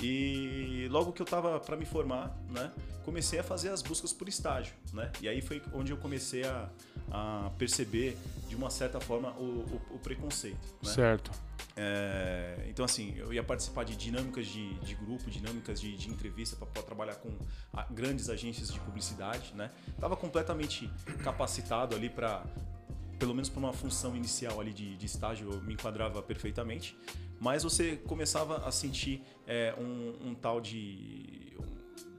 E 0.01 0.87
logo 0.89 1.11
que 1.11 1.21
eu 1.21 1.25
estava 1.25 1.59
para 1.59 1.75
me 1.77 1.85
formar, 1.85 2.35
né, 2.49 2.71
comecei 3.05 3.39
a 3.39 3.43
fazer 3.43 3.69
as 3.69 3.81
buscas 3.81 4.11
por 4.13 4.27
estágio, 4.27 4.73
né? 4.93 5.11
E 5.21 5.27
aí 5.27 5.41
foi 5.41 5.61
onde 5.73 5.91
eu 5.91 5.97
comecei 5.97 6.43
a, 6.43 6.69
a 7.11 7.51
perceber 7.57 8.17
de 8.47 8.55
uma 8.55 8.69
certa 8.69 8.99
forma 8.99 9.31
o, 9.31 9.43
o- 9.91 9.95
o 9.95 9.99
preconceito. 9.99 10.67
Né? 10.83 10.89
Certo. 10.91 11.31
É, 11.75 12.65
então, 12.67 12.83
assim, 12.83 13.13
eu 13.17 13.31
ia 13.33 13.43
participar 13.43 13.85
de 13.85 13.95
dinâmicas 13.95 14.45
de, 14.47 14.73
de 14.79 14.95
grupo, 14.95 15.29
dinâmicas 15.29 15.79
de, 15.79 15.95
de 15.95 16.09
entrevista 16.09 16.55
para 16.65 16.81
trabalhar 16.83 17.15
com 17.15 17.29
a- 17.73 17.85
grandes 17.91 18.29
agências 18.29 18.71
de 18.73 18.79
publicidade, 18.79 19.53
né? 19.55 19.71
Tava 19.99 20.15
completamente 20.17 20.89
capacitado 21.23 21.95
ali 21.95 22.09
para, 22.09 22.43
pelo 23.21 23.35
menos 23.35 23.49
para 23.49 23.59
uma 23.59 23.71
função 23.71 24.15
inicial 24.15 24.59
ali 24.59 24.73
de, 24.73 24.97
de 24.97 25.05
estágio, 25.05 25.51
eu 25.53 25.61
me 25.61 25.75
enquadrava 25.75 26.23
perfeitamente. 26.23 26.97
Mas 27.39 27.61
você 27.61 27.95
começava 27.95 28.67
a 28.67 28.71
sentir 28.71 29.21
é, 29.45 29.75
um, 29.77 30.29
um 30.29 30.33
tal 30.33 30.59
de, 30.59 31.55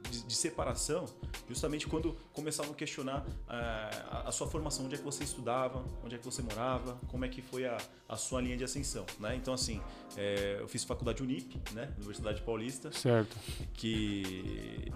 de, 0.08 0.22
de 0.22 0.34
separação 0.34 1.06
justamente 1.48 1.88
quando 1.88 2.16
começavam 2.32 2.70
a 2.70 2.74
questionar 2.76 3.26
é, 3.48 3.52
a, 4.12 4.22
a 4.26 4.32
sua 4.32 4.46
formação, 4.46 4.84
onde 4.84 4.94
é 4.94 4.98
que 4.98 5.02
você 5.02 5.24
estudava, 5.24 5.84
onde 6.04 6.14
é 6.14 6.18
que 6.18 6.24
você 6.24 6.40
morava, 6.40 6.96
como 7.08 7.24
é 7.24 7.28
que 7.28 7.42
foi 7.42 7.66
a, 7.66 7.78
a 8.08 8.16
sua 8.16 8.40
linha 8.40 8.56
de 8.56 8.62
ascensão, 8.62 9.04
né? 9.18 9.34
Então 9.34 9.52
assim, 9.52 9.82
é, 10.16 10.58
eu 10.60 10.68
fiz 10.68 10.84
faculdade 10.84 11.20
Unip, 11.20 11.60
né, 11.72 11.92
Universidade 11.96 12.40
Paulista, 12.42 12.92
Certo. 12.92 13.36
que 13.74 14.92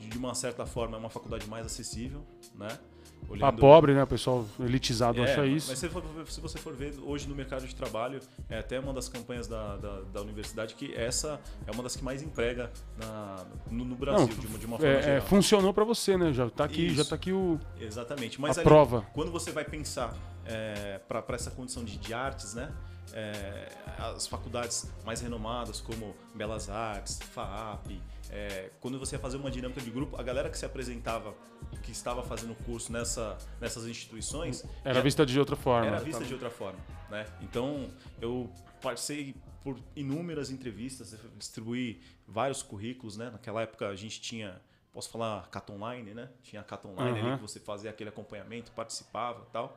de 0.00 0.16
uma 0.16 0.34
certa 0.34 0.64
forma 0.64 0.96
é 0.96 1.00
uma 1.00 1.10
faculdade 1.10 1.46
mais 1.46 1.66
acessível, 1.66 2.24
né? 2.54 2.78
A 3.28 3.32
Olhando- 3.32 3.58
pobre, 3.60 3.94
né? 3.94 4.02
O 4.02 4.06
pessoal 4.06 4.44
elitizado 4.58 5.20
é, 5.20 5.24
acha 5.24 5.42
mas 5.42 5.52
isso. 5.64 5.76
se, 5.76 5.88
for- 5.88 6.02
se 6.26 6.40
você 6.40 6.58
for 6.58 6.74
ver 6.74 6.94
hoje 7.02 7.28
no 7.28 7.34
mercado 7.34 7.66
de 7.66 7.74
trabalho, 7.74 8.20
é 8.48 8.58
até 8.58 8.80
uma 8.80 8.92
das 8.92 9.08
campanhas 9.08 9.46
da, 9.46 9.76
da, 9.76 10.00
da 10.12 10.20
universidade 10.20 10.74
que 10.74 10.92
essa 10.94 11.40
é 11.66 11.70
uma 11.70 11.82
das 11.82 11.94
que 11.94 12.02
mais 12.02 12.22
emprega 12.22 12.72
na- 12.98 13.44
no, 13.70 13.84
no 13.84 13.94
Brasil, 13.94 14.26
Não, 14.26 14.34
de, 14.34 14.46
uma, 14.48 14.58
de 14.58 14.66
uma 14.66 14.78
forma 14.78 14.92
É, 14.92 14.98
é, 14.98 15.02
geral. 15.02 15.22
funcionou 15.26 15.72
pra 15.72 15.84
você, 15.84 16.16
né? 16.16 16.32
Já 16.32 16.50
tá 16.50 16.64
aqui, 16.64 16.92
já 16.94 17.04
tá 17.04 17.14
aqui 17.14 17.32
o, 17.32 17.58
Exatamente. 17.80 18.40
Mas 18.40 18.58
a 18.58 18.62
ali, 18.62 18.68
prova. 18.68 19.06
quando 19.12 19.30
você 19.30 19.52
vai 19.52 19.64
pensar 19.64 20.12
é, 20.44 20.98
para 21.06 21.24
essa 21.36 21.50
condição 21.52 21.84
de, 21.84 21.96
de 21.98 22.12
artes, 22.12 22.54
né? 22.54 22.72
é, 23.12 23.68
as 23.98 24.26
faculdades 24.28 24.88
mais 25.04 25.20
renomadas 25.20 25.80
como 25.80 26.14
Belas 26.34 26.68
Artes, 26.70 27.18
FAAP, 27.32 28.00
é, 28.32 28.70
quando 28.80 28.98
você 28.98 29.16
ia 29.16 29.18
fazer 29.20 29.36
uma 29.36 29.50
dinâmica 29.50 29.80
de 29.80 29.90
grupo, 29.90 30.16
a 30.16 30.22
galera 30.22 30.48
que 30.50 30.56
se 30.58 30.64
apresentava, 30.64 31.34
que 31.82 31.90
estava 31.92 32.22
fazendo 32.22 32.54
curso 32.64 32.92
nessa, 32.92 33.36
nessas 33.60 33.86
instituições, 33.86 34.64
Era 34.84 34.94
já- 34.94 35.00
vista 35.00 35.26
de 35.26 35.38
outra 35.38 35.56
forma. 35.56 35.86
era 35.86 35.98
vista 36.00 36.24
de 36.24 36.32
outra 36.32 36.50
forma, 36.50 36.78
né? 37.10 37.26
Então, 37.42 37.88
eu 38.20 38.48
passei 38.80 39.34
por 39.62 39.78
inúmeras 39.94 40.50
entrevistas, 40.50 41.14
distribuí 41.36 42.00
vários 42.26 42.62
currículos, 42.62 43.16
né? 43.16 43.30
Naquela 43.30 43.62
época 43.62 43.88
a 43.88 43.96
gente 43.96 44.20
tinha, 44.20 44.60
posso 44.92 45.10
falar, 45.10 45.48
Cat 45.50 45.70
Online, 45.70 46.14
né? 46.14 46.30
Tinha 46.42 46.62
a 46.62 46.64
Cat 46.64 46.86
Online 46.86 47.18
Aham. 47.18 47.28
ali 47.28 47.36
que 47.36 47.42
você 47.42 47.60
fazia 47.60 47.90
aquele 47.90 48.08
acompanhamento, 48.10 48.70
participava 48.72 49.46
tal. 49.52 49.76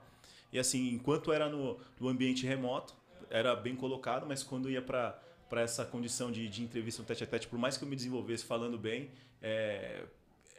E 0.52 0.60
assim, 0.60 0.90
enquanto 0.94 1.34
era 1.34 1.50
no, 1.50 1.78
no 2.00 2.08
ambiente 2.08 2.46
remoto, 2.46 2.94
era 3.30 3.56
bem 3.56 3.76
colocado, 3.76 4.26
mas 4.28 4.44
quando 4.44 4.70
ia 4.70 4.82
para 4.82 5.20
para 5.50 5.62
essa 5.62 5.86
condição 5.86 6.32
de, 6.32 6.48
de 6.50 6.64
entrevista 6.64 7.02
no 7.02 7.08
tete 7.08 7.24
a 7.24 7.28
tete, 7.28 7.48
por 7.48 7.60
mais 7.60 7.78
que 7.78 7.84
eu 7.84 7.88
me 7.88 7.96
desenvolvesse 7.96 8.44
falando 8.46 8.78
bem, 8.78 9.10
é, 9.42 10.04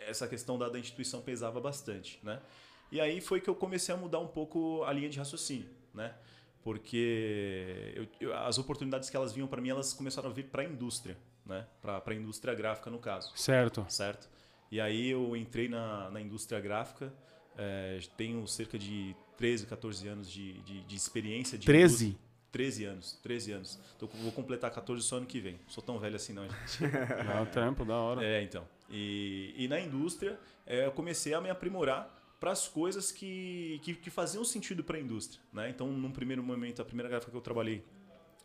essa 0.07 0.27
questão 0.29 0.59
da, 0.59 0.69
da 0.69 0.79
instituição 0.79 1.21
pesava 1.23 1.61
bastante, 1.61 2.19
né? 2.23 2.41
E 2.93 3.01
aí 3.01 3.21
foi 3.21 3.41
que 3.41 3.49
eu 3.51 3.55
comecei 3.55 3.95
a 3.95 3.99
mudar 3.99 4.21
um 4.21 4.27
pouco 4.29 4.85
a 4.85 4.93
linha 4.93 5.09
de 5.09 5.19
raciocínio, 5.19 5.69
né? 5.93 6.15
Porque 6.63 7.93
eu- 7.95 8.29
eu- 8.29 8.35
as 8.37 8.59
oportunidades 8.59 9.11
que 9.11 9.17
elas 9.17 9.33
vinham 9.33 9.47
para 9.49 9.61
mim, 9.61 9.69
elas 9.71 9.93
começaram 9.93 10.31
a 10.31 10.33
vir 10.33 10.45
para 10.47 10.63
a 10.63 10.65
indústria, 10.65 11.17
né? 11.45 11.67
Para 11.83 12.03
a 12.07 12.15
indústria 12.15 12.55
gráfica, 12.55 12.91
no 12.91 12.99
caso, 12.99 13.33
Certo. 13.37 13.85
certo? 13.89 14.29
E 14.71 14.81
aí 14.81 15.11
eu 15.11 15.37
entrei 15.37 15.69
na, 15.69 16.11
na 16.11 16.21
indústria 16.21 16.61
gráfica, 16.61 17.13
é, 17.57 18.01
tenho 18.17 18.47
cerca 18.47 18.79
de 18.79 19.15
13, 19.37 19.67
14 19.67 20.09
anos 20.09 20.31
de, 20.31 20.55
de, 20.63 20.83
de 20.83 20.97
experiência. 20.97 21.59
De 21.59 21.67
13? 21.67 22.07
indústria. 22.07 22.34
13 22.55 22.85
anos, 22.85 23.19
13 23.21 23.51
anos. 23.51 23.81
Tô- 23.99 24.07
vou 24.07 24.31
completar 24.31 24.71
14 24.71 25.03
só 25.03 25.17
ano 25.17 25.27
que 25.27 25.41
vem. 25.41 25.59
Sou 25.67 25.83
tão 25.83 25.99
velho 25.99 26.15
assim 26.15 26.33
não, 26.33 26.45
gente. 26.49 26.87
Dá 27.27 27.43
um 27.43 27.47
tempo, 27.47 27.85
da 27.85 27.97
hora. 27.97 28.25
É, 28.25 28.45
então. 28.45 28.65
E, 28.89 29.53
e 29.57 29.67
na 29.67 29.81
indústria, 29.81 30.39
é, 30.65 30.87
eu 30.87 30.93
comecei 30.93 31.35
a 31.35 31.41
me 31.41 31.51
aprimorar 31.51 32.17
para 32.39 32.53
as 32.53 32.69
coisas 32.69 33.11
que, 33.11 33.81
que, 33.83 33.95
que 33.97 34.09
faziam 34.09 34.45
sentido 34.45 34.85
para 34.85 34.97
a 34.97 35.01
indústria. 35.01 35.43
Né? 35.53 35.69
Então, 35.69 35.89
num 35.89 36.13
primeiro 36.13 36.45
momento, 36.45 36.81
a 36.81 36.85
primeira 36.85 37.09
gráfica 37.09 37.33
que 37.33 37.37
eu 37.37 37.41
trabalhei 37.43 37.85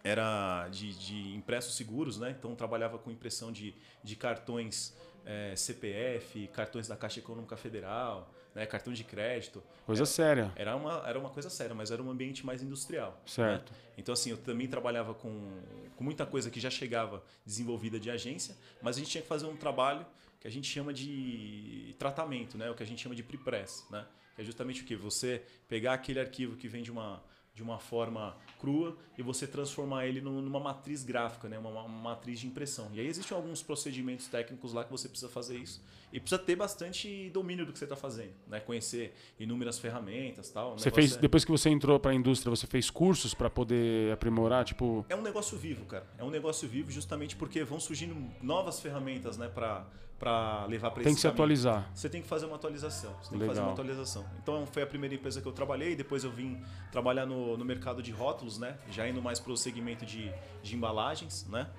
era 0.03 0.67
de, 0.69 0.91
de 0.97 1.35
impressos 1.35 1.75
seguros, 1.75 2.17
né? 2.17 2.35
então 2.35 2.55
trabalhava 2.55 2.97
com 2.97 3.11
impressão 3.11 3.51
de, 3.51 3.75
de 4.03 4.15
cartões 4.15 4.97
é, 5.23 5.55
CPF, 5.55 6.47
cartões 6.47 6.87
da 6.87 6.97
Caixa 6.97 7.19
Econômica 7.19 7.55
Federal, 7.55 8.33
né? 8.53 8.65
cartão 8.65 8.93
de 8.93 9.03
crédito. 9.03 9.63
Coisa 9.85 10.05
séria. 10.05 10.51
Era 10.55 10.75
uma, 10.75 11.03
era 11.07 11.19
uma 11.19 11.29
coisa 11.29 11.49
séria, 11.49 11.75
mas 11.75 11.91
era 11.91 12.01
um 12.01 12.09
ambiente 12.09 12.45
mais 12.45 12.61
industrial. 12.61 13.21
Certo. 13.25 13.71
né? 13.71 13.77
Então, 13.97 14.13
assim, 14.13 14.31
eu 14.31 14.37
também 14.37 14.67
trabalhava 14.67 15.13
com, 15.13 15.61
com 15.95 16.03
muita 16.03 16.25
coisa 16.25 16.49
que 16.49 16.59
já 16.59 16.69
chegava 16.69 17.23
desenvolvida 17.45 17.99
de 17.99 18.09
agência, 18.09 18.55
mas 18.81 18.95
a 18.95 18.99
gente 18.99 19.11
tinha 19.11 19.21
que 19.21 19.27
fazer 19.27 19.45
um 19.45 19.55
trabalho 19.55 20.05
que 20.39 20.47
a 20.47 20.51
gente 20.51 20.67
chama 20.67 20.93
de 20.93 21.95
tratamento, 21.99 22.57
né? 22.57 22.69
O 22.69 22.75
que 22.75 22.83
a 22.83 22.85
gente 22.85 23.01
chama 23.01 23.15
de 23.15 23.23
pre-press, 23.23 23.85
né? 23.89 24.05
Que 24.35 24.41
é 24.41 24.45
justamente 24.45 24.83
o 24.83 24.85
que? 24.85 24.95
Você 24.95 25.43
pegar 25.67 25.93
aquele 25.93 26.19
arquivo 26.19 26.55
que 26.55 26.67
vem 26.67 26.81
de 26.81 26.91
uma, 26.91 27.21
de 27.53 27.63
uma 27.63 27.77
forma 27.79 28.37
crua 28.59 28.95
e 29.17 29.21
você 29.23 29.45
transformar 29.45 30.05
ele 30.05 30.21
num- 30.21 30.41
numa 30.41 30.59
matriz 30.59 31.03
gráfica, 31.03 31.49
né? 31.49 31.57
Uma, 31.59 31.69
uma 31.69 31.87
matriz 31.87 32.39
de 32.39 32.47
impressão. 32.47 32.89
E 32.93 32.99
aí 32.99 33.07
existem 33.07 33.35
alguns 33.35 33.61
procedimentos 33.61 34.27
técnicos 34.27 34.71
lá 34.73 34.83
que 34.83 34.91
você 34.91 35.09
precisa 35.09 35.29
fazer 35.29 35.57
isso. 35.57 35.81
E 36.11 36.19
precisa 36.19 36.41
ter 36.41 36.55
bastante 36.55 37.29
domínio 37.31 37.65
do 37.65 37.73
que 37.73 37.77
você 37.79 37.83
está 37.85 37.95
fazendo, 37.95 38.31
né? 38.47 38.59
Conhecer 38.61 39.13
inúmeras 39.39 39.77
ferramentas 39.77 40.49
tal. 40.49 40.77
Você 40.77 40.89
fez, 40.89 41.17
é- 41.17 41.19
depois 41.19 41.43
que 41.43 41.51
você 41.51 41.69
entrou 41.69 41.99
pra 41.99 42.13
indústria, 42.13 42.49
você 42.49 42.65
fez 42.65 42.89
cursos 42.89 43.33
pra 43.33 43.49
poder 43.49 44.11
aprimorar, 44.13 44.63
tipo, 44.63 45.05
É 45.09 45.15
um 45.15 45.21
negócio 45.21 45.57
vivo, 45.57 45.85
cara. 45.85 46.05
É 46.17 46.23
um 46.23 46.29
negócio 46.29 46.67
vivo 46.67 46.89
justamente 46.91 47.35
porque 47.35 47.63
vão 47.63 47.79
surgindo 47.79 48.15
novas 48.41 48.79
ferramentas, 48.79 49.37
né, 49.37 49.49
para 49.49 49.85
para 50.19 50.65
levar 50.65 50.91
para 50.91 51.01
tem 51.01 51.13
que 51.13 51.21
se 51.21 51.23
caminho. 51.27 51.35
atualizar. 51.35 51.89
Você 51.95 52.09
tem 52.09 52.21
que 52.21 52.27
fazer 52.27 52.45
uma 52.45 52.57
atualização. 52.57 53.13
Você 53.23 53.29
tem 53.29 53.39
que 53.39 53.45
fazer 53.45 53.59
Legal. 53.61 53.63
uma 53.67 53.71
atualização. 53.71 54.25
Então 54.43 54.67
foi 54.67 54.83
a 54.83 54.85
primeira 54.85 55.15
empresa 55.15 55.39
que 55.41 55.47
eu 55.47 55.53
trabalhei. 55.53 55.95
Depois 55.95 56.25
eu 56.25 56.29
vim 56.29 56.61
trabalhar 56.91 57.25
no, 57.25 57.48
no 57.57 57.65
mercado 57.65 58.01
de 58.01 58.11
rótulos, 58.11 58.57
né? 58.57 58.77
Já 58.89 59.07
indo 59.07 59.21
mais 59.21 59.39
para 59.39 59.51
o 59.51 59.57
segmento 59.57 60.05
de, 60.05 60.31
de 60.61 60.75
embalagens, 60.75 61.45
né? 61.47 61.69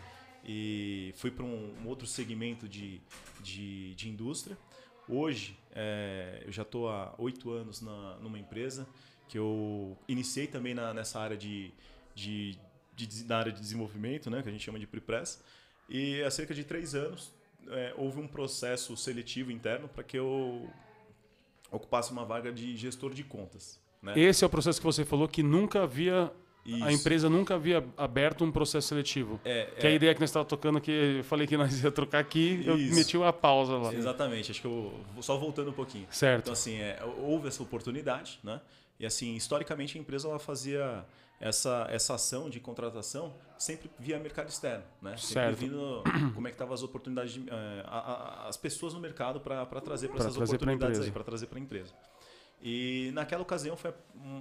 E 0.45 1.13
fui 1.17 1.31
para 1.31 1.45
um, 1.45 1.75
um 1.83 1.89
outro 1.89 2.07
segmento 2.07 2.69
de, 2.69 3.01
de, 3.41 3.95
de 3.95 4.09
indústria. 4.09 4.57
Hoje 5.09 5.59
é, 5.73 6.43
eu 6.47 6.53
já 6.53 6.63
estou 6.63 6.89
há 6.89 7.15
oito 7.19 7.51
anos 7.51 7.81
na, 7.81 8.17
numa 8.17 8.39
empresa 8.39 8.87
que 9.29 9.39
eu 9.39 9.97
iniciei 10.09 10.47
também 10.47 10.75
na, 10.75 10.93
nessa 10.93 11.21
área 11.21 11.37
de, 11.37 11.73
de, 12.15 12.59
de, 12.95 13.25
na 13.25 13.39
área 13.39 13.53
de 13.53 13.61
desenvolvimento, 13.61 14.31
né? 14.31 14.43
Que 14.43 14.49
a 14.49 14.53
gente 14.53 14.65
chama 14.65 14.79
de 14.79 14.87
pre-press. 14.87 15.43
E 15.89 16.23
há 16.23 16.31
cerca 16.31 16.55
de 16.55 16.65
três 16.65 16.95
anos 16.95 17.33
é, 17.69 17.95
houve 17.97 18.21
um 18.21 18.27
processo 18.27 18.97
seletivo 18.97 19.51
interno 19.51 19.89
para 19.89 20.03
que 20.03 20.19
eu 20.19 20.69
ocupasse 21.71 22.11
uma 22.11 22.25
vaga 22.25 22.53
de 22.53 22.77
gestor 22.77 23.13
de 23.13 23.23
contas. 23.23 23.81
Né? 24.03 24.19
Esse 24.19 24.45
é 24.45 24.47
o 24.47 24.51
processo 24.51 24.81
que 24.81 24.87
você 24.87 25.05
falou 25.05 25.29
que 25.29 25.43
nunca 25.43 25.83
havia 25.83 26.33
A 26.83 26.93
empresa 26.93 27.29
nunca 27.29 27.55
havia 27.55 27.85
aberto 27.97 28.45
um 28.45 28.53
processo 28.53 28.89
seletivo. 28.89 29.41
É, 29.45 29.65
que 29.79 29.87
a 29.87 29.91
é. 29.91 29.95
ideia 29.95 30.15
que 30.15 30.21
nós 30.21 30.31
estávamos 30.31 30.49
tocando 30.51 30.79
aqui, 30.79 30.91
eu 31.19 31.25
falei 31.25 31.47
que 31.47 31.57
nós 31.57 31.83
ia 31.83 31.91
trocar 31.91 32.19
aqui, 32.21 32.63
eu 32.67 32.77
Isso. 32.77 32.95
meti 32.95 33.17
uma 33.17 33.33
pausa 33.33 33.77
lá. 33.77 33.93
Exatamente, 33.95 34.51
acho 34.51 34.61
que 34.61 34.67
eu 34.67 34.93
só 35.21 35.37
voltando 35.39 35.71
um 35.71 35.75
pouquinho. 35.75 36.07
Certo. 36.11 36.43
Então, 36.45 36.53
assim, 36.53 36.77
é, 36.77 37.03
houve 37.19 37.49
essa 37.49 37.63
oportunidade, 37.63 38.39
né? 38.45 38.61
E, 38.99 39.07
assim, 39.07 39.35
historicamente, 39.35 39.97
a 39.97 40.01
empresa 40.01 40.29
ela 40.29 40.39
fazia 40.39 41.05
essa, 41.41 41.87
essa 41.91 42.15
ação 42.15 42.51
de 42.51 42.61
contratação 42.61 43.35
sempre 43.59 43.91
via 43.99 44.19
mercado 44.19 44.49
externo, 44.51 44.85
né? 45.01 45.17
Sempre 45.17 45.33
Certo. 45.35 45.57
vindo 45.57 46.03
como 46.35 46.47
é 46.47 46.51
que 46.51 46.55
estavam 46.57 46.75
as 46.75 46.83
oportunidades, 46.83 47.33
de, 47.33 47.41
eh, 47.49 47.83
a- 47.87 48.45
a- 48.45 48.49
as 48.49 48.59
pessoas 48.59 48.93
no 48.93 49.01
mercado 49.01 49.41
para 49.41 49.65
trazer 49.81 50.09
para 50.09 50.19
essas 50.19 50.35
trazer 50.35 50.55
oportunidades 50.57 51.01
aí, 51.01 51.11
para 51.11 51.25
trazer 51.25 51.47
para 51.47 51.59
a 51.59 51.63
empresa. 51.63 51.95
E 52.63 53.11
naquela 53.15 53.41
ocasião 53.41 53.75
foi, 53.75 53.91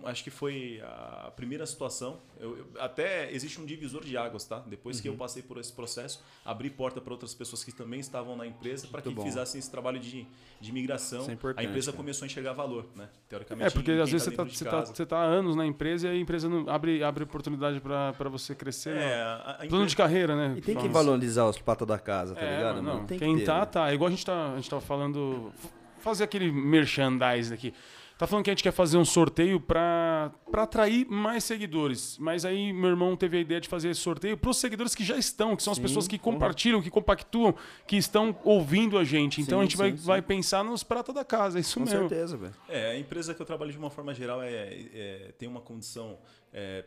acho 0.03 0.26
que 0.26 0.30
foi 0.30 0.82
a 0.84 1.32
primeira 1.38 1.65
situação. 1.65 2.20
Eu, 2.38 2.57
eu- 2.57 2.67
até 2.78 3.32
existe 3.32 3.61
um 3.61 3.65
divisor 3.65 4.03
de 4.03 4.17
águas, 4.17 4.43
tá? 4.43 4.59
Depois 4.67 4.99
que 4.99 5.07
Uhum. 5.07 5.15
eu 5.15 5.17
passei 5.17 5.41
por 5.41 5.57
esse 5.57 5.72
processo, 5.72 6.22
abri 6.43 6.70
porta 6.70 6.99
para 6.99 7.13
outras 7.13 7.34
pessoas 7.34 7.63
que 7.63 7.72
também 7.72 8.01
estavam 8.01 8.36
na 8.36 8.45
empresa 8.45 8.88
para 8.88 9.01
que 9.01 9.09
bom. 9.09 9.24
fizessem 9.24 9.57
esse 9.57 9.72
trabalho 9.72 9.99
de, 10.01 10.28
de 10.59 10.72
migração. 10.74 11.26
É 11.30 11.32
a 11.55 11.63
empresa 11.63 11.91
cara. 11.91 11.97
começou 11.97 12.26
a 12.26 12.28
enxergar 12.28 12.51
valor, 12.51 12.88
né? 12.93 13.07
Teoricamente. 13.30 13.67
É, 13.67 13.70
porque 13.72 13.91
em 13.91 13.99
às 14.01 14.09
quem 14.09 14.11
vezes 14.20 14.24
você 14.28 14.32
tá 14.36 14.43
tá, 14.43 14.49
você, 14.49 14.65
tá, 14.65 14.72
casa. 14.72 14.93
você 14.95 15.05
tá 15.05 15.17
há 15.20 15.24
anos 15.24 15.55
na 15.55 15.65
empresa 15.65 16.07
e 16.09 16.11
a 16.11 16.15
empresa 16.17 16.49
não 16.49 16.67
abre, 16.70 17.01
abre 17.01 17.24
oportunidade 17.24 17.80
para 17.80 18.28
você 18.30 18.53
crescer. 18.53 18.89
É, 18.89 18.99
né? 18.99 19.22
a, 19.22 19.36
a 19.36 19.41
Plano 19.53 19.65
empresa- 19.67 19.86
de 19.86 19.95
carreira, 19.95 20.36
né? 20.36 20.55
E 20.57 20.61
tem 20.61 20.76
que 20.76 20.89
valorizar 20.89 21.45
os 21.47 21.57
patos 21.57 21.88
da 21.88 21.97
casa, 21.97 22.36
tá 22.36 22.41
É, 22.41 22.57
ligado? 22.57 22.84
mano? 22.84 22.99
não. 22.99 23.05
Tem 23.05 23.17
que 23.17 23.24
Quem 23.24 23.38
ter, 23.38 23.45
tá, 23.45 23.59
né? 23.61 23.65
tá. 23.65 23.93
Igual 23.93 24.09
a 24.09 24.11
gente, 24.11 24.26
tá, 24.26 24.51
a 24.51 24.55
gente 24.57 24.70
tava 24.70 24.82
falando. 24.82 25.53
f- 25.57 25.80
Fazer 26.01 26.24
aquele 26.24 26.49
merchandising 26.49 27.53
aqui. 27.53 27.74
Tá 28.20 28.28
falando 28.28 28.43
que 28.43 28.49
a 28.49 28.53
gente 28.53 28.63
quer 28.63 28.74
fazer 28.74 28.97
um 28.97 29.05
sorteio 29.05 29.61
pra, 29.61 30.30
pra 30.51 30.63
atrair 30.63 31.07
mais 31.09 31.41
seguidores. 31.41 32.17
Mas 32.20 32.43
aí 32.43 32.74
meu 32.74 32.89
irmão 32.89 33.15
teve 33.15 33.38
a 33.38 33.39
ideia 33.39 33.61
de 33.61 33.70
fazer 33.70 33.91
esse 33.91 34.01
sorteio 34.01 34.36
pros 34.36 34.57
seguidores 34.57 34.93
que 34.93 35.05
já 35.05 35.17
estão, 35.17 35.55
que 35.55 35.63
são 35.63 35.72
as 35.72 35.78
Sim, 35.78 35.84
pessoas 35.84 36.05
que 36.05 36.20
compartilham, 36.20 36.82
que 36.82 36.89
compactuam, 36.89 37.55
que 37.88 37.95
estão 37.95 38.38
ouvindo 38.43 38.97
a 38.97 39.05
gente. 39.05 39.39
Então 39.39 39.59
Sim, 39.59 39.61
a 39.61 39.63
gente 39.63 39.78
vai, 39.78 39.91
sim, 39.91 39.97
sim. 39.99 40.03
vai 40.05 40.22
pensar 40.22 40.65
nos 40.65 40.84
pratos 40.84 41.15
da 41.15 41.24
casa, 41.24 41.59
é 41.59 41.61
isso 41.61 41.76
Com 41.80 41.86
mesmo. 41.86 41.97
certeza, 42.09 42.36
velho. 42.36 42.53
É, 42.67 42.91
a 42.91 42.99
empresa 42.99 43.34
que 43.34 43.41
eu 43.41 43.45
trabalho 43.45 43.72
de 43.72 43.78
uma 43.78 43.89
forma 43.89 44.13
geral 44.13 44.41
é, 44.41 44.49
é- 44.93 45.34
tem 45.38 45.47
uma 45.47 45.61
condição, 45.61 46.20
é, 46.51 46.84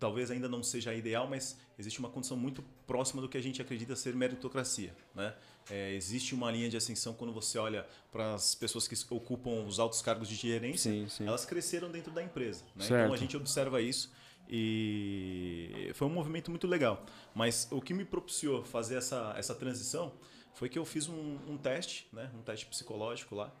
talvez 0.00 0.28
ainda 0.28 0.48
não 0.48 0.64
seja 0.64 0.90
a 0.90 0.94
ideal, 0.96 1.28
mas 1.30 1.56
existe 1.78 2.00
uma 2.00 2.08
condição 2.08 2.36
muito 2.36 2.64
próxima 2.84 3.22
do 3.22 3.28
que 3.28 3.38
a 3.38 3.40
gente 3.40 3.62
acredita 3.62 3.94
ser 3.94 4.12
meritocracia. 4.16 4.92
Né? 5.14 5.32
É, 5.70 5.94
existe 5.94 6.34
uma 6.34 6.50
linha 6.50 6.68
de 6.68 6.76
ascensão 6.76 7.14
quando 7.14 7.32
você 7.32 7.58
olha 7.58 7.86
para 8.12 8.34
as 8.34 8.54
pessoas 8.54 8.86
que 8.86 8.94
ocupam 9.10 9.64
os 9.64 9.78
altos 9.78 10.02
cargos 10.02 10.28
de 10.28 10.34
gerência, 10.34 10.90
Sim, 10.92 11.08
sim. 11.08 11.26
elas 11.26 11.46
cresceram 11.46 11.90
dentro 11.90 12.12
da 12.12 12.22
empresa. 12.22 12.64
Né? 12.76 12.84
Então 12.84 13.12
a 13.12 13.16
gente 13.16 13.36
observa 13.36 13.80
isso 13.80 14.12
e 14.48 15.90
foi 15.94 16.06
um 16.06 16.10
movimento 16.10 16.50
muito 16.50 16.66
legal. 16.66 17.04
Mas 17.34 17.66
o 17.70 17.80
que 17.80 17.94
me 17.94 18.04
propiciou 18.04 18.62
fazer 18.62 18.96
essa, 18.96 19.34
essa 19.36 19.54
transição 19.54 20.12
foi 20.54 20.68
que 20.68 20.78
eu 20.78 20.84
fiz 20.84 21.08
um, 21.08 21.38
um 21.48 21.56
teste, 21.56 22.06
né? 22.12 22.30
um 22.34 22.42
teste 22.42 22.66
psicológico 22.66 23.34
lá. 23.34 23.52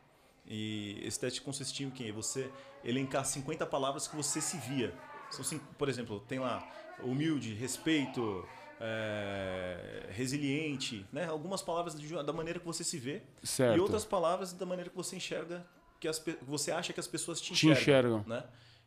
E 0.46 1.00
esse 1.02 1.18
teste 1.18 1.40
consistia 1.40 1.86
em 1.86 1.90
quê? 1.90 2.12
Você 2.12 2.50
elencar 2.84 3.24
50 3.24 3.64
palavras 3.66 4.06
que 4.06 4.14
você 4.14 4.40
se 4.40 4.58
via. 4.58 4.94
São 5.30 5.42
cinco, 5.42 5.64
por 5.78 5.88
exemplo, 5.88 6.20
tem 6.20 6.38
lá 6.38 6.70
humilde, 7.02 7.54
respeito, 7.54 8.46
é, 8.80 10.06
resiliente, 10.10 11.04
né? 11.12 11.26
algumas 11.26 11.62
palavras 11.62 11.98
de- 11.98 12.22
da 12.22 12.32
maneira 12.32 12.58
que 12.58 12.66
você 12.66 12.84
se 12.84 12.98
vê 12.98 13.22
Certo. 13.42 13.76
e 13.76 13.80
outras 13.80 14.04
palavras 14.04 14.52
da 14.52 14.66
maneira 14.66 14.90
que 14.90 14.96
você 14.96 15.16
enxerga, 15.16 15.64
que 16.00 16.08
as, 16.08 16.22
você 16.42 16.70
acha 16.70 16.92
que 16.92 17.00
as 17.00 17.06
pessoas 17.06 17.40
te 17.40 17.52
Te 17.54 17.68
enxergam. 17.68 18.18
enxergam. 18.20 18.24
Né? 18.26 18.44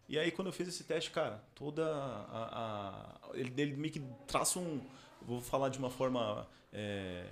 E 0.10 0.18
aí 0.18 0.32
quando 0.32 0.48
eu 0.48 0.54
fiz 0.54 0.68
esse 0.68 0.84
teste, 0.84 1.12
cara, 1.12 1.44
toda 1.56 1.86
a, 1.86 2.50
a- 2.54 3.30
ele, 3.34 3.54
ele 3.58 3.76
meio 3.76 3.94
que 3.94 4.02
traça 4.28 4.60
um, 4.60 4.82
vou 5.22 5.42
falar 5.42 5.70
de 5.70 5.78
uma 5.80 5.90
forma 5.90 6.48
é, 6.72 7.26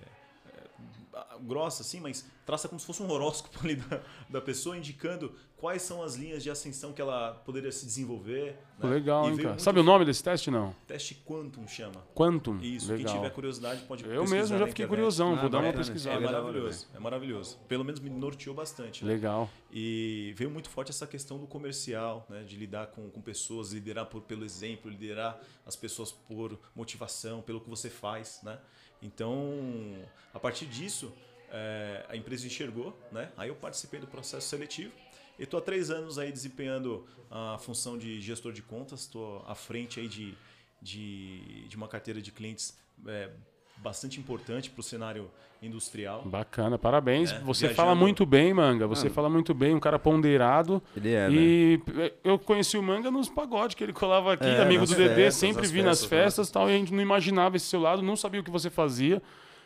grossa 1.41 1.81
assim, 1.81 1.99
mas 1.99 2.25
traça 2.45 2.67
como 2.67 2.79
se 2.79 2.85
fosse 2.85 3.01
um 3.01 3.09
horóscopo 3.11 3.59
ali 3.63 3.75
da, 3.75 4.01
da 4.29 4.41
pessoa 4.41 4.77
indicando 4.77 5.33
quais 5.57 5.81
são 5.81 6.03
as 6.03 6.15
linhas 6.15 6.43
de 6.43 6.49
ascensão 6.49 6.91
que 6.93 7.01
ela 7.01 7.31
poderia 7.45 7.71
se 7.71 7.85
desenvolver. 7.85 8.59
Né? 8.77 8.89
Legal, 8.89 9.29
hein, 9.29 9.37
cara. 9.37 9.49
muito- 9.49 9.61
Sabe 9.63 9.79
o 9.79 9.83
nome 9.83 10.03
desse 10.05 10.21
teste, 10.23 10.51
não? 10.51 10.75
Teste 10.85 11.15
Quantum 11.25 11.65
chama. 11.67 12.03
Quantum. 12.13 12.59
Isso, 12.59 12.91
Legal. 12.91 13.05
quem 13.05 13.15
tiver 13.21 13.29
curiosidade 13.33 13.81
pode 13.85 14.03
Eu 14.03 14.09
pesquisar 14.21 14.35
mesmo 14.35 14.57
já 14.59 14.67
fiquei 14.67 14.85
curiosão, 14.85 15.33
Ah, 15.35 15.41
vou 15.41 15.49
dar 15.49 15.57
uma 15.59 15.63
bacana. 15.67 15.83
pesquisada. 15.83 16.17
É 16.17 16.19
maravilhoso, 16.19 16.87
é 16.93 16.99
maravilhoso. 16.99 17.57
Pelo 17.67 17.83
menos 17.85 17.99
me 18.01 18.09
norteou 18.09 18.53
bastante. 18.55 19.03
né? 19.05 19.13
Legal. 19.13 19.49
E 19.71 20.33
veio 20.37 20.51
muito 20.51 20.69
forte 20.69 20.91
essa 20.91 21.07
questão 21.07 21.39
do 21.39 21.47
comercial, 21.47 22.25
né? 22.29 22.43
de 22.43 22.55
lidar 22.57 22.87
com, 22.87 23.09
com 23.09 23.21
pessoas, 23.21 23.71
liderar 23.71 24.05
por, 24.05 24.21
pelo 24.21 24.43
exemplo, 24.45 24.91
liderar 24.91 25.39
as 25.65 25.75
pessoas 25.75 26.11
por 26.11 26.59
motivação, 26.75 27.41
pelo 27.41 27.59
que 27.61 27.69
você 27.69 27.89
faz. 27.89 28.39
Né? 28.43 28.57
Então, 29.05 30.03
a 30.33 30.39
partir 30.39 30.65
disso, 30.65 31.13
é, 31.51 32.05
a 32.09 32.15
empresa 32.15 32.47
enxergou, 32.47 32.97
né? 33.11 33.31
aí 33.37 33.49
eu 33.49 33.55
participei 33.55 33.99
do 33.99 34.07
processo 34.07 34.47
seletivo 34.47 34.91
e 35.37 35.43
estou 35.43 35.59
há 35.59 35.61
três 35.61 35.91
anos 35.91 36.17
aí 36.17 36.31
desempenhando 36.31 37.05
a 37.29 37.57
função 37.59 37.97
de 37.97 38.19
gestor 38.19 38.51
de 38.51 38.63
contas, 38.63 39.01
estou 39.01 39.43
à 39.47 39.53
frente 39.53 39.99
aí 39.99 40.07
de, 40.07 40.35
de, 40.81 41.67
de 41.67 41.75
uma 41.75 41.87
carteira 41.87 42.19
de 42.19 42.31
clientes 42.31 42.75
é, 43.05 43.29
bastante 43.77 44.19
importante 44.19 44.69
para 44.69 44.79
o 44.79 44.83
cenário 44.83 45.29
industrial. 45.61 46.23
Bacana, 46.25 46.77
parabéns. 46.77 47.31
É, 47.31 47.39
você 47.39 47.67
viajando. 47.67 47.75
fala 47.75 47.95
muito 47.95 48.25
bem, 48.25 48.53
Manga. 48.53 48.87
Você 48.87 49.03
Mano. 49.03 49.15
fala 49.15 49.29
muito 49.29 49.53
bem, 49.53 49.73
um 49.73 49.79
cara 49.79 49.97
ponderado. 49.97 50.81
Ele 50.95 51.13
é, 51.13 51.29
e 51.31 51.81
eu 52.23 52.37
conheci 52.37 52.77
o 52.77 52.83
Manga 52.83 53.09
nos 53.09 53.29
pagodes 53.29 53.75
que 53.75 53.83
ele 53.83 53.93
colava 53.93 54.33
aqui, 54.33 54.45
É, 54.45 54.61
amigo 54.61 54.85
do 54.85 54.93
Dedê, 54.95 55.15
festas, 55.15 55.35
sempre 55.35 55.67
vi 55.67 55.81
nas 55.81 55.99
festas, 56.01 56.09
festas 56.09 56.49
e 56.49 56.51
tal, 56.51 56.69
e 56.69 56.73
a 56.75 56.77
gente 56.77 56.93
não 56.93 57.01
imaginava 57.01 57.55
esse 57.57 57.65
seu 57.67 57.79
lado, 57.79 58.01
não 58.01 58.15
sabia 58.15 58.41
o 58.41 58.43
que 58.43 58.51
você 58.51 58.69
fazia. 58.69 59.21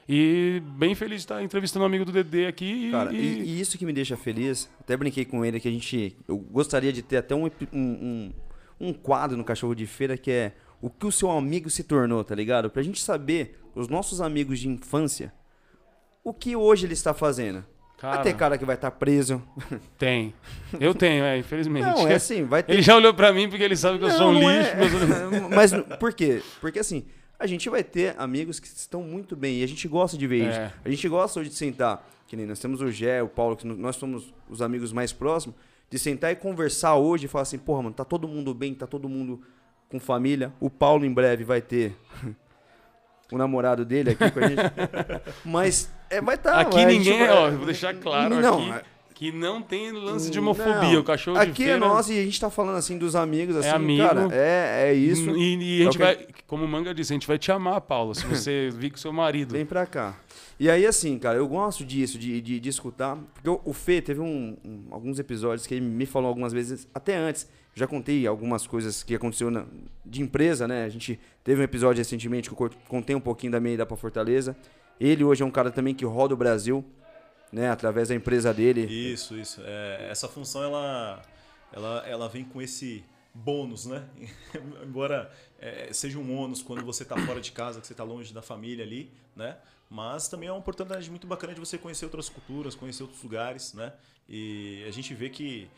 E 0.07 0.62
bem 0.66 0.95
feliz 0.95 1.18
de 1.18 1.22
estar 1.26 1.43
entrevistando 1.43 1.84
o 1.84 1.86
amigo 1.86 2.03
do 2.03 2.12
Dedê 2.12 2.47
aqui. 2.47 2.88
E, 2.88 2.91
Cara, 2.91 3.14
e- 3.14 3.18
e, 3.18 3.41
e 3.43 3.62
isso 3.62 3.78
que 3.78 3.86
me 3.86 3.93
deixa 3.93 4.18
feliz, 4.18 4.68
até 4.80 4.97
brinquei 4.97 5.24
com 5.26 5.45
ele 5.45 5.60
que 5.60 5.68
a 5.68 5.72
gente. 5.72 6.18
Eu 6.28 6.38
gostaria 6.38 6.91
de 6.91 7.01
ter 7.03 7.18
até 7.18 7.36
um, 7.36 7.45
um, 7.45 7.49
um, 7.74 8.34
um 8.80 8.93
quadro 8.93 9.38
no 9.38 9.43
cachorro 9.43 9.76
de 9.76 9.86
feira 9.86 10.18
que 10.18 10.32
é 10.32 10.53
o 10.82 10.89
que 10.89 11.05
o 11.05 11.12
seu 11.12 11.30
amigo 11.30 11.70
se 11.70 11.84
tornou, 11.84 12.24
tá 12.24 12.34
ligado? 12.34 12.70
Pra 12.72 12.82
gente 12.82 12.99
saber, 13.01 13.59
os 13.76 13.88
nossos 13.88 14.22
amigos 14.22 14.59
de 14.59 14.67
infância, 14.70 15.34
o 16.24 16.34
que 16.34 16.55
hoje 16.55 16.86
ele 16.86 16.93
está 16.93 17.13
fazendo. 17.13 17.65
Cara, 17.97 18.15
Vai 18.15 18.24
ter 18.24 18.34
cara 18.36 18.57
que 18.57 18.63
vai 18.63 18.76
estar 18.76 18.91
preso. 18.91 19.43
tem. 19.97 20.34
Eu 20.80 20.95
tenho, 20.95 21.24
é, 21.26 21.38
infelizmente. 21.38 21.84
Não, 21.86 22.07
é 22.07 22.15
assim, 22.15 22.45
vai 22.45 22.63
ter. 22.63 22.72
Ele 22.74 22.82
já 22.82 22.95
olhou 22.95 23.13
pra 23.13 23.34
mim 23.34 23.49
porque 23.49 23.61
ele 23.63 23.76
sabe 23.76 23.99
que 23.99 24.05
eu 24.05 24.11
sou 24.11 24.30
um 24.30 24.34
Não, 24.34 24.39
não 24.41 24.49
lixo. 24.49 24.72
é. 24.72 25.39
meus- 25.39 25.49
Mas 25.53 25.72
por 25.99 26.13
quê? 26.13 26.41
Porque 26.61 26.80
assim, 26.80 27.05
a 27.38 27.45
gente 27.45 27.70
vai 27.70 27.84
ter 27.84 28.15
amigos 28.17 28.57
que 28.59 28.67
estão 28.67 29.03
muito 29.03 29.36
bem 29.36 29.59
e 29.59 29.63
a 29.63 29.67
gente 29.67 29.86
gosta 29.88 30.17
de 30.17 30.26
ver 30.28 30.47
isso. 30.49 30.57
É. 30.59 30.72
A 30.86 30.89
gente 30.89 31.09
gosta 31.09 31.41
hoje 31.41 31.49
de 31.49 31.55
sentar, 31.55 32.07
que 32.26 32.38
nem 32.38 32.45
nós 32.45 32.59
temos 32.59 32.80
o 32.82 32.89
Gé, 32.89 33.22
o 33.22 33.28
Paulo, 33.28 33.57
que 33.57 33.67
nós 33.67 33.97
somos 33.97 34.34
os 34.49 34.61
amigos 34.61 34.93
mais 34.93 35.11
próximos, 35.11 35.57
de 35.89 35.99
sentar 35.99 36.32
e 36.32 36.38
conversar 36.38 36.95
hoje 36.95 37.26
e 37.26 37.28
falar 37.28 37.41
assim, 37.41 37.57
porra, 37.57 37.82
mano, 37.84 37.95
tá 37.95 38.05
todo 38.05 38.30
mundo 38.30 38.53
bem, 38.53 38.74
tá 38.74 38.88
todo 38.88 39.09
mundo 39.09 39.41
com 39.89 39.99
família. 39.99 40.53
O 40.61 40.70
Paulo 40.70 41.03
em 41.03 41.11
breve 41.13 41.43
vai 41.43 41.61
ter 41.61 41.97
o 43.32 43.38
namorado 43.38 43.84
dele 43.86 44.11
aqui 44.11 44.32
com 44.32 44.39
a 44.39 44.47
gente. 44.47 44.61
Mas 45.45 45.89
é, 46.09 46.21
vai 46.21 46.36
estar. 46.36 46.59
aqui 46.59 46.86
ninguém, 46.86 47.30
ó, 47.30 47.49
vou 47.51 47.65
deixar 47.65 47.93
claro 47.95 48.36
Não, 48.41 48.71
aqui 48.71 48.86
que 49.13 49.32
não 49.34 49.61
tem 49.61 49.91
lance 49.91 50.30
de 50.32 50.38
não. 50.39 50.43
homofobia. 50.51 50.97
O 50.97 51.03
cachorro 51.03 51.38
de 51.38 51.43
Aqui 51.43 51.63
feira... 51.63 51.73
é 51.73 51.77
nosso 51.77 52.13
e 52.13 52.19
a 52.19 52.23
gente 52.23 52.39
tá 52.39 52.49
falando 52.49 52.77
assim 52.77 52.97
dos 52.97 53.17
amigos, 53.17 53.53
assim, 53.57 53.67
amigo. 53.67 54.07
cara, 54.07 54.30
é, 54.32 54.91
é 54.91 54.93
isso. 54.93 55.30
E, 55.36 55.57
e 55.57 55.80
a 55.80 55.82
É 55.82 55.84
gente 55.86 55.97
que- 55.97 56.03
vai, 56.05 56.27
como 56.47 56.63
o 56.63 56.67
Manga 56.69 56.93
disse, 56.93 57.11
a 57.11 57.15
gente 57.15 57.27
vai 57.27 57.38
te 57.38 57.51
amar, 57.51 57.82
Paulo, 57.82 58.15
se 58.15 58.25
você 58.25 58.69
vir 58.73 58.91
com 58.91 58.97
seu 58.97 59.11
marido. 59.11 59.51
Vem 59.51 59.65
pra 59.65 59.86
cá. 59.86 60.15
E 60.57 60.69
aí, 60.69 60.86
assim, 60.86 61.19
cara, 61.19 61.38
eu 61.38 61.47
gosto 61.49 61.84
disso, 61.84 62.17
de, 62.17 62.39
de, 62.39 62.61
de 62.61 62.69
escutar. 62.69 63.17
Porque 63.34 63.49
o, 63.49 63.59
o 63.65 63.73
Fê 63.73 64.01
teve 64.01 64.21
um- 64.21 64.55
um- 64.63 64.84
alguns 64.89 65.19
episódios 65.19 65.67
que 65.67 65.73
ele 65.75 65.86
me 65.86 66.05
falou 66.05 66.30
algumas 66.30 66.53
vezes, 66.53 66.88
até 66.95 67.17
antes. 67.17 67.45
Já 67.80 67.88
contei 67.88 68.27
algumas 68.27 68.67
coisas 68.67 69.01
que 69.03 69.15
aconteceu 69.15 69.49
na- 69.49 69.65
de 70.05 70.21
empresa, 70.21 70.67
né? 70.67 70.84
A 70.84 70.89
gente 70.89 71.17
teve 71.43 71.61
um 71.61 71.63
episódio 71.63 71.99
recentemente 71.99 72.49
que 72.49 72.53
eu 72.53 72.57
co- 72.69 72.75
contei 72.89 73.15
um 73.15 73.21
pouquinho 73.21 73.53
da 73.53 73.59
minha 73.59 73.73
ida 73.75 73.86
pra 73.86 73.95
Fortaleza. 73.95 74.55
Ele 74.99 75.23
hoje 75.23 75.41
é 75.43 75.45
um 75.45 75.51
cara 75.51 75.71
também 75.71 75.95
que 75.95 76.03
roda 76.03 76.34
o 76.34 76.38
Brasil, 76.38 76.84
né? 77.53 77.69
Através 77.69 78.09
da 78.09 78.15
empresa 78.15 78.53
dele. 78.53 78.82
Isso, 78.82 79.38
isso. 79.38 79.61
É, 79.63 80.07
essa 80.11 80.27
função 80.27 80.61
ela, 80.61 81.21
ela, 81.71 82.03
ela 82.05 82.27
vem 82.27 82.43
com 82.43 82.61
esse 82.61 83.01
bônus, 83.34 83.86
né? 83.86 84.03
Embora 84.84 85.32
é, 85.57 85.88
seja 85.93 86.19
um 86.19 86.38
ônus 86.38 86.61
quando 86.61 86.84
você 86.84 87.03
está 87.03 87.15
fora 87.17 87.39
de 87.39 87.53
casa, 87.53 87.80
que 87.80 87.88
você 87.88 87.93
está 87.93 88.03
longe 88.03 88.34
da 88.34 88.41
família 88.41 88.84
ali, 88.84 89.09
né? 89.36 89.55
Mas 89.89 90.27
também 90.27 90.49
é 90.49 90.51
uma 90.51 90.59
oportunidade 90.59 91.09
muito 91.09 91.25
bacana 91.25 91.53
de 91.53 91.59
você 91.61 91.77
conhecer 91.77 92.03
outras 92.05 92.27
culturas, 92.27 92.75
conhecer 92.75 93.03
outros 93.03 93.23
lugares, 93.23 93.73
né? 93.73 93.93
E 94.27 94.84
a 94.88 94.91
gente 94.91 95.13
vê 95.13 95.30
que 95.30 95.69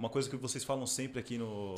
uma 0.00 0.08
coisa 0.08 0.30
que 0.30 0.36
vocês 0.36 0.64
falam 0.64 0.86
sempre 0.86 1.20
aqui 1.20 1.36
no, 1.36 1.74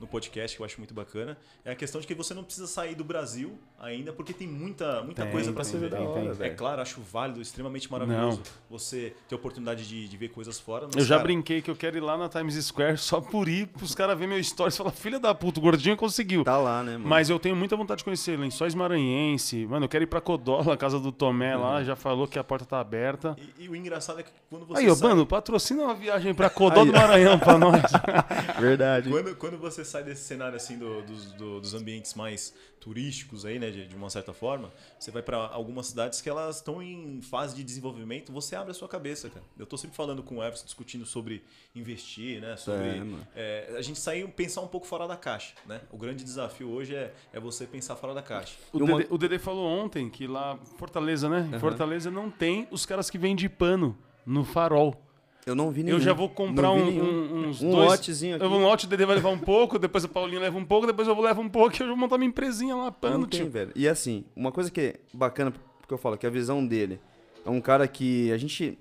no 0.00 0.06
podcast, 0.06 0.56
que 0.56 0.62
eu 0.62 0.64
acho 0.64 0.78
muito 0.78 0.94
bacana, 0.94 1.36
é 1.62 1.70
a 1.72 1.76
questão 1.76 2.00
de 2.00 2.06
que 2.06 2.14
você 2.14 2.32
não 2.32 2.42
precisa 2.42 2.66
sair 2.66 2.94
do 2.94 3.04
Brasil 3.04 3.58
ainda, 3.78 4.14
porque 4.14 4.32
tem 4.32 4.48
muita, 4.48 5.02
muita 5.02 5.24
Tem, 5.24 5.30
coisa 5.30 5.52
para 5.52 5.62
se 5.62 5.76
ver. 5.76 5.90
tem, 5.90 6.12
tem. 6.14 6.28
É 6.28 6.32
velho. 6.32 6.56
claro, 6.56 6.80
acho 6.80 7.02
válido, 7.02 7.42
extremamente 7.42 7.92
maravilhoso 7.92 8.40
você 8.70 9.14
ter 9.28 9.34
a 9.34 9.38
oportunidade 9.38 9.86
de, 9.86 10.08
de 10.08 10.16
ver 10.16 10.30
coisas 10.30 10.58
fora. 10.58 10.86
mas, 10.86 10.96
Eu 10.96 11.04
já 11.04 11.16
cara, 11.16 11.24
brinquei 11.24 11.60
que 11.60 11.70
eu 11.70 11.76
quero 11.76 11.98
ir 11.98 12.00
lá 12.00 12.16
na 12.16 12.30
Times 12.30 12.54
Square 12.64 12.96
só 12.96 13.20
por 13.20 13.46
ir 13.46 13.66
pros 13.66 13.94
caras 13.94 14.18
verem 14.18 14.34
meu 14.34 14.42
stories 14.42 14.74
e 14.74 14.78
falar, 14.78 14.92
filha 14.92 15.20
da 15.20 15.34
puta, 15.34 15.60
o 15.60 15.62
gordinho 15.62 15.98
conseguiu. 15.98 16.44
Tá 16.44 16.56
lá, 16.56 16.82
né, 16.82 16.92
mano? 16.92 17.06
Mas 17.06 17.28
eu 17.28 17.38
tenho 17.38 17.54
muita 17.54 17.76
vontade 17.76 17.98
de 17.98 18.04
conhecer 18.04 18.38
Lençóis 18.38 18.74
Maranhense. 18.74 19.66
Mano, 19.66 19.84
eu 19.84 19.88
quero 19.90 20.02
ir 20.02 20.06
pra 20.06 20.22
Codola, 20.22 20.72
a 20.72 20.76
casa 20.78 20.98
do 20.98 21.12
Tomé 21.12 21.54
lá. 21.56 21.84
Já 21.84 21.94
falou 21.94 22.26
que 22.26 22.38
a 22.38 22.44
porta 22.44 22.64
tá 22.64 22.80
aberta. 22.80 23.36
E, 23.58 23.64
e 23.64 23.68
o 23.68 23.76
engraçado 23.76 24.20
é 24.20 24.22
que 24.22 24.30
quando 24.48 24.64
você 24.64 24.80
Aí, 24.80 24.88
ô, 24.88 24.94
sai, 24.94 25.08
mano, 25.10 25.26
patrocina 25.26 25.82
uma 25.82 25.94
viagem 25.94 26.32
pra 26.32 26.48
Codó 26.50 26.80
Aí. 26.80 26.86
do 26.86 26.92
Maranhão 26.92 27.38
pra 27.38 27.58
nós. 27.58 27.65
Verdade. 28.60 29.08
Quando, 29.10 29.36
quando 29.36 29.58
você 29.58 29.84
sai 29.84 30.02
desse 30.04 30.24
cenário 30.24 30.56
assim 30.56 30.78
do- 30.78 31.02
dos, 31.02 31.32
do- 31.32 31.60
dos 31.60 31.74
ambientes 31.74 32.14
mais 32.14 32.54
turísticos 32.80 33.44
aí, 33.44 33.58
né, 33.58 33.70
de, 33.70 33.88
de 33.88 33.96
uma 33.96 34.08
certa 34.08 34.32
forma, 34.32 34.72
você 34.98 35.10
vai 35.10 35.20
para 35.22 35.36
algumas 35.38 35.88
cidades 35.88 36.20
que 36.20 36.28
elas 36.28 36.56
estão 36.56 36.80
em 36.80 37.20
fase 37.20 37.56
de 37.56 37.64
desenvolvimento, 37.64 38.30
você 38.32 38.54
abre 38.54 38.70
a 38.70 38.74
sua 38.74 38.86
cabeça, 38.88 39.28
cara. 39.28 39.44
Eu 39.58 39.66
tô 39.66 39.76
sempre 39.76 39.96
falando 39.96 40.22
com 40.22 40.36
o 40.36 40.42
Everson, 40.44 40.64
discutindo 40.66 41.04
sobre 41.04 41.42
investir, 41.74 42.40
né, 42.40 42.56
sobre 42.56 43.02
É, 43.34 43.72
é, 43.74 43.76
a 43.78 43.82
gente 43.82 43.98
sair 43.98 44.26
pensar 44.28 44.60
um 44.60 44.68
pouco 44.68 44.86
fora 44.86 45.06
da 45.08 45.16
caixa, 45.16 45.54
né? 45.66 45.80
O 45.90 45.96
grande 45.98 46.22
desafio 46.22 46.68
hoje 46.70 46.94
é, 46.94 47.12
é 47.32 47.40
você 47.40 47.66
pensar 47.66 47.96
fora 47.96 48.14
da 48.14 48.22
caixa. 48.22 48.54
O, 48.72 48.78
uma- 48.78 48.98
Dedê, 48.98 49.06
o 49.14 49.18
Dedê 49.18 49.38
falou 49.38 49.66
ontem 49.66 50.08
que 50.08 50.26
lá, 50.26 50.56
Fortaleza, 50.78 51.28
né? 51.28 51.48
Em 51.52 51.58
Fortaleza 51.58 52.10
não 52.10 52.30
tem 52.30 52.68
os 52.70 52.86
caras 52.86 53.10
que 53.10 53.18
vendem 53.18 53.48
pano 53.48 53.96
no 54.24 54.44
farol. 54.44 55.02
Eu 55.46 55.54
não 55.54 55.70
vi 55.70 55.84
nenhum. 55.84 55.96
Eu 55.98 56.00
já 56.00 56.12
vou 56.12 56.28
comprar 56.28 56.72
um, 56.72 56.78
um- 56.88 57.48
uns 57.48 57.62
Um 57.62 57.70
dois. 57.70 57.90
lotezinho 57.90 58.34
aqui. 58.34 58.44
Eu 58.44 58.50
vou 58.50 58.58
um 58.58 58.62
lote, 58.64 58.84
o 58.86 58.88
Dedê 58.88 59.06
vai 59.06 59.14
levar 59.14 59.28
um 59.30 59.38
pouco, 59.38 59.78
depois 59.78 60.02
o 60.02 60.08
Paulinho 60.08 60.40
leva 60.40 60.58
um 60.58 60.64
pouco, 60.64 60.88
depois 60.88 61.06
eu 61.06 61.14
vou 61.14 61.24
levar 61.24 61.40
um 61.40 61.48
pouco 61.48 61.76
e 61.76 61.80
eu 61.82 61.86
vou 61.86 61.96
montar 61.96 62.18
minha 62.18 62.28
empresinha 62.28 62.74
lá, 62.74 62.90
pano, 62.90 63.18
Não 63.18 63.26
tem, 63.28 63.42
tio. 63.42 63.50
velho. 63.50 63.70
E 63.76 63.86
assim, 63.88 64.24
uma 64.34 64.50
coisa 64.50 64.72
que 64.72 64.80
é 64.80 64.94
bacana, 65.14 65.52
porque 65.80 65.94
eu 65.94 65.98
falo 65.98 66.18
que 66.18 66.26
a 66.26 66.30
visão 66.30 66.66
dele 66.66 66.98
é 67.44 67.48
um 67.50 67.60
cara 67.60 67.86
que 67.86 68.32
a 68.32 68.36
gente. 68.36 68.76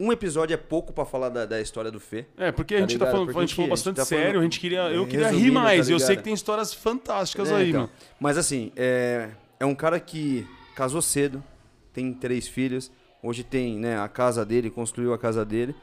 Um 0.00 0.10
episódio 0.10 0.52
é 0.52 0.56
pouco 0.56 0.92
pra 0.92 1.04
falar 1.04 1.28
da, 1.28 1.46
da 1.46 1.60
história 1.60 1.88
do 1.92 2.00
Fê. 2.00 2.26
É, 2.36 2.50
porque 2.50 2.74
a 2.74 2.78
Tá 2.78 2.80
gente 2.80 2.98
tá 2.98 3.04
ligado? 3.04 3.10
falando, 3.12 3.26
Porque 3.28 3.38
a 3.38 3.42
gente 3.46 3.54
falou 3.54 3.68
a 3.68 3.70
bastante 3.70 3.96
tá 3.96 4.04
falando- 4.04 4.24
sério, 4.24 4.40
a 4.40 4.42
gente 4.42 4.58
queria, 4.58 4.80
eu 4.90 5.06
queria 5.06 5.28
rir 5.28 5.34
resumindo, 5.34 5.52
mais, 5.54 5.86
tá 5.86 5.92
e 5.92 5.94
eu 5.94 6.00
sei 6.00 6.16
que 6.16 6.22
tem 6.24 6.34
histórias 6.34 6.74
fantásticas 6.74 7.48
É, 7.52 7.54
aí, 7.54 7.68
então. 7.68 7.82
mano. 7.82 7.92
Mas 8.18 8.36
assim, 8.36 8.72
é, 8.74 9.28
é 9.60 9.64
um 9.64 9.76
cara 9.76 10.00
que 10.00 10.44
casou 10.74 11.00
cedo, 11.00 11.40
tem 11.92 12.12
três 12.12 12.48
filhos, 12.48 12.90
hoje 13.24 13.42
tem 13.42 13.78
né, 13.78 13.98
a 13.98 14.06
casa 14.08 14.44
dele, 14.44 14.70
construiu 14.70 15.12
a 15.14 15.18
casa 15.18 15.44
dele. 15.44 15.74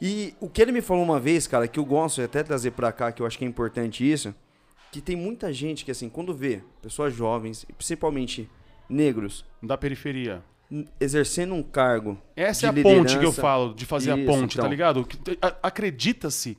E 0.00 0.34
o 0.40 0.48
que 0.48 0.62
ele 0.62 0.72
me 0.72 0.80
falou 0.80 1.02
uma 1.02 1.18
vez, 1.20 1.46
cara, 1.46 1.66
que 1.68 1.78
eu 1.78 1.84
gosto 1.84 2.16
de 2.16 2.22
até 2.24 2.42
trazer 2.42 2.70
pra 2.72 2.90
cá, 2.92 3.10
que 3.12 3.20
eu 3.22 3.26
acho 3.26 3.36
que 3.38 3.44
é 3.44 3.48
importante 3.48 4.08
isso, 4.10 4.34
que 4.92 5.00
tem 5.00 5.14
muita 5.16 5.52
gente 5.52 5.84
que 5.84 5.90
assim, 5.90 6.08
quando 6.08 6.32
vê 6.34 6.62
pessoas 6.80 7.14
jovens, 7.14 7.64
principalmente 7.76 8.48
negros, 8.88 9.44
Da 9.62 9.76
periferia. 9.76 10.42
exercendo 10.98 11.54
um 11.54 11.62
cargo 11.62 12.16
Essa 12.34 12.66
é 12.66 12.68
a 12.70 12.72
ponte 12.72 13.18
que 13.18 13.24
eu 13.24 13.32
falo, 13.32 13.74
de 13.74 13.84
fazer 13.86 14.12
a 14.12 14.16
Isso, 14.16 14.26
ponte, 14.26 14.56
tá 14.56 14.62
então. 14.62 14.70
ligado? 14.70 15.04
Que- 15.04 15.38
a- 15.42 15.56
Acredita-se 15.62 16.56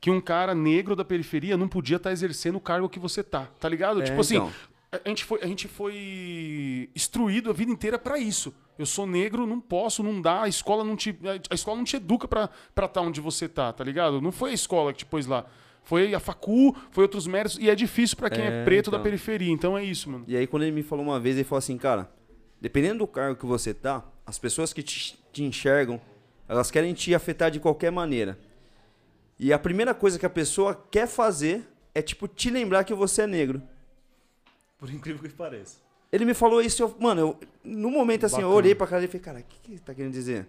que 0.00 0.10
um 0.10 0.20
cara 0.20 0.54
negro 0.54 0.94
da 0.94 1.04
periferia 1.04 1.56
não 1.56 1.66
podia 1.66 1.96
estar 1.96 2.12
exercendo 2.12 2.56
o 2.56 2.60
cargo 2.60 2.88
que 2.88 2.98
você 2.98 3.22
tá, 3.22 3.48
tá 3.58 3.68
ligado? 3.68 4.02
É, 4.02 4.04
tipo 4.04 4.20
assim, 4.20 4.36
então. 4.36 4.52
A, 5.04 5.08
gente 5.08 5.24
foi, 5.24 5.40
a 5.42 5.46
gente 5.46 5.68
foi 5.68 6.90
instruído 6.94 7.50
a 7.50 7.52
vida 7.52 7.70
inteira 7.70 7.98
pra 7.98 8.18
isso. 8.18 8.54
Eu 8.78 8.86
sou 8.86 9.06
negro, 9.06 9.46
não 9.46 9.60
posso, 9.60 10.02
não 10.02 10.20
dá, 10.20 10.42
a 10.42 10.48
escola 10.48 10.82
não 10.82 10.96
te, 10.96 11.16
a 11.48 11.54
escola 11.54 11.76
não 11.76 11.84
te 11.84 11.96
educa 11.96 12.26
pra 12.26 12.50
estar 12.70 12.88
tá 12.88 13.00
onde 13.00 13.20
você 13.20 13.48
tá, 13.48 13.72
tá 13.72 13.84
ligado? 13.84 14.20
Não 14.20 14.32
foi 14.32 14.50
a 14.50 14.54
escola 14.54 14.92
que 14.92 15.00
te 15.00 15.06
pôs 15.06 15.26
lá. 15.26 15.46
Foi 15.84 16.14
a 16.14 16.20
facu, 16.20 16.74
foi 16.90 17.04
outros 17.04 17.26
méritos, 17.26 17.58
e 17.58 17.68
é 17.68 17.74
difícil 17.74 18.16
pra 18.16 18.30
quem 18.30 18.42
é, 18.42 18.62
É, 18.62 18.64
preto 18.64 18.90
da 18.90 18.96
então. 18.96 19.04
periferia. 19.04 19.52
Então 19.52 19.76
é 19.76 19.84
isso, 19.84 20.10
mano. 20.10 20.24
E 20.26 20.36
aí, 20.36 20.46
quando 20.46 20.62
ele 20.62 20.72
me 20.72 20.82
falou 20.82 21.04
uma 21.04 21.20
vez, 21.20 21.36
ele 21.36 21.44
falou 21.44 21.58
assim, 21.58 21.76
cara, 21.76 22.10
dependendo 22.60 23.00
do 23.00 23.06
cargo 23.06 23.38
que 23.38 23.44
você 23.44 23.74
tá, 23.74 24.02
as 24.26 24.38
pessoas 24.38 24.72
que 24.72 24.82
te, 24.82 25.18
te 25.30 25.44
enxergam, 25.44 26.00
elas 26.48 26.70
querem 26.70 26.94
te 26.94 27.14
afetar 27.14 27.50
de 27.50 27.60
qualquer 27.60 27.92
maneira. 27.92 28.38
E 29.38 29.52
a 29.52 29.58
primeira 29.58 29.92
coisa 29.92 30.18
que 30.18 30.26
a 30.26 30.30
pessoa 30.30 30.74
quer 30.90 31.06
fazer 31.06 31.68
é, 31.94 32.02
tipo, 32.02 32.26
te 32.26 32.50
lembrar 32.50 32.84
que 32.84 32.94
você 32.94 33.22
é 33.22 33.26
negro. 33.26 33.62
Por 34.84 34.92
incrível 34.92 35.22
que 35.26 35.34
pareça. 35.34 35.78
Ele 36.12 36.26
me 36.26 36.34
falou 36.34 36.60
isso, 36.60 36.82
eu, 36.82 36.94
mano, 37.00 37.20
eu, 37.22 37.40
no 37.64 37.90
momento 37.90 38.26
assim, 38.26 38.36
eu 38.36 38.42
Bacana. 38.42 38.54
olhei 38.56 38.74
pra 38.74 38.86
cara 38.86 39.00
dele 39.00 39.08
e 39.08 39.12
falei, 39.18 39.24
cara, 39.24 39.38
o 39.40 39.42
que, 39.48 39.58
que 39.62 39.72
ele 39.72 39.78
tá 39.80 39.94
querendo 39.94 40.12
dizer? 40.12 40.46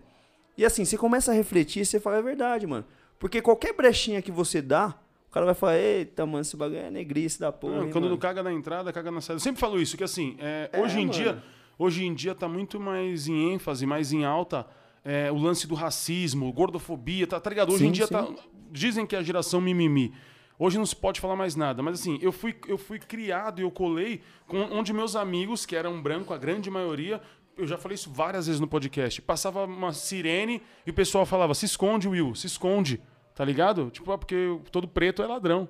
E 0.57 0.65
assim, 0.65 0.83
você 0.83 0.97
começa 0.97 1.31
a 1.31 1.33
refletir 1.33 1.83
e 1.83 1.85
você 1.85 2.01
fala, 2.01 2.17
é 2.17 2.21
verdade, 2.21 2.67
mano. 2.67 2.83
Porque 3.17 3.41
qualquer 3.41 3.73
brechinha 3.73 4.21
que 4.21 4.29
você 4.31 4.61
dá, 4.61 4.93
o 5.29 5.31
cara 5.31 5.45
vai 5.45 5.55
falar, 5.55 5.77
eita, 5.77 6.25
mano, 6.25 6.41
esse 6.41 6.57
bagulho 6.57 6.79
é 6.79 6.91
negrice 6.91 7.39
da 7.39 7.49
porra. 7.49 7.77
Não, 7.77 7.83
hein, 7.85 7.91
quando 7.91 8.03
mano?" 8.03 8.15
não 8.15 8.19
caga 8.19 8.43
na 8.43 8.51
entrada, 8.51 8.91
caga 8.91 9.09
na 9.09 9.21
saída. 9.21 9.37
Eu 9.37 9.39
sempre 9.39 9.61
falo 9.61 9.79
isso, 9.81 9.95
que 9.95 10.03
assim, 10.03 10.35
é, 10.39 10.69
É, 10.73 10.81
hoje 10.81 10.97
em 10.99 11.07
mano. 11.07 11.11
dia, 11.13 11.43
hoje 11.79 12.03
em 12.05 12.13
dia 12.13 12.35
tá 12.35 12.49
muito 12.49 12.77
mais 12.77 13.29
em 13.29 13.53
ênfase, 13.53 13.85
mais 13.85 14.11
em 14.11 14.25
alta 14.25 14.67
é, 15.05 15.31
o 15.31 15.37
lance 15.37 15.65
do 15.65 15.75
racismo, 15.75 16.51
gordofobia, 16.51 17.25
tá, 17.25 17.39
tá 17.39 17.49
ligado? 17.49 17.69
Hoje 17.69 17.79
Sim, 17.83 17.87
em 17.87 17.91
dia 17.93 18.07
sim. 18.07 18.13
tá. 18.13 18.27
Dizem 18.69 19.05
que 19.07 19.15
é 19.15 19.19
a 19.19 19.23
geração 19.23 19.61
mimimi. 19.61 20.13
Hoje 20.57 20.77
não 20.77 20.85
se 20.85 20.95
pode 20.95 21.19
falar 21.19 21.35
mais 21.35 21.55
nada, 21.55 21.83
mas 21.83 21.99
assim, 21.99 22.17
eu 22.21 22.31
fui, 22.31 22.55
eu 22.67 22.77
fui 22.77 22.97
criado 22.97 23.59
e 23.59 23.63
eu 23.63 23.71
colei 23.71 24.21
com 24.47 24.57
onde 24.57 24.93
meus 24.93 25.15
amigos, 25.15 25.65
que 25.65 25.75
eram 25.75 26.01
branco, 26.01 26.33
a 26.33 26.37
grande 26.37 26.69
maioria, 26.69 27.21
eu 27.57 27.67
já 27.67 27.77
falei 27.77 27.95
isso 27.95 28.09
várias 28.09 28.47
vezes 28.47 28.59
no 28.59 28.67
podcast, 28.67 29.21
passava 29.21 29.65
uma 29.65 29.93
sirene 29.93 30.61
e 30.85 30.91
o 30.91 30.93
pessoal 30.93 31.25
falava: 31.25 31.53
se 31.53 31.65
esconde, 31.65 32.07
Will, 32.07 32.35
se 32.35 32.47
esconde, 32.47 33.01
tá 33.33 33.43
ligado? 33.43 33.89
Tipo, 33.89 34.11
ah, 34.11 34.17
porque 34.17 34.59
todo 34.71 34.87
preto 34.87 35.21
é 35.21 35.27
ladrão. 35.27 35.67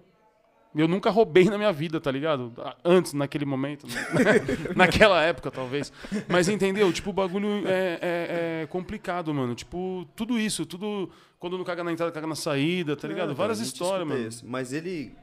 Eu 0.75 0.87
nunca 0.89 1.09
roubei 1.09 1.45
na 1.45 1.57
minha 1.57 1.71
vida, 1.71 2.01
tá 2.01 2.11
ligado? 2.11 2.51
Antes, 2.83 3.13
naquele 3.13 3.45
momento. 3.45 3.87
Naquela 4.75 5.21
época, 5.23 5.49
talvez. 5.49 5.91
Mas 6.27 6.49
entendeu? 6.49 6.91
Tipo, 6.91 7.11
o 7.11 7.13
bagulho 7.13 7.65
é, 7.65 7.99
é- 8.01 8.61
é 8.63 8.67
complicado, 8.67 9.33
mano. 9.33 9.55
Tipo, 9.55 10.05
tudo 10.15 10.37
isso, 10.39 10.65
tudo. 10.65 11.09
Quando 11.39 11.57
não 11.57 11.63
caga 11.63 11.83
na 11.83 11.91
entrada, 11.93 12.11
caga 12.11 12.27
na 12.27 12.35
saída, 12.35 12.95
tá 12.95 13.07
ligado? 13.07 13.31
É, 13.31 13.33
Várias 13.33 13.59
histórias, 13.59 14.07
mano. 14.07 14.27
isso. 14.27 14.43
Mas 14.45 14.73
ele, 14.73 15.13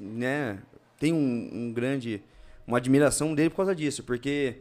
né, 0.00 0.58
tem 0.98 1.12
um, 1.12 1.50
um 1.52 1.72
grande, 1.72 2.22
uma 2.66 2.78
admiração 2.78 3.34
dele 3.34 3.50
por 3.50 3.56
causa 3.56 3.74
disso, 3.74 4.02
porque 4.04 4.56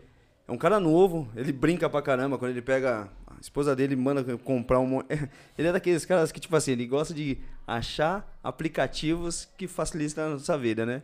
é 0.47 0.51
um 0.51 0.57
cara 0.57 0.79
novo, 0.79 1.29
ele 1.35 1.51
brinca 1.53 1.89
pra 1.89 2.01
caramba 2.01 2.37
quando 2.37 2.51
ele 2.51 2.61
pega 2.61 3.07
a 3.41 3.43
esposa 3.43 3.75
dele 3.75 3.95
manda 3.95 4.23
comprar 4.37 4.79
um, 4.79 4.99
ele 5.57 5.67
é 5.67 5.71
daqueles 5.71 6.05
caras 6.05 6.31
que 6.31 6.39
tipo 6.39 6.55
assim, 6.55 6.73
ele 6.73 6.85
gosta 6.85 7.11
de 7.11 7.39
achar 7.65 8.37
aplicativos 8.43 9.49
que 9.57 9.67
facilitam 9.67 10.25
a 10.25 10.29
nossa 10.29 10.55
vida, 10.59 10.85
né? 10.85 11.01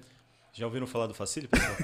Já 0.58 0.66
ouviram 0.66 0.88
falar 0.88 1.06
do 1.06 1.14
Facile, 1.14 1.48
pessoal? 1.48 1.76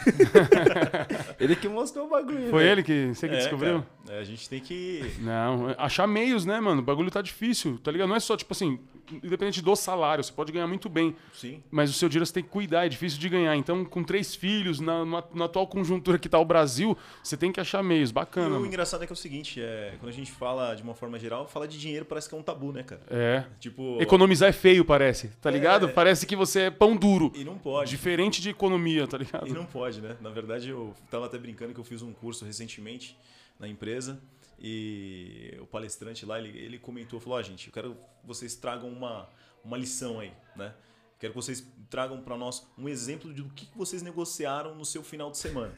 Ele 1.40 1.56
que 1.56 1.68
mostrou 1.68 2.08
o 2.08 2.10
bagulho. 2.10 2.50
Foi 2.50 2.64
velho. 2.64 2.72
ele 2.72 2.84
que 2.84 3.08
você 3.14 3.28
que 3.28 3.36
É, 3.36 3.38
descobriu? 3.38 3.84
cara, 4.06 4.18
é, 4.18 4.22
a 4.22 4.24
gente 4.24 4.50
tem 4.50 4.60
que. 4.60 5.14
Não, 5.20 5.76
achar 5.78 6.08
meios, 6.08 6.46
né, 6.46 6.60
mano? 6.60 6.82
O 6.82 6.84
bagulho 6.84 7.12
tá 7.12 7.22
difícil, 7.22 7.78
tá 7.84 7.92
ligado? 7.92 8.08
Não 8.10 8.16
é 8.16 8.20
só, 8.20 8.36
tipo 8.36 8.52
assim, 8.54 8.80
independente 9.24 9.62
do 9.62 9.76
salário, 9.76 10.24
você 10.24 10.32
pode 10.32 10.52
ganhar 10.52 10.66
muito 10.68 10.90
bem. 10.90 11.16
Sim. 11.34 11.62
Mas 11.70 11.90
o 11.90 11.94
seu 11.94 12.10
dinheiro 12.10 12.26
você 12.26 12.34
tem 12.34 12.44
que 12.44 12.50
cuidar, 12.50 12.86
é 12.86 12.90
difícil 12.90 13.20
de 13.20 13.30
ganhar. 13.30 13.56
Então, 13.56 13.86
com 13.86 14.04
três 14.04 14.34
filhos, 14.34 14.80
na, 14.80 15.06
na- 15.06 15.24
na 15.34 15.46
atual 15.46 15.68
conjuntura 15.68 16.18
que 16.18 16.28
tá 16.30 16.40
o 16.40 16.46
Brasil, 16.46 16.98
você 17.22 17.38
tem 17.38 17.52
que 17.52 17.60
achar 17.60 17.84
meios. 17.84 18.10
E 18.10 18.14
Bacana. 18.14 18.48
o 18.48 18.52
mano. 18.54 18.66
engraçado 18.66 19.04
é 19.04 19.06
que 19.06 19.12
é 19.12 19.16
o 19.16 19.18
seguinte, 19.18 19.62
é, 19.62 19.94
quando 20.00 20.10
a 20.10 20.16
gente 20.16 20.32
fala 20.32 20.74
de 20.76 20.82
uma 20.84 20.96
forma 20.96 21.20
geral, 21.20 21.48
falar 21.48 21.68
de 21.68 21.78
dinheiro 21.80 22.06
parece 22.06 22.28
que 22.28 22.34
é 22.34 22.38
um 22.38 22.44
tabu, 22.44 22.72
né, 22.72 22.82
cara? 22.84 23.02
É. 23.10 23.44
Tipo. 23.60 24.02
Economizar 24.02 24.50
é 24.50 24.54
feio, 24.54 24.84
parece, 24.86 25.28
tá 25.42 25.52
ligado? 25.52 25.88
É. 25.88 25.92
Parece 25.92 26.26
que 26.26 26.36
você 26.36 26.62
é 26.62 26.72
pão 26.72 26.96
duro. 26.96 27.32
E 27.36 27.44
não 27.44 27.58
pode. 27.58 27.90
Diferente 27.92 28.42
de 28.42 28.54
economia, 28.64 29.08
tá 29.08 29.18
ligado? 29.18 29.48
E 29.48 29.52
não 29.52 29.66
pode, 29.66 30.02
né? 30.02 30.18
Na 30.22 30.30
verdade, 30.30 30.70
eu 30.70 30.96
tava 31.12 31.26
até 31.26 31.38
brincando 31.38 31.74
que 31.74 31.80
eu 31.80 31.84
fiz 31.84 32.02
um 32.02 32.14
curso 32.14 32.46
recentemente 32.46 33.18
na 33.60 33.68
empresa 33.68 34.22
e 34.60 35.58
o 35.60 35.66
palestrante 35.66 36.26
lá, 36.26 36.40
ele, 36.40 36.58
ele 36.58 36.80
comentou, 36.80 37.20
falou, 37.20 37.38
ó, 37.38 37.42
gente, 37.42 37.68
eu 37.68 37.74
quero 37.74 37.94
que 37.94 38.00
vocês 38.28 38.56
tragam 38.56 38.90
uma, 38.90 39.30
uma 39.64 39.78
lição 39.78 40.20
aí, 40.20 40.32
né? 40.56 40.74
Quero 41.20 41.34
que 41.34 41.38
vocês 41.38 41.66
tragam 41.90 42.22
para 42.22 42.38
nós 42.38 42.68
um 42.78 42.90
exemplo 42.90 43.34
do 43.34 43.46
que 43.50 43.68
vocês 43.76 44.02
negociaram 44.02 44.76
no 44.76 44.84
seu 44.84 45.04
final 45.04 45.32
de 45.32 45.38
semana. 45.38 45.74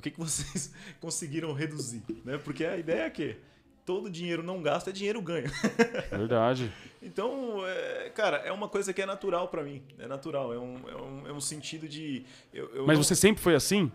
que, 0.00 0.10
que 0.10 0.18
vocês 0.18 0.72
conseguiram 1.00 1.52
reduzir, 1.52 2.02
né? 2.24 2.38
Porque 2.38 2.64
a 2.64 2.76
ideia 2.76 3.02
é 3.02 3.10
que 3.10 3.36
todo 3.84 4.08
dinheiro 4.10 4.42
não 4.42 4.62
gasto 4.62 4.88
é 4.88 4.92
dinheiro 4.92 5.20
ganho. 5.22 5.50
Verdade. 6.10 6.72
Então, 7.02 7.66
é, 7.66 8.10
cara, 8.10 8.38
é 8.38 8.52
uma 8.52 8.68
coisa 8.68 8.92
que 8.92 9.02
é 9.02 9.06
natural 9.06 9.48
pra 9.48 9.62
mim. 9.62 9.82
É 9.98 10.06
natural. 10.06 10.52
É 10.52 10.58
um, 10.58 10.88
é 10.88 10.96
um, 10.96 11.26
é 11.28 11.32
um 11.32 11.40
sentido 11.40 11.88
de. 11.88 12.24
Eu, 12.52 12.68
eu 12.74 12.86
Mas 12.86 12.96
não- 12.98 13.02
você 13.04 13.14
sempre 13.16 13.42
foi 13.42 13.54
assim? 13.54 13.90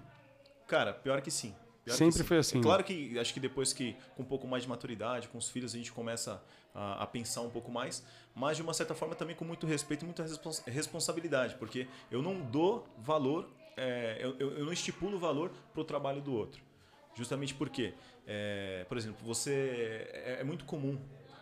Cara, 0.67 0.93
pior 0.93 1.21
que 1.21 1.31
sim. 1.31 1.55
Pior 1.85 1.93
que 1.93 1.97
Sempre 1.99 2.17
sim. 2.17 2.23
foi 2.25 2.38
assim, 2.38 2.59
É 2.59 2.61
claro 2.61 2.83
que 2.83 3.17
acho 3.17 3.33
que 3.33 3.39
depois 3.39 3.71
que, 3.71 3.95
com 4.17 4.23
um 4.23 4.25
pouco 4.25 4.45
mais 4.45 4.63
de 4.63 4.69
maturidade, 4.69 5.29
com 5.29 5.38
os 5.38 5.49
filhos, 5.49 5.73
a 5.73 5.77
gente 5.77 5.89
começa 5.93 6.43
a, 6.75 7.03
a 7.03 7.07
pensar 7.07 7.39
um 7.41 7.49
pouco 7.49 7.71
mais, 7.71 8.03
mas 8.35 8.57
de 8.57 8.63
uma 8.63 8.73
certa 8.73 8.93
forma 8.93 9.15
também 9.15 9.33
com 9.38 9.45
muito 9.45 9.65
respeito 9.65 10.01
e 10.01 10.05
muita 10.05 10.23
respons- 10.23 10.61
responsabilidade, 10.67 11.55
porque 11.55 11.88
eu 12.11 12.21
não 12.21 12.41
dou 12.41 12.85
valor, 12.97 13.47
é, 13.77 14.17
eu, 14.19 14.35
eu- 14.38 14.57
eu 14.57 14.65
não 14.65 14.73
estipulo 14.73 15.17
valor 15.17 15.49
pro 15.73 15.85
trabalho 15.85 16.21
do 16.21 16.33
outro. 16.33 16.61
Justamente 17.18 17.53
porque, 17.55 17.93
é, 18.28 18.86
por 18.88 18.95
exemplo, 18.97 19.18
você. 19.26 20.07
É, 20.13 20.38
é 20.41 20.43
muito 20.43 20.63
comum 20.65 20.97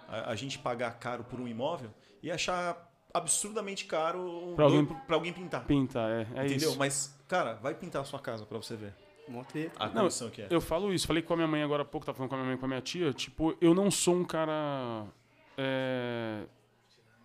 a, 0.07 0.31
a 0.31 0.35
gente 0.35 0.57
pagar 0.57 0.91
caro 0.99 1.23
por 1.25 1.39
um 1.39 1.47
imóvel 1.47 1.89
e 2.23 2.31
achar 2.31 2.91
absurdamente 3.13 3.85
caro 3.85 4.53
Pra 4.55 4.65
alguém- 4.65 4.85
pra 4.85 5.15
alguém 5.15 5.33
pintar. 5.33 5.65
Pinta, 5.65 5.99
é, 5.99 6.21
é 6.39 6.45
entendeu? 6.45 6.69
isso. 6.69 6.79
Mas, 6.79 7.17
cara, 7.27 7.53
vai 7.55 7.73
pintar 7.73 8.01
a 8.01 8.05
sua 8.05 8.19
casa 8.19 8.45
pra 8.45 8.57
você 8.57 8.75
ver 8.75 8.93
treta. 9.49 9.75
a 9.83 9.87
Não, 9.87 10.03
condição 10.03 10.29
que 10.29 10.41
é. 10.43 10.47
Eu 10.49 10.61
falo 10.61 10.93
isso, 10.93 11.07
falei 11.07 11.21
com 11.23 11.33
a 11.33 11.35
minha 11.35 11.47
mãe 11.47 11.61
agora 11.63 11.81
há 11.81 11.85
pouco, 11.85 12.05
tava 12.05 12.15
falando 12.17 12.29
com 12.29 12.35
a 12.35 12.37
minha 12.37 12.47
mãe 12.47 12.55
e 12.55 12.59
com 12.59 12.65
a 12.65 12.69
minha 12.69 12.81
tia, 12.81 13.11
tipo, 13.13 13.55
eu 13.59 13.73
não 13.73 13.89
sou 13.89 14.15
um 14.15 14.23
cara 14.23 15.05
é, 15.57 16.43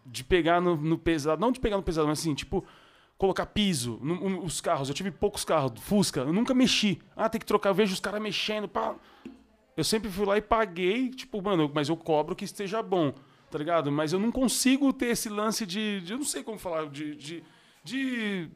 de 0.06 0.24
pegar 0.24 0.60
no, 0.60 0.76
no 0.76 0.96
pesado, 0.98 1.40
não 1.40 1.52
de 1.52 1.60
pegar 1.60 1.76
no 1.76 1.82
pesado, 1.82 2.08
mas 2.08 2.18
assim, 2.20 2.34
tipo, 2.34 2.64
colocar 3.20 3.44
piso, 3.44 3.98
no- 4.02 4.42
os 4.42 4.62
carros, 4.62 4.88
eu 4.88 4.94
tive 4.94 5.10
poucos 5.10 5.44
carros, 5.44 5.78
Fusca, 5.80 6.20
eu 6.20 6.32
nunca 6.32 6.54
mexi. 6.54 6.98
Ah, 7.14 7.28
tem 7.28 7.38
que 7.38 7.44
trocar, 7.46 7.68
eu 7.68 7.74
vejo 7.74 7.92
os 7.92 8.00
caras 8.00 8.20
mexendo, 8.20 8.66
pá. 8.66 8.96
Eu 9.76 9.84
sempre 9.84 10.10
fui 10.10 10.24
lá 10.24 10.38
e 10.38 10.40
paguei, 10.42 11.10
tipo, 11.10 11.40
mano, 11.42 11.70
mas 11.72 11.90
eu 11.90 11.96
cobro 11.96 12.34
que 12.34 12.44
esteja 12.46 12.82
bom, 12.82 13.12
tá 13.50 13.58
ligado? 13.58 13.92
Mas 13.92 14.12
eu 14.14 14.18
não 14.18 14.32
consigo 14.32 14.90
ter 14.92 15.06
esse 15.08 15.28
lance 15.28 15.66
de, 15.66 16.00
de- 16.00 16.12
eu 16.12 16.18
não 16.18 16.24
sei 16.24 16.42
como 16.42 16.58
falar, 16.58 16.86
de, 16.88 17.14
de, 17.14 17.44
de 17.84 18.50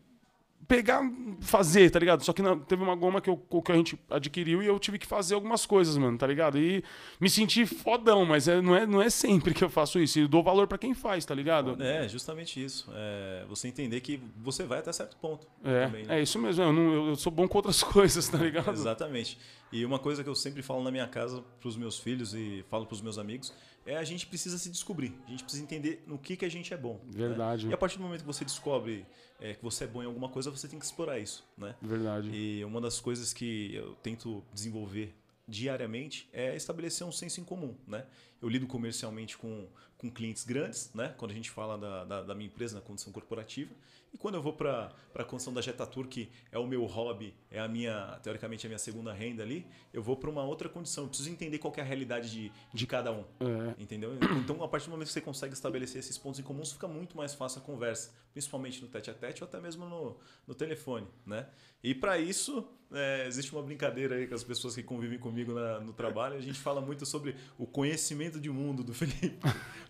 pegar, 0.67 1.03
fazer, 1.41 1.91
tá 1.91 1.99
ligado? 1.99 2.23
Só 2.25 2.33
que 2.33 2.43
na- 2.43 2.57
teve 2.57 2.83
uma 2.83 2.95
goma 2.95 3.21
que, 3.21 3.29
eu, 3.31 3.37
que 3.37 3.73
a 3.73 3.75
gente 3.75 3.99
adquiriu 4.11 4.62
e 4.62 4.67
eu 4.67 4.79
tive 4.79 4.99
que 4.99 5.07
fazer 5.07 5.35
algumas 5.35 5.67
coisas, 5.67 5.97
mano, 5.97 6.17
tá 6.17 6.27
ligado? 6.27 6.59
E 6.59 6.83
me 7.21 7.29
senti 7.29 7.67
fodão, 7.67 8.25
mas 8.25 8.49
é, 8.49 8.61
não, 8.61 8.75
é, 8.75 8.87
não 8.87 9.03
é 9.03 9.11
sempre 9.11 9.53
que 9.55 9.62
eu 9.65 9.69
faço 9.71 9.99
isso. 9.99 10.19
E 10.19 10.27
dou 10.27 10.43
valor 10.43 10.67
pra 10.67 10.79
quem 10.79 10.95
faz, 10.95 11.25
tá 11.25 11.35
ligado? 11.35 11.81
É, 11.83 12.09
justamente 12.09 12.62
isso. 12.62 12.91
É, 12.95 13.45
você 13.49 13.69
entender 13.69 14.01
que 14.01 14.21
você 14.39 14.65
vai 14.65 14.79
até 14.79 14.93
certo 14.93 15.17
ponto. 15.17 15.47
É, 15.62 15.87
também, 15.87 16.05
né? 16.07 16.19
é 16.19 16.23
isso 16.23 16.39
mesmo. 16.39 16.62
Eu, 16.62 16.73
não- 16.73 17.09
eu- 17.09 17.17
sou 17.17 17.31
bom 17.33 17.47
com 17.49 17.59
outras 17.59 17.83
coisas, 17.85 18.29
tá 18.29 18.39
ligado? 18.39 18.71
Exatamente. 18.73 19.39
E 19.73 19.85
uma 19.85 19.99
coisa 19.99 20.23
que 20.23 20.29
eu 20.29 20.35
sempre 20.35 20.62
falo 20.62 20.83
na 20.85 20.91
minha 20.91 21.07
casa 21.09 21.43
para 21.61 21.69
os 21.69 21.77
meus 21.77 21.99
filhos 21.99 22.33
e 22.33 22.65
falo 22.71 22.87
para 22.87 22.95
os 22.95 23.01
meus 23.03 23.19
amigos 23.19 23.53
é 23.87 23.97
a 23.97 24.05
gente 24.05 24.27
precisa 24.27 24.57
se 24.57 24.71
descobrir. 24.71 25.12
A 25.27 25.31
gente 25.31 25.43
precisa 25.43 25.62
entender 25.62 26.03
no 26.07 26.17
que, 26.17 26.37
que 26.37 26.45
a 26.45 26.49
gente 26.49 26.73
é 26.73 26.77
bom. 26.77 27.01
né? 27.05 27.11
Verdade. 27.11 27.69
E 27.69 27.73
a 27.73 27.77
partir 27.77 27.99
do 27.99 28.05
momento 28.05 28.21
que 28.21 28.27
você 28.27 28.45
descobre 28.45 29.05
é, 29.41 29.55
que 29.55 29.62
você 29.62 29.85
é 29.85 29.87
bom 29.87 30.03
em 30.03 30.07
alguma 30.07 30.28
coisa, 30.28 30.51
você 30.51 30.68
tem 30.68 30.78
que 30.78 30.85
explorar 30.85 31.18
isso, 31.18 31.45
né? 31.57 31.74
Verdade. 31.82 32.28
E 32.32 32.64
uma 32.64 32.80
das 32.80 33.01
coisas 33.01 33.32
que 33.32 33.74
eu 33.74 33.95
tento 33.97 34.43
desenvolver 34.53 35.14
diariamente 35.47 36.28
é 36.32 36.57
estabelecer 36.57 37.07
um 37.07 37.12
senso 37.12 37.41
em 37.41 37.45
comum, 37.45 37.74
né? 37.87 38.07
Eu 38.45 38.51
lido 38.51 38.67
comercialmente 38.67 39.39
com, 39.39 39.67
com 39.97 40.11
clientes 40.11 40.45
grandes, 40.45 40.91
né? 40.95 41.15
Quando 41.17 41.31
a 41.31 41.35
gente 41.35 41.51
fala 41.51 41.79
da, 41.79 42.05
da, 42.05 42.23
da 42.23 42.35
minha 42.35 42.47
empresa 42.47 42.75
na 42.75 42.83
condição 42.83 43.11
corporativa. 43.11 43.73
E 44.13 44.19
quando 44.19 44.35
eu 44.37 44.43
vou 44.43 44.53
para 44.53 44.93
a 45.15 45.25
condição 45.25 45.53
da 45.53 45.61
Jetatur, 45.61 46.07
que 46.07 46.29
é 46.53 46.59
o 46.59 46.67
meu 46.69 46.85
hobby, 46.85 47.35
é 47.51 47.59
a 47.59 47.67
minha, 47.67 48.21
teoricamente, 48.23 48.65
a 48.65 48.69
minha 48.69 48.79
segunda 48.79 49.13
renda 49.13 49.43
ali, 49.43 49.67
eu 49.93 50.03
vou 50.03 50.15
para 50.17 50.31
uma 50.31 50.45
outra 50.45 50.69
condição. 50.69 51.05
Eu 51.05 51.09
preciso 51.09 51.31
entender 51.31 51.59
qual 51.59 51.73
é 51.77 51.81
a 51.81 51.85
realidade 51.85 52.31
de, 52.31 52.53
de 52.73 52.87
cada 52.87 53.11
um. 53.11 53.25
É. 53.41 53.83
Entendeu? 53.83 54.13
Então, 54.45 54.63
a 54.63 54.69
partir 54.69 54.87
do 54.87 54.91
momento 54.93 55.07
que 55.09 55.13
você 55.15 55.21
consegue 55.23 55.55
estabelecer 55.55 55.99
esses 56.01 56.19
pontos 56.19 56.39
em 56.39 56.43
comuns, 56.43 56.71
fica 56.71 56.87
muito 56.87 57.17
mais 57.17 57.35
fácil 57.35 57.61
a 57.61 57.65
conversa, 57.65 58.13
principalmente 58.33 58.81
no 58.83 58.89
tete 58.89 59.11
a 59.11 59.15
tete 59.15 59.43
ou 59.43 59.49
até 59.49 59.59
mesmo 59.59 59.87
no, 59.87 60.17
no 60.47 60.55
telefone, 60.55 61.09
né? 61.27 61.49
E 61.83 61.93
para 61.95 62.17
isso, 62.19 62.67
é, 62.93 63.27
existe 63.27 63.53
uma 63.53 63.63
brincadeira 63.63 64.15
aí 64.17 64.27
com 64.29 64.35
as 64.35 64.45
pessoas 64.45 64.75
que 64.77 64.83
convivem 64.83 65.19
comigo 65.19 65.53
na- 65.53 65.81
no 65.81 65.93
trabalho. 65.93 66.37
A 66.37 66.41
gente 66.41 66.59
fala 66.61 66.81
muito 66.81 67.05
sobre 67.05 67.35
o 67.59 67.67
conhecimento 67.67 68.34
de 68.41 68.51
mundo 68.51 68.82
do 68.85 68.93
Felipe. 68.95 69.39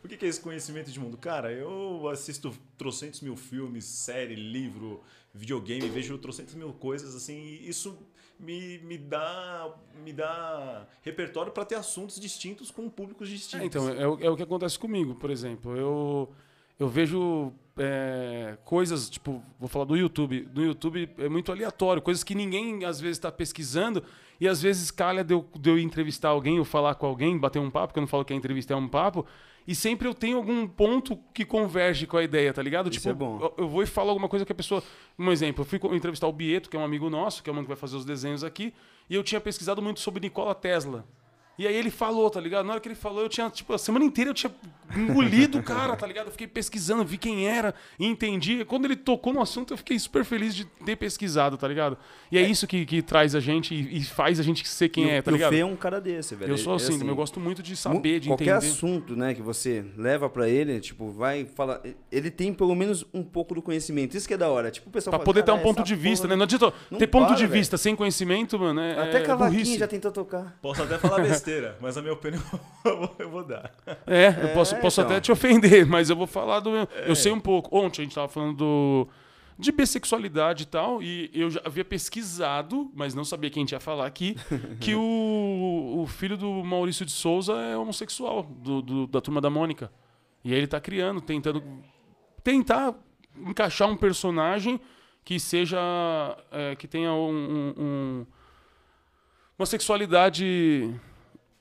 O 0.02 0.08
que 0.08 0.24
é 0.24 0.28
esse 0.28 0.40
conhecimento 0.40 0.90
de 0.90 1.00
mundo? 1.00 1.16
Cara, 1.16 1.50
eu 1.52 2.08
assisto 2.08 2.52
trocentos 2.76 3.20
mil 3.20 3.36
filmes, 3.36 3.84
série, 3.84 4.34
livro, 4.34 5.00
videogame, 5.32 5.88
vejo 5.88 6.16
trocentos 6.18 6.54
mil 6.54 6.72
coisas, 6.72 7.14
assim, 7.14 7.34
e 7.36 7.68
isso 7.68 7.96
me, 8.38 8.78
me, 8.78 8.98
dá, 8.98 9.74
me 10.04 10.12
dá 10.12 10.86
repertório 11.02 11.52
para 11.52 11.64
ter 11.64 11.76
assuntos 11.76 12.20
distintos 12.20 12.70
com 12.70 12.88
públicos 12.90 13.28
distintos. 13.28 13.62
É, 13.62 13.66
então, 13.66 13.88
é, 13.88 14.06
o- 14.06 14.18
é 14.20 14.28
o 14.30 14.36
que 14.36 14.42
acontece 14.42 14.78
comigo, 14.78 15.14
por 15.14 15.30
exemplo. 15.30 15.74
Eu, 15.76 16.32
eu 16.78 16.88
vejo 16.88 17.52
é, 17.78 18.58
coisas, 18.64 19.08
tipo, 19.08 19.42
vou 19.58 19.68
falar 19.68 19.84
do 19.86 19.96
YouTube. 19.96 20.48
No 20.54 20.62
YouTube 20.64 21.08
é 21.18 21.28
muito 21.28 21.50
aleatório, 21.50 22.02
coisas 22.02 22.22
que 22.22 22.34
ninguém 22.34 22.84
às 22.84 23.00
vezes 23.00 23.16
está 23.16 23.32
pesquisando 23.32 24.04
e 24.40 24.48
às 24.48 24.60
vezes 24.62 24.90
calha 24.90 25.22
de 25.24 25.32
eu, 25.34 25.46
de 25.58 25.70
eu 25.70 25.78
entrevistar 25.78 26.28
alguém 26.30 26.58
ou 26.58 26.64
falar 26.64 26.94
com 26.96 27.06
alguém, 27.06 27.38
bater 27.38 27.58
um 27.58 27.70
papo, 27.70 27.88
porque 27.88 27.98
eu 27.98 28.02
não 28.02 28.08
falo 28.08 28.24
que 28.24 28.32
a 28.32 28.36
entrevista 28.36 28.72
é 28.72 28.76
um 28.76 28.88
papo. 28.88 29.24
E 29.66 29.74
sempre 29.74 30.06
eu 30.06 30.12
tenho 30.12 30.36
algum 30.36 30.66
ponto 30.66 31.18
que 31.32 31.42
converge 31.44 32.06
com 32.06 32.18
a 32.18 32.22
ideia, 32.22 32.52
tá 32.52 32.60
ligado? 32.62 32.90
Isso 32.90 32.98
tipo, 33.00 33.08
é 33.10 33.14
bom. 33.14 33.38
eu- 33.40 33.54
eu 33.64 33.68
vou 33.68 33.82
e 33.82 33.86
falo 33.86 34.10
alguma 34.10 34.28
coisa 34.28 34.44
que 34.44 34.52
a 34.52 34.54
pessoa. 34.54 34.82
Um 35.18 35.32
exemplo, 35.32 35.62
eu 35.62 35.66
fui 35.66 35.80
entrevistar 35.96 36.26
o 36.28 36.32
Bieto, 36.32 36.68
que 36.68 36.76
é 36.76 36.80
um 36.80 36.84
amigo 36.84 37.08
nosso, 37.08 37.42
que 37.42 37.48
é 37.48 37.52
o 37.52 37.54
mano 37.54 37.64
que 37.66 37.70
vai 37.70 37.76
fazer 37.76 37.96
os 37.96 38.04
desenhos 38.04 38.44
aqui, 38.44 38.74
e 39.08 39.14
eu 39.14 39.22
tinha 39.22 39.40
pesquisado 39.40 39.80
muito 39.80 40.00
sobre 40.00 40.20
Nikola 40.20 40.54
Tesla. 40.54 41.06
E 41.56 41.66
aí 41.66 41.74
ele 41.76 41.90
falou, 41.90 42.28
tá 42.30 42.40
ligado? 42.40 42.64
Na 42.66 42.72
hora 42.72 42.80
que 42.80 42.88
ele 42.88 42.94
falou, 42.96 43.22
eu 43.22 43.28
tinha, 43.28 43.48
tipo, 43.48 43.72
a 43.72 43.78
semana 43.78 44.04
inteira 44.04 44.30
eu 44.30 44.34
tinha 44.34 44.52
engolido 44.96 45.58
o 45.58 45.62
cara, 45.62 45.96
tá 45.96 46.06
ligado? 46.06 46.26
Eu 46.26 46.32
fiquei 46.32 46.46
pesquisando, 46.46 47.04
vi 47.04 47.16
quem 47.16 47.46
era 47.48 47.74
e 47.98 48.06
entendi. 48.06 48.60
E 48.60 48.64
Quando 48.64 48.84
ele 48.86 48.96
tocou 48.96 49.32
no 49.32 49.40
assunto, 49.40 49.72
eu 49.72 49.76
fiquei 49.76 49.98
super 49.98 50.24
feliz 50.24 50.54
de 50.54 50.64
ter 50.64 50.96
pesquisado, 50.96 51.56
tá 51.56 51.66
ligado? 51.68 51.96
E 52.30 52.38
é, 52.38 52.42
isso 52.42 52.66
que, 52.66 52.84
que 52.84 53.02
traz 53.02 53.34
a 53.34 53.40
gente 53.40 53.74
e, 53.74 53.98
e 53.98 54.04
faz 54.04 54.38
a 54.40 54.42
gente 54.42 54.66
ser 54.66 54.88
quem 54.88 55.04
E 55.06 55.10
é, 55.10 55.22
tá 55.22 55.30
o 55.30 55.34
ligado? 55.34 55.52
Fê 55.52 55.58
é 55.60 55.64
um 55.64 55.76
cara 55.76 56.00
desse, 56.00 56.34
velho. 56.34 56.52
Eu 56.52 56.58
sou 56.58 56.72
É 56.72 56.76
assim, 56.76 57.06
eu 57.06 57.14
gosto 57.16 57.38
muito 57.38 57.62
de 57.62 57.76
saber, 57.76 58.20
de 58.20 58.28
qualquer 58.28 58.56
entender. 58.56 58.72
assunto, 58.72 59.16
né, 59.16 59.34
que 59.34 59.42
você 59.42 59.84
leva 59.96 60.28
pra 60.28 60.48
ele, 60.48 60.80
tipo, 60.80 61.10
vai 61.10 61.44
falar, 61.44 61.80
ele 62.10 62.30
tem 62.30 62.52
pelo 62.52 62.74
menos 62.74 63.04
um 63.14 63.22
pouco 63.22 63.54
do 63.54 63.62
conhecimento. 63.62 64.16
Isso 64.16 64.26
que 64.26 64.34
é 64.34 64.36
da 64.36 64.48
hora. 64.48 64.70
Tipo, 64.70 64.88
o 64.88 64.92
pessoal 64.92 65.12
Pra 65.12 65.18
fala, 65.18 65.24
poder 65.24 65.42
ter 65.44 65.52
um 65.52 65.54
"Cara, 65.56 65.66
ponto 65.68 65.82
de 65.82 65.94
vista, 65.94 66.24
porra 66.26 66.34
né? 66.34 66.36
Não 66.36 66.44
adianta 66.44 66.72
não 66.90 66.98
ter 66.98 67.06
ponto 67.06 67.26
para, 67.28 67.36
de 67.36 67.46
velho." 67.46 67.52
vista 67.52 67.76
sem 67.76 67.94
conhecimento, 67.94 68.58
mano. 68.58 68.80
É, 68.80 69.00
Até 69.08 69.18
é 69.18 69.20
cavaquinho 69.20 69.60
burrice. 69.62 69.78
já 69.78 69.86
tentou 69.88 70.10
tocar. 70.10 70.58
Posso 70.60 70.82
até 70.82 70.98
falar 70.98 71.20
besteira, 71.22 71.43
mas 71.80 71.96
a 71.96 72.02
minha 72.02 72.12
opinião 72.14 72.42
eu 72.84 72.98
vou- 72.98 73.16
eu 73.18 73.30
vou 73.30 73.44
dar. 73.44 73.72
É, 74.06 74.28
eu 74.28 74.48
posso, 74.54 74.74
É, 74.74 74.80
posso 74.80 75.00
então. 75.00 75.10
até 75.12 75.20
te 75.20 75.30
ofender, 75.32 75.86
mas 75.86 76.10
eu 76.10 76.16
vou 76.16 76.26
falar 76.26 76.60
do 76.60 76.70
meu. 76.70 76.88
Eu 77.06 77.14
sei 77.14 77.32
um 77.32 77.40
pouco. 77.40 77.76
Ontem 77.76 78.02
a 78.02 78.04
gente 78.04 78.14
tava 78.14 78.28
falando 78.28 78.56
do, 78.56 79.08
de 79.58 79.70
bissexualidade 79.72 80.64
e 80.64 80.66
tal, 80.66 81.02
e 81.02 81.30
eu 81.34 81.50
já 81.50 81.60
havia 81.64 81.84
pesquisado, 81.84 82.90
mas 82.94 83.14
não 83.14 83.24
sabia 83.24 83.50
quem 83.50 83.62
a 83.62 83.64
gente 83.64 83.72
ia 83.72 83.80
falar 83.80 84.06
aqui, 84.06 84.36
que 84.80 84.94
o, 84.94 86.00
o 86.02 86.06
filho 86.06 86.36
do 86.36 86.50
Maurício 86.64 87.04
de 87.06 87.12
Souza 87.12 87.52
é 87.54 87.76
homossexual, 87.76 88.42
do, 88.42 88.82
do- 88.82 89.06
da 89.06 89.20
turma 89.20 89.40
da 89.40 89.48
Mônica. 89.50 89.90
E 90.44 90.52
aí 90.52 90.58
ele 90.58 90.66
tá 90.66 90.80
criando, 90.80 91.20
tentando. 91.20 91.62
Tentar 92.42 92.94
encaixar 93.36 93.88
um 93.88 93.96
personagem 93.96 94.78
que 95.24 95.40
seja. 95.40 95.78
é, 96.52 96.76
que 96.76 96.86
tenha 96.86 97.10
um- 97.14 97.30
um- 97.30 97.74
um- 97.78 98.26
uma 99.58 99.64
sexualidade 99.66 100.94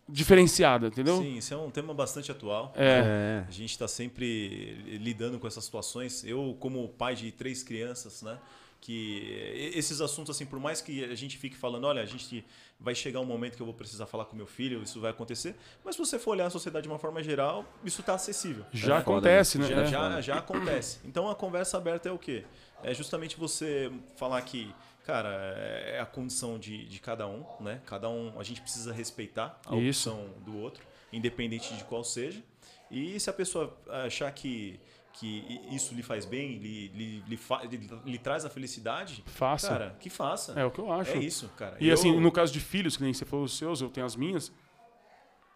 diferenciada, 0.07 0.87
entendeu? 0.87 1.17
Sim, 1.17 1.37
isso 1.37 1.53
é 1.53 1.57
um 1.57 1.69
tema 1.71 1.93
bastante 1.93 2.31
atual. 2.31 2.73
É. 2.75 3.43
A 3.47 3.51
gente 3.51 3.71
está 3.71 3.87
sempre 3.87 4.97
lidando 5.01 5.39
com 5.39 5.47
essas 5.47 5.63
situações. 5.63 6.23
Eu, 6.23 6.55
como 6.59 6.87
pai 6.89 7.15
de 7.15 7.31
três 7.31 7.63
crianças, 7.63 8.21
né? 8.21 8.37
Que 8.81 9.71
esses 9.73 10.01
assuntos, 10.01 10.35
assim, 10.35 10.45
por 10.45 10.59
mais 10.59 10.81
que 10.81 11.05
a 11.05 11.15
gente 11.15 11.37
fique 11.37 11.55
falando, 11.55 11.85
olha, 11.85 12.01
a 12.01 12.05
gente 12.05 12.45
vai 12.77 12.93
chegar 12.93 13.21
um 13.21 13.25
momento 13.25 13.55
que 13.55 13.61
eu 13.61 13.65
vou 13.65 13.73
precisar 13.73 14.05
falar 14.05 14.25
com 14.25 14.35
meu 14.35 14.45
filho, 14.45 14.83
isso 14.83 14.99
vai 14.99 15.11
acontecer. 15.11 15.55
Mas 15.85 15.95
se 15.95 15.99
você 16.05 16.19
for 16.19 16.31
olhar 16.31 16.47
a 16.47 16.49
sociedade 16.49 16.83
de 16.83 16.89
uma 16.89 16.99
forma 16.99 17.23
geral, 17.23 17.63
isso 17.85 18.01
está 18.01 18.15
acessível. 18.15 18.65
Já 18.73 18.97
É 18.97 19.01
foda, 19.01 19.17
acontece, 19.19 19.57
né? 19.57 19.67
Já, 19.69 19.81
É. 19.83 19.87
já, 19.87 20.21
já 20.21 20.35
acontece. 20.39 20.99
Então 21.05 21.29
a 21.29 21.35
conversa 21.35 21.77
aberta 21.77 22.09
é 22.09 22.11
o 22.11 22.17
quê? 22.19 22.43
É 22.83 22.93
justamente 22.93 23.37
você 23.37 23.89
falar 24.17 24.41
que, 24.41 24.75
cara, 25.05 25.29
é 25.29 25.99
a 25.99 26.05
condição 26.05 26.57
de, 26.57 26.85
de 26.85 26.99
cada 26.99 27.27
um, 27.27 27.45
né? 27.59 27.81
Cada 27.85 28.09
um, 28.09 28.39
a 28.39 28.43
gente 28.43 28.61
precisa 28.61 28.91
respeitar 28.93 29.59
a 29.65 29.75
Isso. 29.75 30.09
opção 30.11 30.29
do 30.45 30.57
outro, 30.59 30.83
independente 31.11 31.73
de 31.75 31.83
qual 31.83 32.03
seja. 32.03 32.41
E 32.89 33.19
se 33.19 33.29
a 33.29 33.33
pessoa 33.33 33.75
achar 34.05 34.31
que, 34.31 34.79
que 35.13 35.61
isso 35.71 35.93
lhe 35.95 36.03
faz 36.03 36.25
bem, 36.25 36.57
lhe, 36.57 36.87
lhe, 36.89 37.19
lhe, 37.27 37.37
fa- 37.37 37.63
lhe- 37.63 37.89
lhe 38.05 38.17
traz 38.17 38.45
a 38.45 38.49
felicidade, 38.49 39.23
Faça. 39.27 39.67
cara, 39.69 39.95
que 39.99 40.09
faça. 40.09 40.53
É 40.59 40.63
o 40.65 40.71
que 40.71 40.79
eu 40.79 40.91
acho. 40.91 41.11
É 41.11 41.17
isso, 41.17 41.49
cara. 41.57 41.75
E 41.79 41.87
Eu- 41.87 41.93
assim, 41.95 42.19
no 42.19 42.31
caso 42.31 42.53
de 42.53 42.59
filhos, 42.59 42.95
que 42.97 43.03
nem 43.03 43.13
você 43.13 43.25
falou 43.25 43.45
os 43.45 43.57
seus, 43.57 43.81
eu 43.81 43.89
tenho 43.89 44.05
as 44.05 44.15
minhas. 44.15 44.51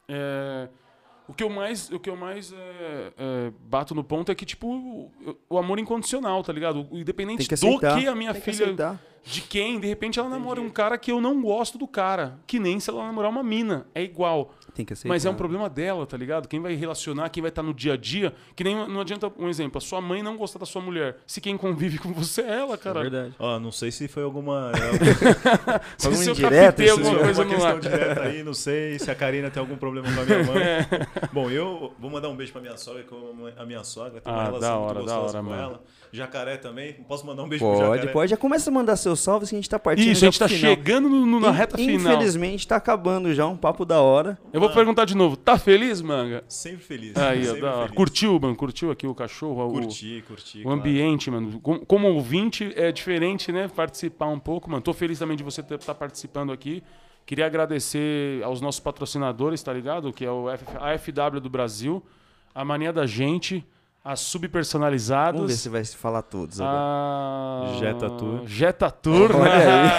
é, 0.10 0.70
o 1.28 1.34
que 1.34 1.44
eu 1.44 1.50
mais, 1.50 1.90
o 1.92 2.00
que 2.00 2.10
eu 2.10 2.16
mais 2.16 2.54
é, 2.54 3.14
é, 3.18 3.52
bato 3.68 3.94
no 3.94 4.04
ponto 4.04 4.32
é 4.32 4.36
que, 4.36 4.46
tipo, 4.46 4.68
o, 4.68 5.12
o 5.50 5.58
amor 5.58 5.80
incondicional, 5.80 6.44
tá 6.44 6.54
ligado? 6.54 6.88
O- 6.92 6.98
Independente 6.98 7.48
que 7.48 7.56
do 7.56 7.80
que 7.80 8.08
a 8.08 8.16
minha 8.16 8.34
que 8.34 8.42
filha. 8.42 8.66
aceitar. 8.66 9.00
De 9.24 9.42
quem, 9.42 9.78
de 9.78 9.86
repente, 9.88 10.18
ela 10.20 10.30
namora 10.30 10.62
um 10.62 10.70
cara 10.70 10.98
que 10.98 11.12
eu 11.12 11.20
não 11.20 11.42
gosto 11.42 11.78
do 11.78 11.86
cara. 11.86 12.40
Que 12.48 12.60
nem 12.60 12.80
se 12.80 12.90
ela 12.90 13.06
namorar 13.06 13.30
uma 13.30 13.44
mina. 13.44 13.86
É 13.94 14.02
igual. 14.02 14.54
Tem 14.78 14.86
que 14.86 14.94
aceitar. 14.94 15.10
Mas 15.10 15.26
é 15.26 15.30
um 15.30 15.34
problema 15.34 15.68
dela, 15.68 16.06
tá 16.06 16.16
ligado? 16.16 16.48
Quem 16.48 16.60
vai 16.62 16.76
relacionar, 16.76 17.30
quem 17.30 17.42
vai 17.42 17.50
estar 17.50 17.64
no 17.64 17.74
dia 17.74 17.94
a 17.94 17.98
dia. 17.98 18.32
Que 18.56 18.64
nem 18.64 18.76
não 18.88 19.02
adianta, 19.02 19.32
um 19.40 19.50
exemplo, 19.50 19.80
a 19.80 19.82
sua 19.82 20.00
mãe 20.00 20.22
não 20.22 20.38
gostar 20.38 20.60
da 20.60 20.68
sua 20.68 20.84
mulher. 20.84 21.18
Se 21.26 21.42
quem 21.42 21.58
convive 21.58 21.98
com 21.98 22.14
você 22.14 22.42
é 22.44 22.60
ela, 22.60 22.76
É 22.76 22.78
cara. 22.78 23.02
verdade. 23.02 23.34
Ó, 23.40 23.60
não 23.60 23.72
sei 23.72 23.90
se 23.92 24.08
foi 24.08 24.22
alguma, 24.22 24.72
Se 25.98 26.06
Alguma 26.08 26.24
se 26.24 26.30
eu 26.30 26.34
indireta, 26.34 26.84
se 26.84 26.90
alguma 26.92 27.20
coisa 27.20 27.42
alguma 27.42 27.46
questão 27.46 27.68
ar. 27.72 27.80
direta 27.80 28.22
aí, 28.22 28.44
não 28.44 28.54
sei 28.54 29.00
se 29.00 29.10
a 29.10 29.16
Karina 29.16 29.50
tem 29.50 29.60
algum 29.60 29.76
problema 29.78 30.08
com 30.14 30.22
a 30.22 30.26
minha 30.26 30.44
mãe. 30.44 30.58
É. 30.68 30.88
Bom, 31.34 31.50
eu 31.50 31.94
vou 32.00 32.12
mandar 32.12 32.30
um 32.30 32.36
beijo 32.36 32.52
pra 32.52 32.62
minha 32.62 32.78
sogra, 32.78 33.02
que 33.04 33.12
eu 33.12 33.30
amo 33.32 33.48
a 33.58 33.66
minha 33.66 33.84
sogra, 33.84 34.22
uma 34.26 34.34
Ah, 34.36 34.46
relação 34.46 34.60
da 34.62 34.76
muito 34.78 34.86
hora, 34.86 34.94
da 34.94 35.02
gostosa 35.02 35.38
hora, 35.38 35.44
com 35.44 35.50
mano. 35.50 35.62
ela. 35.62 35.82
Jacaré 36.12 36.58
também, 36.58 36.94
posso 37.08 37.26
mandar 37.26 37.44
um 37.44 37.50
beijo 37.50 37.64
pro 37.66 37.74
Pode, 37.76 37.90
Jacaré? 37.96 38.12
pode. 38.12 38.30
Já 38.32 38.38
começa 38.38 38.70
a 38.70 38.74
mandar 38.74 38.96
seus 38.96 39.20
salves 39.20 39.50
que 39.50 39.56
a 39.56 39.58
gente 39.58 39.70
tá 39.70 39.78
partindo 39.80 40.08
Isso, 40.12 40.22
já 40.22 40.28
a 40.28 40.32
gente 40.32 40.40
tá 40.40 40.48
pro 40.48 40.56
final. 40.56 40.76
chegando 40.76 41.10
no- 41.10 41.26
no- 41.26 41.40
na 41.40 41.50
In- 41.50 41.52
reta 41.52 41.78
final. 41.78 42.14
Infelizmente 42.16 42.68
tá 42.68 42.76
acabando 42.76 43.34
já 43.34 43.46
um 43.48 43.58
papo 43.58 43.86
da 43.86 44.02
hora. 44.02 44.38
Eu 44.54 44.60
vou 44.60 44.70
vou 44.70 44.76
perguntar 44.76 45.06
de 45.06 45.16
novo. 45.16 45.36
Tá 45.38 45.58
feliz, 45.58 46.02
manga? 46.02 46.44
Sempre 46.48 46.84
feliz. 46.84 47.16
Aí, 47.18 47.46
sempre 47.46 47.62
da 47.62 47.74
feliz. 47.84 47.92
Curtiu, 47.96 48.40
mano? 48.40 48.56
Curtiu 48.56 48.92
aqui 48.92 49.08
o 49.08 49.16
cachorro? 49.16 49.68
o- 49.68 49.72
Curti, 49.72 50.24
curti. 50.28 50.60
O 50.60 50.64
claro. 50.64 50.80
ambiente, 50.80 51.32
mano. 51.32 51.60
Com- 51.62 51.80
Como 51.80 52.08
ouvinte, 52.14 52.72
é 52.76 52.92
diferente, 52.92 53.52
né? 53.52 53.68
Participar 53.68 54.28
um 54.28 54.40
pouco, 54.40 54.70
mano. 54.70 54.82
Tô 54.82 54.94
feliz 54.94 55.18
também 55.20 55.38
de 55.38 55.44
você 55.44 55.62
estar 55.62 55.96
participando 55.96 56.52
aqui. 56.52 56.84
Queria 57.26 57.46
agradecer 57.46 58.42
aos 58.44 58.62
nossos 58.62 58.80
patrocinadores, 58.80 59.62
tá 59.62 59.74
ligado? 59.74 60.14
Que 60.14 60.24
é 60.26 60.32
o 60.32 60.50
F- 60.50 60.66
a 60.80 60.94
FW 60.98 61.40
do 61.42 61.50
Brasil, 61.50 62.02
a 62.56 62.64
Mania 62.64 62.94
da 62.94 63.06
Gente, 63.06 63.66
as 64.08 64.22
subpersonalizadas. 64.22 65.34
Vamos 65.36 65.52
ver 65.52 65.58
se 65.58 65.68
vai 65.70 65.84
se 65.84 65.98
falar 65.98 66.22
todos 66.22 66.62
agora. 66.62 66.78
A... 66.78 67.76
Jetta 67.78 68.10
Tour. 68.10 68.42
Jetta 68.46 68.90
Tour. 68.90 69.36
Olha 69.36 69.52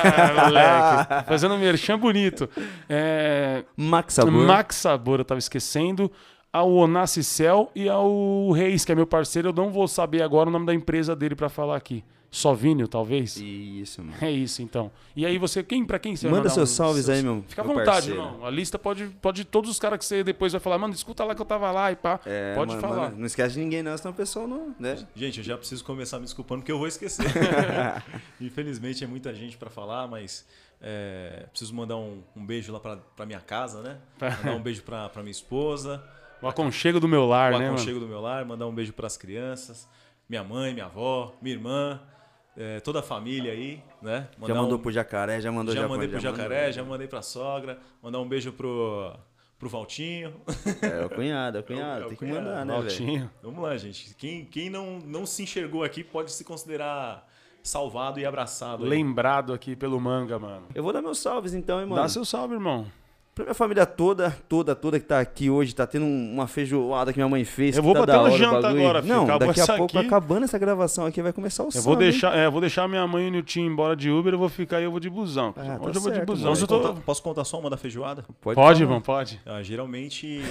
Ah, 0.02 0.44
moleque. 1.12 1.28
Fazendo 1.28 1.54
um 1.54 1.59
merchan 1.59 1.98
bonito. 1.98 2.48
É... 2.88 3.64
Max 3.76 4.14
Sabor. 4.14 4.32
Max 4.32 4.76
Sabor, 4.76 5.20
eu 5.20 5.24
tava 5.26 5.38
esquecendo. 5.38 6.11
Ao 6.50 6.72
Onacicel 6.72 7.70
e 7.74 7.86
ao 7.86 8.50
Reis, 8.52 8.82
que 8.82 8.92
é 8.92 8.94
meu 8.94 9.06
parceiro. 9.06 9.50
Eu 9.50 9.52
não 9.52 9.70
vou 9.70 9.86
saber 9.86 10.22
agora 10.22 10.48
o 10.48 10.52
nome 10.52 10.64
da 10.64 10.72
empresa 10.72 11.14
dele 11.14 11.36
pra 11.36 11.50
falar 11.50 11.76
aqui. 11.76 12.02
Sovinho, 12.30 12.86
talvez? 12.86 13.36
Isso, 13.38 14.02
mano. 14.02 14.16
É 14.20 14.30
isso, 14.30 14.60
então. 14.60 14.90
E 15.16 15.24
aí 15.24 15.38
você, 15.38 15.62
quem 15.62 15.82
para 15.84 15.98
quem 15.98 16.14
você 16.14 16.28
vai 16.28 16.38
Manda 16.38 16.50
seus 16.50 16.70
um- 16.70 16.74
salves 16.74 17.08
aí, 17.08 17.22
meu. 17.22 17.42
Fica 17.48 17.62
à 17.62 17.64
vontade, 17.64 18.10
irmão. 18.10 18.44
A 18.44 18.50
lista 18.50 18.78
pode, 18.78 19.06
pode 19.22 19.44
todos 19.46 19.70
os 19.70 19.78
caras 19.78 19.98
que 19.98 20.04
você 20.04 20.22
depois 20.22 20.52
vai 20.52 20.60
falar, 20.60 20.76
mano, 20.76 20.92
escuta 20.92 21.24
lá 21.24 21.34
que 21.34 21.40
eu 21.40 21.46
tava 21.46 21.70
lá 21.70 21.90
e 21.90 21.96
pá. 21.96 22.20
É, 22.26 22.54
pode 22.54 22.68
mano, 22.72 22.80
falar. 22.82 22.96
mano, 23.04 23.16
não 23.18 23.26
esquece 23.26 23.54
de 23.54 23.60
ninguém, 23.60 23.82
não, 23.82 23.96
senão 23.96 24.12
o 24.12 24.14
pessoal 24.14 24.46
não. 24.46 24.74
Né? 24.78 25.06
Gente, 25.16 25.38
eu 25.38 25.44
já 25.44 25.56
preciso 25.56 25.82
começar 25.84 26.18
me 26.18 26.24
desculpando 26.24 26.60
porque 26.60 26.70
eu 26.72 26.78
vou 26.78 26.86
esquecer. 26.86 27.24
Infelizmente 28.40 29.02
é 29.02 29.06
muita 29.06 29.34
gente 29.34 29.56
pra 29.56 29.70
falar, 29.70 30.06
mas 30.06 30.46
é, 30.80 31.46
preciso 31.50 31.74
mandar 31.74 31.96
um, 31.96 32.22
um 32.36 32.44
beijo 32.44 32.72
lá 32.72 32.80
pra, 32.80 32.96
pra 33.16 33.26
minha 33.26 33.40
casa, 33.40 33.80
né? 33.82 33.96
Mandar 34.44 34.54
um 34.56 34.62
beijo 34.62 34.82
pra, 34.82 35.08
pra 35.08 35.22
minha 35.22 35.32
esposa, 35.32 36.02
O 36.42 36.46
aconchego 36.48 37.00
do 37.00 37.08
meu 37.08 37.26
lar, 37.26 37.52
o 37.54 37.58
né, 37.58 37.64
mano? 37.64 37.76
aconchego 37.76 37.98
do 38.00 38.06
meu 38.06 38.20
lar, 38.20 38.44
mandar 38.44 38.66
um 38.66 38.74
beijo 38.74 38.92
pras 38.92 39.16
crianças, 39.16 39.88
minha 40.28 40.44
mãe, 40.44 40.72
minha 40.74 40.86
avó, 40.86 41.34
minha 41.42 41.54
irmã, 41.56 42.00
é, 42.59 42.80
toda 42.80 42.98
a 42.98 43.02
família 43.02 43.52
aí, 43.52 43.80
né? 44.02 44.28
Já 44.32 44.38
Mandar 44.40 44.54
mandou 44.62 44.78
um- 44.78 44.82
pro 44.82 44.90
jacaré, 44.90 45.40
já 45.40 45.52
mandou 45.52 45.74
já 45.74 45.82
já 45.82 45.88
mandei 45.88 46.09
já 46.09 46.12
pro 46.12 46.20
jacaré, 46.20 46.59
mandou. 46.61 46.72
já 46.72 46.84
mandei 46.84 47.06
pra 47.06 47.22
sogra, 47.22 47.78
mandar 48.02 48.18
um 48.18 48.28
beijo 48.28 48.52
pro, 48.52 49.12
pro 49.59 49.68
Valtinho. 49.68 50.34
É 50.82 51.04
o 51.04 51.11
cunhado, 51.11 51.59
é 51.59 51.61
o 51.61 51.64
cunhado. 51.64 52.02
É 52.02 52.04
o 52.06 52.09
tem 52.09 52.16
que 52.16 52.24
cunhado. 52.26 52.46
mandar, 52.46 52.64
né, 52.66 52.72
velho? 52.74 52.84
Altinho. 52.84 53.30
Vamos 53.42 53.62
lá, 53.62 53.76
gente. 53.76 54.14
Quem, 54.16 54.44
quem 54.44 54.68
não, 54.68 54.98
não 54.98 55.24
se 55.24 55.42
enxergou 55.44 55.84
aqui 55.84 56.02
pode 56.02 56.32
se 56.32 56.44
considerar 56.44 57.26
salvado 57.62 58.18
e 58.18 58.24
abraçado. 58.26 58.82
aí. 58.84 58.88
Lembrado 58.90 59.52
aqui 59.52 59.76
pelo 59.76 60.00
manga, 60.00 60.38
mano. 60.38 60.66
Eu 60.74 60.82
vou 60.82 60.92
dar 60.92 61.02
meus 61.02 61.18
salves 61.18 61.54
então, 61.54 61.80
hein, 61.80 61.86
mano. 61.86 62.02
Dá 62.02 62.09
seu 62.09 62.24
salve, 62.24 62.54
irmão. 62.54 62.86
Pra 63.39 63.45
minha 63.45 63.55
família 63.55 63.86
toda, 63.86 64.36
toda, 64.49 64.74
toda 64.74 64.99
que 64.99 65.07
tá 65.07 65.20
aqui 65.20 65.49
hoje, 65.49 65.72
tá 65.72 65.86
tendo 65.86 66.05
um- 66.05 66.32
uma 66.34 66.49
feijoada 66.49 67.12
que 67.12 67.18
minha 67.20 67.28
mãe 67.28 67.45
fez. 67.45 67.76
Eu 67.76 67.84
vou 67.84 67.95
tá 67.95 68.01
bater 68.01 68.12
da 68.12 68.18
uma 68.18 68.24
hora 68.24 68.34
o 68.34 68.36
janta 68.36 68.68
agora, 68.68 69.01
filho. 69.01 69.14
Não, 69.14 69.22
Acabou 69.22 69.47
daqui 69.47 69.61
a 69.61 69.66
pouco, 69.76 69.97
aqui. 69.97 70.07
acabando 70.09 70.43
essa 70.45 70.59
gravação 70.59 71.07
aqui, 71.07 71.22
vai 71.22 71.32
começar 71.32 71.62
o 71.62 71.68
Eu 71.72 71.80
vou 71.82 71.93
hein? 71.93 72.01
deixar, 72.01 72.36
é, 72.36 72.47
eu 72.47 72.51
vou 72.51 72.61
deixar 72.61 72.89
minha 72.89 73.07
mãe 73.07 73.26
e 73.26 73.28
o 73.28 73.30
Niltinho 73.30 73.70
embora 73.70 73.95
de 73.95 74.11
Uber, 74.11 74.34
eu 74.34 74.39
vou 74.41 74.49
ficar 74.49 74.80
e 74.80 74.84
eu 74.84 74.91
vou 74.91 74.99
de 74.99 75.09
busão. 75.09 75.55
Ah, 75.57 75.78
tá 75.78 75.86
Hoje 75.86 75.99
eu 75.99 76.01
vou 76.01 76.11
de 76.11 76.16
certo, 76.16 76.26
busão. 76.26 76.51
Posso, 76.51 76.64
eu 76.64 76.66
tô... 76.66 76.80
contar, 76.80 77.01
posso 77.03 77.22
contar 77.22 77.45
só 77.45 77.61
uma 77.61 77.70
da 77.70 77.76
feijoada? 77.76 78.24
Pode, 78.41 78.57
Pode, 78.57 78.82
irmão, 78.82 79.01
pode. 79.01 79.41
Ah, 79.47 79.62
geralmente 79.62 80.43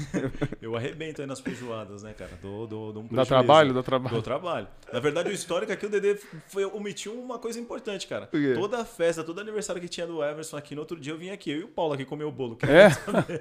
eu 0.62 0.74
arrebento 0.74 1.20
aí 1.20 1.26
nas 1.26 1.40
feijoadas, 1.40 2.02
né, 2.02 2.14
cara? 2.16 2.30
Dou, 2.40 2.66
dou, 2.66 2.90
dou 2.90 3.02
um 3.02 3.06
Dá 3.14 3.26
trabalho, 3.26 3.74
dá 3.74 3.82
trabalho. 3.82 4.14
Dou 4.14 4.22
trabalho. 4.22 4.66
Na 4.90 4.98
verdade, 4.98 5.28
o 5.28 5.32
histórico 5.32 5.72
aqui, 5.72 5.84
o 5.84 5.90
Dedê 5.90 6.18
foi, 6.48 6.64
omitiu 6.64 7.12
uma 7.12 7.38
coisa 7.38 7.60
importante, 7.60 8.06
cara. 8.06 8.30
Toda 8.54 8.82
festa, 8.82 9.22
todo 9.22 9.42
aniversário 9.42 9.82
que 9.82 9.88
tinha 9.88 10.06
do 10.06 10.24
Everson 10.24 10.56
aqui, 10.56 10.74
no 10.74 10.80
outro 10.80 10.98
dia 10.98 11.12
eu 11.12 11.18
vim 11.18 11.28
aqui, 11.28 11.50
eu 11.50 11.58
e 11.60 11.64
o 11.64 11.68
Paulo 11.68 11.92
aqui 11.92 12.06
comer 12.06 12.29
o 12.30 12.32
bolo. 12.32 12.58
É, 12.62 12.88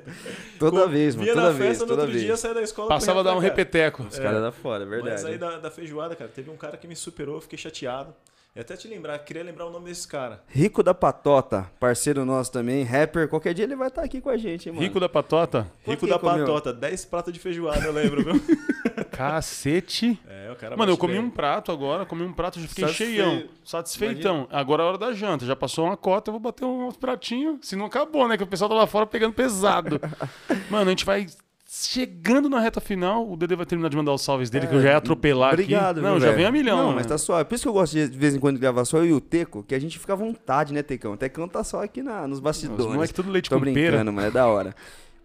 Toda 0.59 0.83
Com- 0.83 0.89
vez, 0.89 1.15
mano. 1.15 1.27
Toda 1.29 1.41
na 1.41 1.49
vez, 1.51 1.69
festa, 1.69 1.83
no 1.83 1.89
toda 1.89 2.01
outro 2.01 2.13
vez. 2.13 2.25
dia 2.25 2.35
saía 2.37 2.53
da 2.55 2.61
escola. 2.61 2.89
passava 2.89 3.19
a 3.21 3.23
dar 3.23 3.35
um 3.35 3.39
repeteco. 3.39 4.03
Os 4.03 4.19
caras 4.19 4.41
da 4.41 4.51
fora, 4.51 4.83
é 4.83 4.87
verdade. 4.87 5.11
Mas 5.11 5.25
aí 5.25 5.37
da, 5.37 5.57
da 5.57 5.71
feijoada, 5.71 6.15
cara, 6.15 6.29
teve 6.33 6.49
um 6.49 6.57
cara 6.57 6.75
que 6.77 6.87
me 6.87 6.95
superou, 6.95 7.35
eu 7.35 7.41
fiquei 7.41 7.57
chateado. 7.57 8.13
E 8.59 8.61
até 8.61 8.75
te 8.75 8.89
lembrar, 8.89 9.17
queria 9.19 9.41
lembrar 9.41 9.67
o 9.67 9.69
nome 9.69 9.85
desse 9.85 10.05
cara. 10.05 10.43
Rico 10.49 10.83
da 10.83 10.93
Patota, 10.93 11.71
parceiro 11.79 12.25
nosso 12.25 12.51
também, 12.51 12.83
rapper. 12.83 13.29
Qualquer 13.29 13.53
dia 13.53 13.63
ele 13.63 13.73
vai 13.73 13.87
estar 13.87 14.03
aqui 14.03 14.19
com 14.19 14.29
a 14.29 14.35
gente, 14.35 14.67
hein, 14.67 14.75
mano. 14.75 14.85
Rico 14.85 14.99
da 14.99 15.07
patota. 15.07 15.71
Rico 15.81 16.05
da 16.05 16.19
comeu? 16.19 16.45
Patota, 16.45 16.73
10 16.73 17.05
pratos 17.05 17.31
de 17.31 17.39
feijoada, 17.39 17.85
eu 17.85 17.93
lembro, 17.93 18.21
viu? 18.21 18.33
Cacete. 19.11 20.19
É, 20.27 20.51
o 20.51 20.57
cara 20.57 20.75
Mano, 20.75 20.91
eu 20.91 20.97
comi 20.97 21.13
bem. 21.13 21.21
um 21.21 21.29
prato 21.29 21.71
agora, 21.71 22.05
comi 22.05 22.23
um 22.23 22.33
prato, 22.33 22.59
já 22.59 22.67
fiquei 22.67 22.83
Satisfeito. 22.83 23.13
cheião. 23.13 23.43
Satisfeitão. 23.63 24.45
Agora 24.51 24.83
é 24.83 24.85
a 24.85 24.89
hora 24.89 24.97
da 24.97 25.13
janta. 25.13 25.45
Já 25.45 25.55
passou 25.55 25.85
uma 25.85 25.95
cota, 25.95 26.29
eu 26.29 26.33
vou 26.33 26.41
bater 26.41 26.65
uns 26.65 26.97
pratinhos. 26.97 27.59
Se 27.65 27.77
não 27.77 27.85
acabou, 27.85 28.27
né? 28.27 28.35
Que 28.35 28.43
o 28.43 28.47
pessoal 28.47 28.69
tá 28.69 28.75
lá 28.75 28.85
fora 28.85 29.05
pegando 29.05 29.33
pesado. 29.33 30.01
Mano, 30.69 30.87
a 30.87 30.89
gente 30.89 31.05
vai 31.05 31.27
chegando 31.71 32.49
na 32.49 32.59
reta 32.59 32.81
final. 32.81 33.29
O 33.31 33.37
Dede 33.37 33.55
vai 33.55 33.65
terminar 33.65 33.89
de 33.89 33.95
mandar 33.95 34.11
os 34.11 34.23
salves 34.23 34.49
dele, 34.49 34.65
que 34.65 34.73
eu 34.73 34.81
já 34.81 34.89
ia 34.89 34.97
atropelar 34.97 35.53
Obrigado, 35.53 35.99
aqui. 35.99 36.07
Não, 36.07 36.19
já 36.19 36.25
velho? 36.27 36.37
vem 36.37 36.45
a 36.47 36.51
milhão. 36.51 36.77
Não, 36.77 36.89
né? 36.89 36.95
mas 36.95 37.05
tá 37.05 37.15
suave. 37.17 37.45
Por 37.47 37.53
isso 37.55 37.63
que 37.63 37.69
eu 37.69 37.73
gosto 37.73 37.93
de, 37.93 38.09
de 38.09 38.17
vez 38.17 38.33
em 38.35 38.39
quando 38.39 38.57
gravar 38.59 38.83
só 38.85 38.97
eu 38.97 39.05
e 39.05 39.13
o 39.13 39.21
Teco, 39.21 39.63
que 39.63 39.75
a 39.75 39.79
gente 39.79 39.99
fica 39.99 40.13
à 40.13 40.15
vontade, 40.15 40.73
né, 40.73 40.81
Tecão? 40.81 41.13
O 41.13 41.17
Tecão 41.17 41.47
tá 41.47 41.63
só 41.63 41.83
aqui 41.83 42.01
na, 42.01 42.27
nos 42.27 42.39
bastidores. 42.39 42.85
Os 42.85 42.91
moleque 42.91 43.13
tudo 43.13 43.29
leite 43.29 43.49
Tô 43.51 43.57
com 43.59 43.65
pera. 43.65 43.73
brincando, 43.91 44.11
mano, 44.11 44.27
é 44.27 44.31
da 44.31 44.47
hora. 44.47 44.75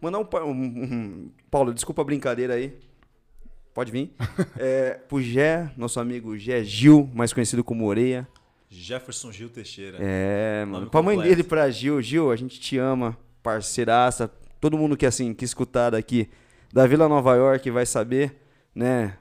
Mandar 0.02 0.18
um, 0.18 0.28
um- 0.44 0.50
um- 0.52 1.30
Paulo, 1.50 1.72
desculpa 1.72 2.02
a 2.02 2.04
brincadeira 2.04 2.54
aí. 2.54 2.76
Pode 3.72 3.90
vir. 3.90 4.12
é, 4.58 4.98
pro 5.08 5.22
Gé, 5.22 5.70
nosso 5.78 5.98
amigo 5.98 6.36
Gé 6.36 6.62
Gil, 6.62 7.08
mais 7.14 7.32
conhecido 7.32 7.64
como 7.64 7.86
Oreia. 7.86 8.28
Jefferson 8.68 9.32
Gil 9.32 9.48
Teixeira. 9.48 9.96
É, 10.00 10.64
mano. 10.66 10.90
Pra 10.90 11.00
mãe 11.00 11.18
dele, 11.18 11.42
pra 11.42 11.70
Gil. 11.70 12.02
Gil, 12.02 12.30
a 12.30 12.36
gente 12.36 12.60
te 12.60 12.76
ama, 12.76 13.16
parceiraça. 13.42 14.30
Todo 14.64 14.78
mundo 14.78 14.96
que, 14.96 15.04
assim, 15.04 15.34
que 15.34 15.44
escutar 15.44 15.90
daqui 15.90 16.26
da 16.72 16.86
Vila 16.86 17.06
Nova 17.06 17.34
York 17.36 17.70
vai 17.70 17.84
saber, 17.84 18.34
né? 18.74 19.12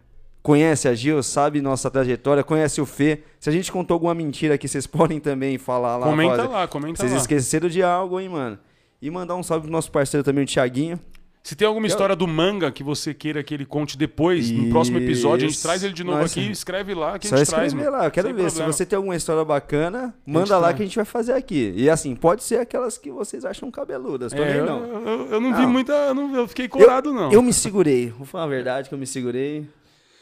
Conhece 0.42 0.88
a 0.88 0.96
Gil, 0.96 1.22
sabe 1.22 1.60
nossa 1.60 1.92
trajetória, 1.92 2.46
conhece 2.46 2.80
o 2.80 2.86
Fê. 2.86 3.24
Se 3.42 3.50
a 3.50 3.52
gente 3.52 3.70
contou 3.70 3.96
alguma 3.96 4.16
mentira 4.16 4.54
aqui, 4.56 4.70
vocês 4.70 4.88
podem 4.88 5.20
também 5.20 5.58
falar 5.58 5.98
lá. 5.98 6.06
Comenta 6.08 6.48
lá, 6.48 6.66
comenta 6.66 6.96
Vocês 6.96 7.12
lá. 7.12 7.18
esqueceram 7.18 7.68
de 7.68 7.84
algo, 7.84 8.22
hein, 8.22 8.30
mano? 8.30 8.58
E 9.02 9.12
mandar 9.12 9.36
um 9.36 9.44
salve 9.44 9.64
pro 9.64 9.72
nosso 9.74 9.92
parceiro 9.92 10.24
também, 10.24 10.46
o 10.46 10.48
Thiaguinho. 10.48 10.98
Se 11.46 11.58
tem 11.58 11.68
alguma 11.68 11.86
história 11.86 12.16
do 12.16 12.26
manga 12.26 12.72
que 12.72 12.82
você 12.82 13.14
queira 13.14 13.44
que 13.44 13.54
ele 13.54 13.66
conte 13.66 13.98
depois, 13.98 14.50
no 14.50 14.70
próximo 14.70 14.98
episódio, 14.98 15.46
a 15.46 15.50
gente 15.50 15.56
Isso. 15.58 15.64
traz 15.68 15.84
ele 15.84 15.92
de 15.94 16.02
novo 16.02 16.20
Nossa. 16.20 16.40
aqui, 16.40 16.50
escreve 16.50 16.94
lá 16.94 17.20
que 17.20 17.28
Só 17.28 17.36
a 17.36 17.38
gente 17.40 17.50
traz, 17.50 17.68
escrever 17.74 17.90
lá, 17.90 18.06
eu 18.06 18.12
quero 18.12 18.30
ver. 18.30 18.34
problema. 18.46 18.50
Se 18.72 18.78
você 18.78 18.86
tem 18.86 18.96
alguma 18.96 19.14
história 19.18 19.44
bacana, 19.44 20.16
manda 20.26 20.56
lá 20.56 20.68
traz. 20.68 20.78
que 20.78 20.84
a 20.84 20.86
gente 20.86 20.96
vai 20.96 21.04
fazer 21.04 21.34
aqui. 21.34 21.74
E 21.76 21.90
assim, 21.90 22.16
pode 22.16 22.46
ser 22.46 22.60
aquelas 22.62 22.98
que 22.98 23.12
vocês 23.12 23.44
acham 23.44 23.70
cabeludas, 23.70 24.32
É, 24.32 24.38
também 24.38 24.56
eu, 24.56 24.66
não. 24.66 24.86
eu- 25.06 25.28
eu 25.32 25.42
não 25.42 25.54
vi 25.54 25.64
Não. 25.64 25.70
muita. 25.70 25.92
Eu, 25.92 26.14
não, 26.16 26.34
eu 26.34 26.48
fiquei 26.48 26.70
corado, 26.70 27.14
não. 27.14 27.30
Eu 27.30 27.42
me 27.42 27.52
segurei. 27.52 28.08
Vou 28.18 28.26
falar 28.26 28.46
a 28.46 28.48
verdade 28.48 28.88
que 28.88 28.96
eu 28.96 29.00
me 29.00 29.06
segurei. 29.06 29.68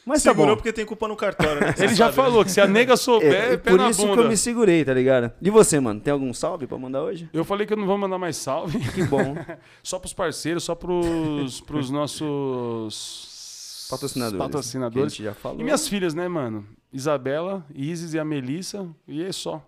Mas 0.06 0.24
tá 0.24 0.32
Segurou 0.32 0.52
bom. 0.52 0.56
porque 0.58 0.74
tem 0.74 0.86
culpa 0.86 1.08
no 1.08 1.16
cartório, 1.16 1.62
né? 1.62 1.76
Ele 1.80 1.90
já 1.90 2.06
sabe, 2.12 2.18
né? 2.18 2.24
falou 2.24 2.44
que 2.44 2.50
se 2.52 2.60
a 2.60 2.66
nega 2.68 2.98
souber, 2.98 3.32
É, 3.34 3.54
é, 3.54 3.58
pé 3.58 3.70
por 3.72 3.78
na 3.80 3.90
isso 3.92 4.02
que 4.02 4.08
bunda. 4.08 4.22
eu 4.24 4.30
me 4.30 4.36
segurei, 4.38 4.84
tá 4.84 4.94
ligado? 4.94 5.32
E 5.40 5.50
você, 5.52 5.80
mano? 5.80 6.00
Tem 6.00 6.12
algum 6.12 6.34
salve 6.34 6.66
pra 6.66 6.78
mandar 6.78 7.04
hoje? 7.04 7.30
Eu 7.32 7.46
falei 7.46 7.68
que 7.68 7.74
eu 7.74 7.78
não 7.78 7.86
vou 7.86 7.98
mandar 8.00 8.18
mais 8.18 8.36
salve. 8.38 8.80
Que 8.80 9.04
bom. 9.04 9.36
Só 9.84 10.00
pros 10.00 10.12
parceiros, 10.14 10.64
só 10.64 10.74
pros, 10.76 11.62
pros 11.62 11.92
nossos 11.92 13.88
Patrocinadores. 13.90 14.38
patrocinadores. 14.40 15.14
Que 15.14 15.22
a 15.22 15.26
gente 15.26 15.36
já 15.36 15.40
falou. 15.40 15.60
E 15.60 15.64
minhas 15.64 15.88
filhas, 15.88 16.14
né, 16.14 16.28
mano? 16.28 16.66
Isabela, 16.94 17.66
Isis 17.74 18.14
e 18.14 18.20
a 18.20 18.26
Melissa. 18.26 18.88
E 19.08 19.24
é 19.24 19.32
só. 19.32 19.66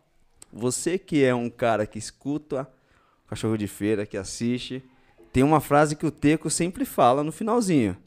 Você 0.52 0.98
que 0.98 1.24
é 1.24 1.34
um 1.34 1.50
cara 1.50 1.86
que 1.86 1.98
escuta 2.00 2.68
Cachorro 3.28 3.58
de 3.58 3.68
Feira, 3.68 4.06
que 4.06 4.16
assiste, 4.18 4.84
tem 5.32 5.44
uma 5.44 5.60
frase 5.60 5.96
que 5.96 6.06
o 6.06 6.12
Teco 6.12 6.50
sempre 6.50 6.86
fala 6.86 7.24
no 7.24 7.32
finalzinho. 7.32 7.98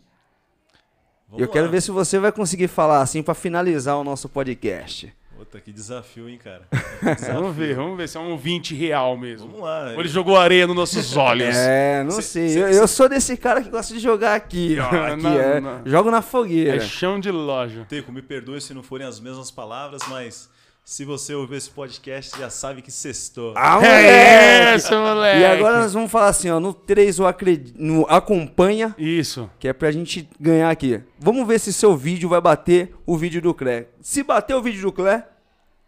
Vamos 1.28 1.42
eu 1.42 1.48
quero 1.48 1.66
lá. 1.66 1.70
ver 1.72 1.80
se 1.80 1.90
você 1.90 2.18
vai 2.18 2.30
conseguir 2.32 2.68
falar 2.68 3.00
assim 3.00 3.22
pra 3.22 3.34
finalizar 3.34 3.96
o 3.98 4.04
nosso 4.04 4.28
podcast. 4.28 5.12
Puta, 5.36 5.60
que 5.60 5.70
desafio, 5.70 6.28
hein, 6.30 6.38
cara? 6.42 6.62
Vamos 7.30 7.54
ver, 7.54 7.74
vamos 7.76 7.94
ver 7.98 8.08
se 8.08 8.16
é 8.16 8.20
um 8.20 8.30
ouvinte 8.30 8.74
real 8.74 9.18
mesmo. 9.18 9.48
Vamos 9.48 9.62
lá. 9.62 9.92
Ou 9.92 10.00
ele 10.00 10.08
jogou 10.08 10.34
areia 10.34 10.66
nos 10.66 10.74
nossos 10.74 11.14
olhos. 11.18 11.54
É, 11.54 12.02
não 12.02 12.10
Cê- 12.12 12.22
sei. 12.22 12.48
cê- 12.48 12.62
eu, 12.62 12.68
eu 12.68 12.88
sou 12.88 13.06
desse 13.06 13.36
cara 13.36 13.60
que 13.60 13.68
gosta 13.68 13.92
de 13.92 14.00
jogar 14.00 14.34
aqui, 14.34 14.78
ó. 14.80 14.86
Aqui, 15.12 15.22
Não, 15.22 15.38
é. 15.38 15.60
não. 15.60 15.82
Jogo 15.84 16.10
na 16.10 16.22
fogueira. 16.22 16.76
É 16.76 16.80
chão 16.80 17.20
de 17.20 17.30
loja. 17.30 17.84
Teco, 17.86 18.10
me 18.10 18.22
perdoe 18.22 18.60
se 18.62 18.72
não 18.72 18.82
forem 18.82 19.06
as 19.06 19.20
mesmas 19.20 19.50
palavras, 19.50 20.00
mas 20.08 20.48
se 20.88 21.04
você 21.04 21.34
ouvir 21.34 21.56
esse 21.56 21.68
podcast, 21.68 22.38
já 22.38 22.48
sabe 22.48 22.80
que 22.80 22.92
sextou. 22.92 23.52
Ah, 23.56 23.84
É 23.84 24.76
isso, 24.76 24.94
moleque. 24.96 25.40
E 25.40 25.44
agora 25.44 25.80
nós 25.80 25.92
vamos 25.92 26.08
falar 26.12 26.28
assim, 26.28 26.48
ó, 26.48 26.60
no 26.60 26.72
3 26.72 27.18
o 27.18 27.26
acred... 27.26 27.74
no 27.76 28.06
acompanha, 28.08 28.94
Isso. 28.96 29.50
que 29.58 29.66
é 29.66 29.72
pra 29.72 29.90
gente 29.90 30.28
ganhar 30.38 30.70
aqui. 30.70 31.00
Vamos 31.18 31.44
ver 31.44 31.58
se 31.58 31.72
seu 31.72 31.96
vídeo 31.96 32.28
vai 32.28 32.40
bater 32.40 32.94
o 33.04 33.16
vídeo 33.18 33.42
do 33.42 33.52
Clé. 33.52 33.88
Se 34.00 34.22
bater 34.22 34.54
o 34.54 34.62
vídeo 34.62 34.80
do 34.80 34.92
Clé, 34.92 35.26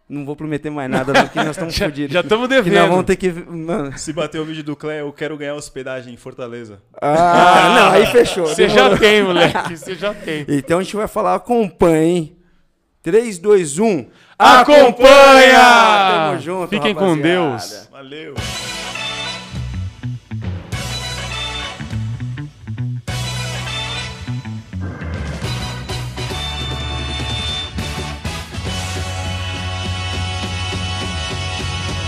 não 0.09 0.25
vou 0.25 0.35
prometer 0.35 0.69
mais 0.69 0.89
nada, 0.91 1.13
porque 1.13 1.37
nós 1.37 1.51
estamos 1.51 1.77
fodidos. 1.79 2.11
já 2.11 2.19
estamos 2.19 2.49
Que 2.49 2.55
nós 2.55 2.65
devendo. 2.65 2.89
vamos 2.89 3.05
ter 3.05 3.15
que. 3.15 3.31
Mano. 3.31 3.97
Se 3.97 4.11
bater 4.11 4.41
o 4.41 4.43
vídeo 4.43 4.65
do 4.65 4.75
Clé, 4.75 4.99
eu 4.99 5.13
quero 5.13 5.37
ganhar 5.37 5.55
hospedagem 5.55 6.13
em 6.13 6.17
Fortaleza. 6.17 6.81
Ah, 7.01 7.73
não, 7.73 7.91
aí 7.91 8.05
fechou. 8.07 8.47
Você 8.47 8.67
já 8.67 8.97
tem, 8.97 9.23
moleque. 9.23 9.77
Você 9.77 9.95
já 9.95 10.13
tem. 10.13 10.45
Então 10.49 10.79
a 10.79 10.83
gente 10.83 10.97
vai 10.97 11.07
falar 11.07 11.35
acompanha, 11.35 12.03
hein? 12.03 12.35
3, 13.01 13.39
2, 13.39 13.79
1. 13.79 14.07
Acompanha! 14.37 15.59
Tamo 16.11 16.39
junto, 16.41 16.69
Fiquem 16.69 16.93
com 16.93 17.15
rapaziada. 17.15 17.87
Valeu! 17.91 18.35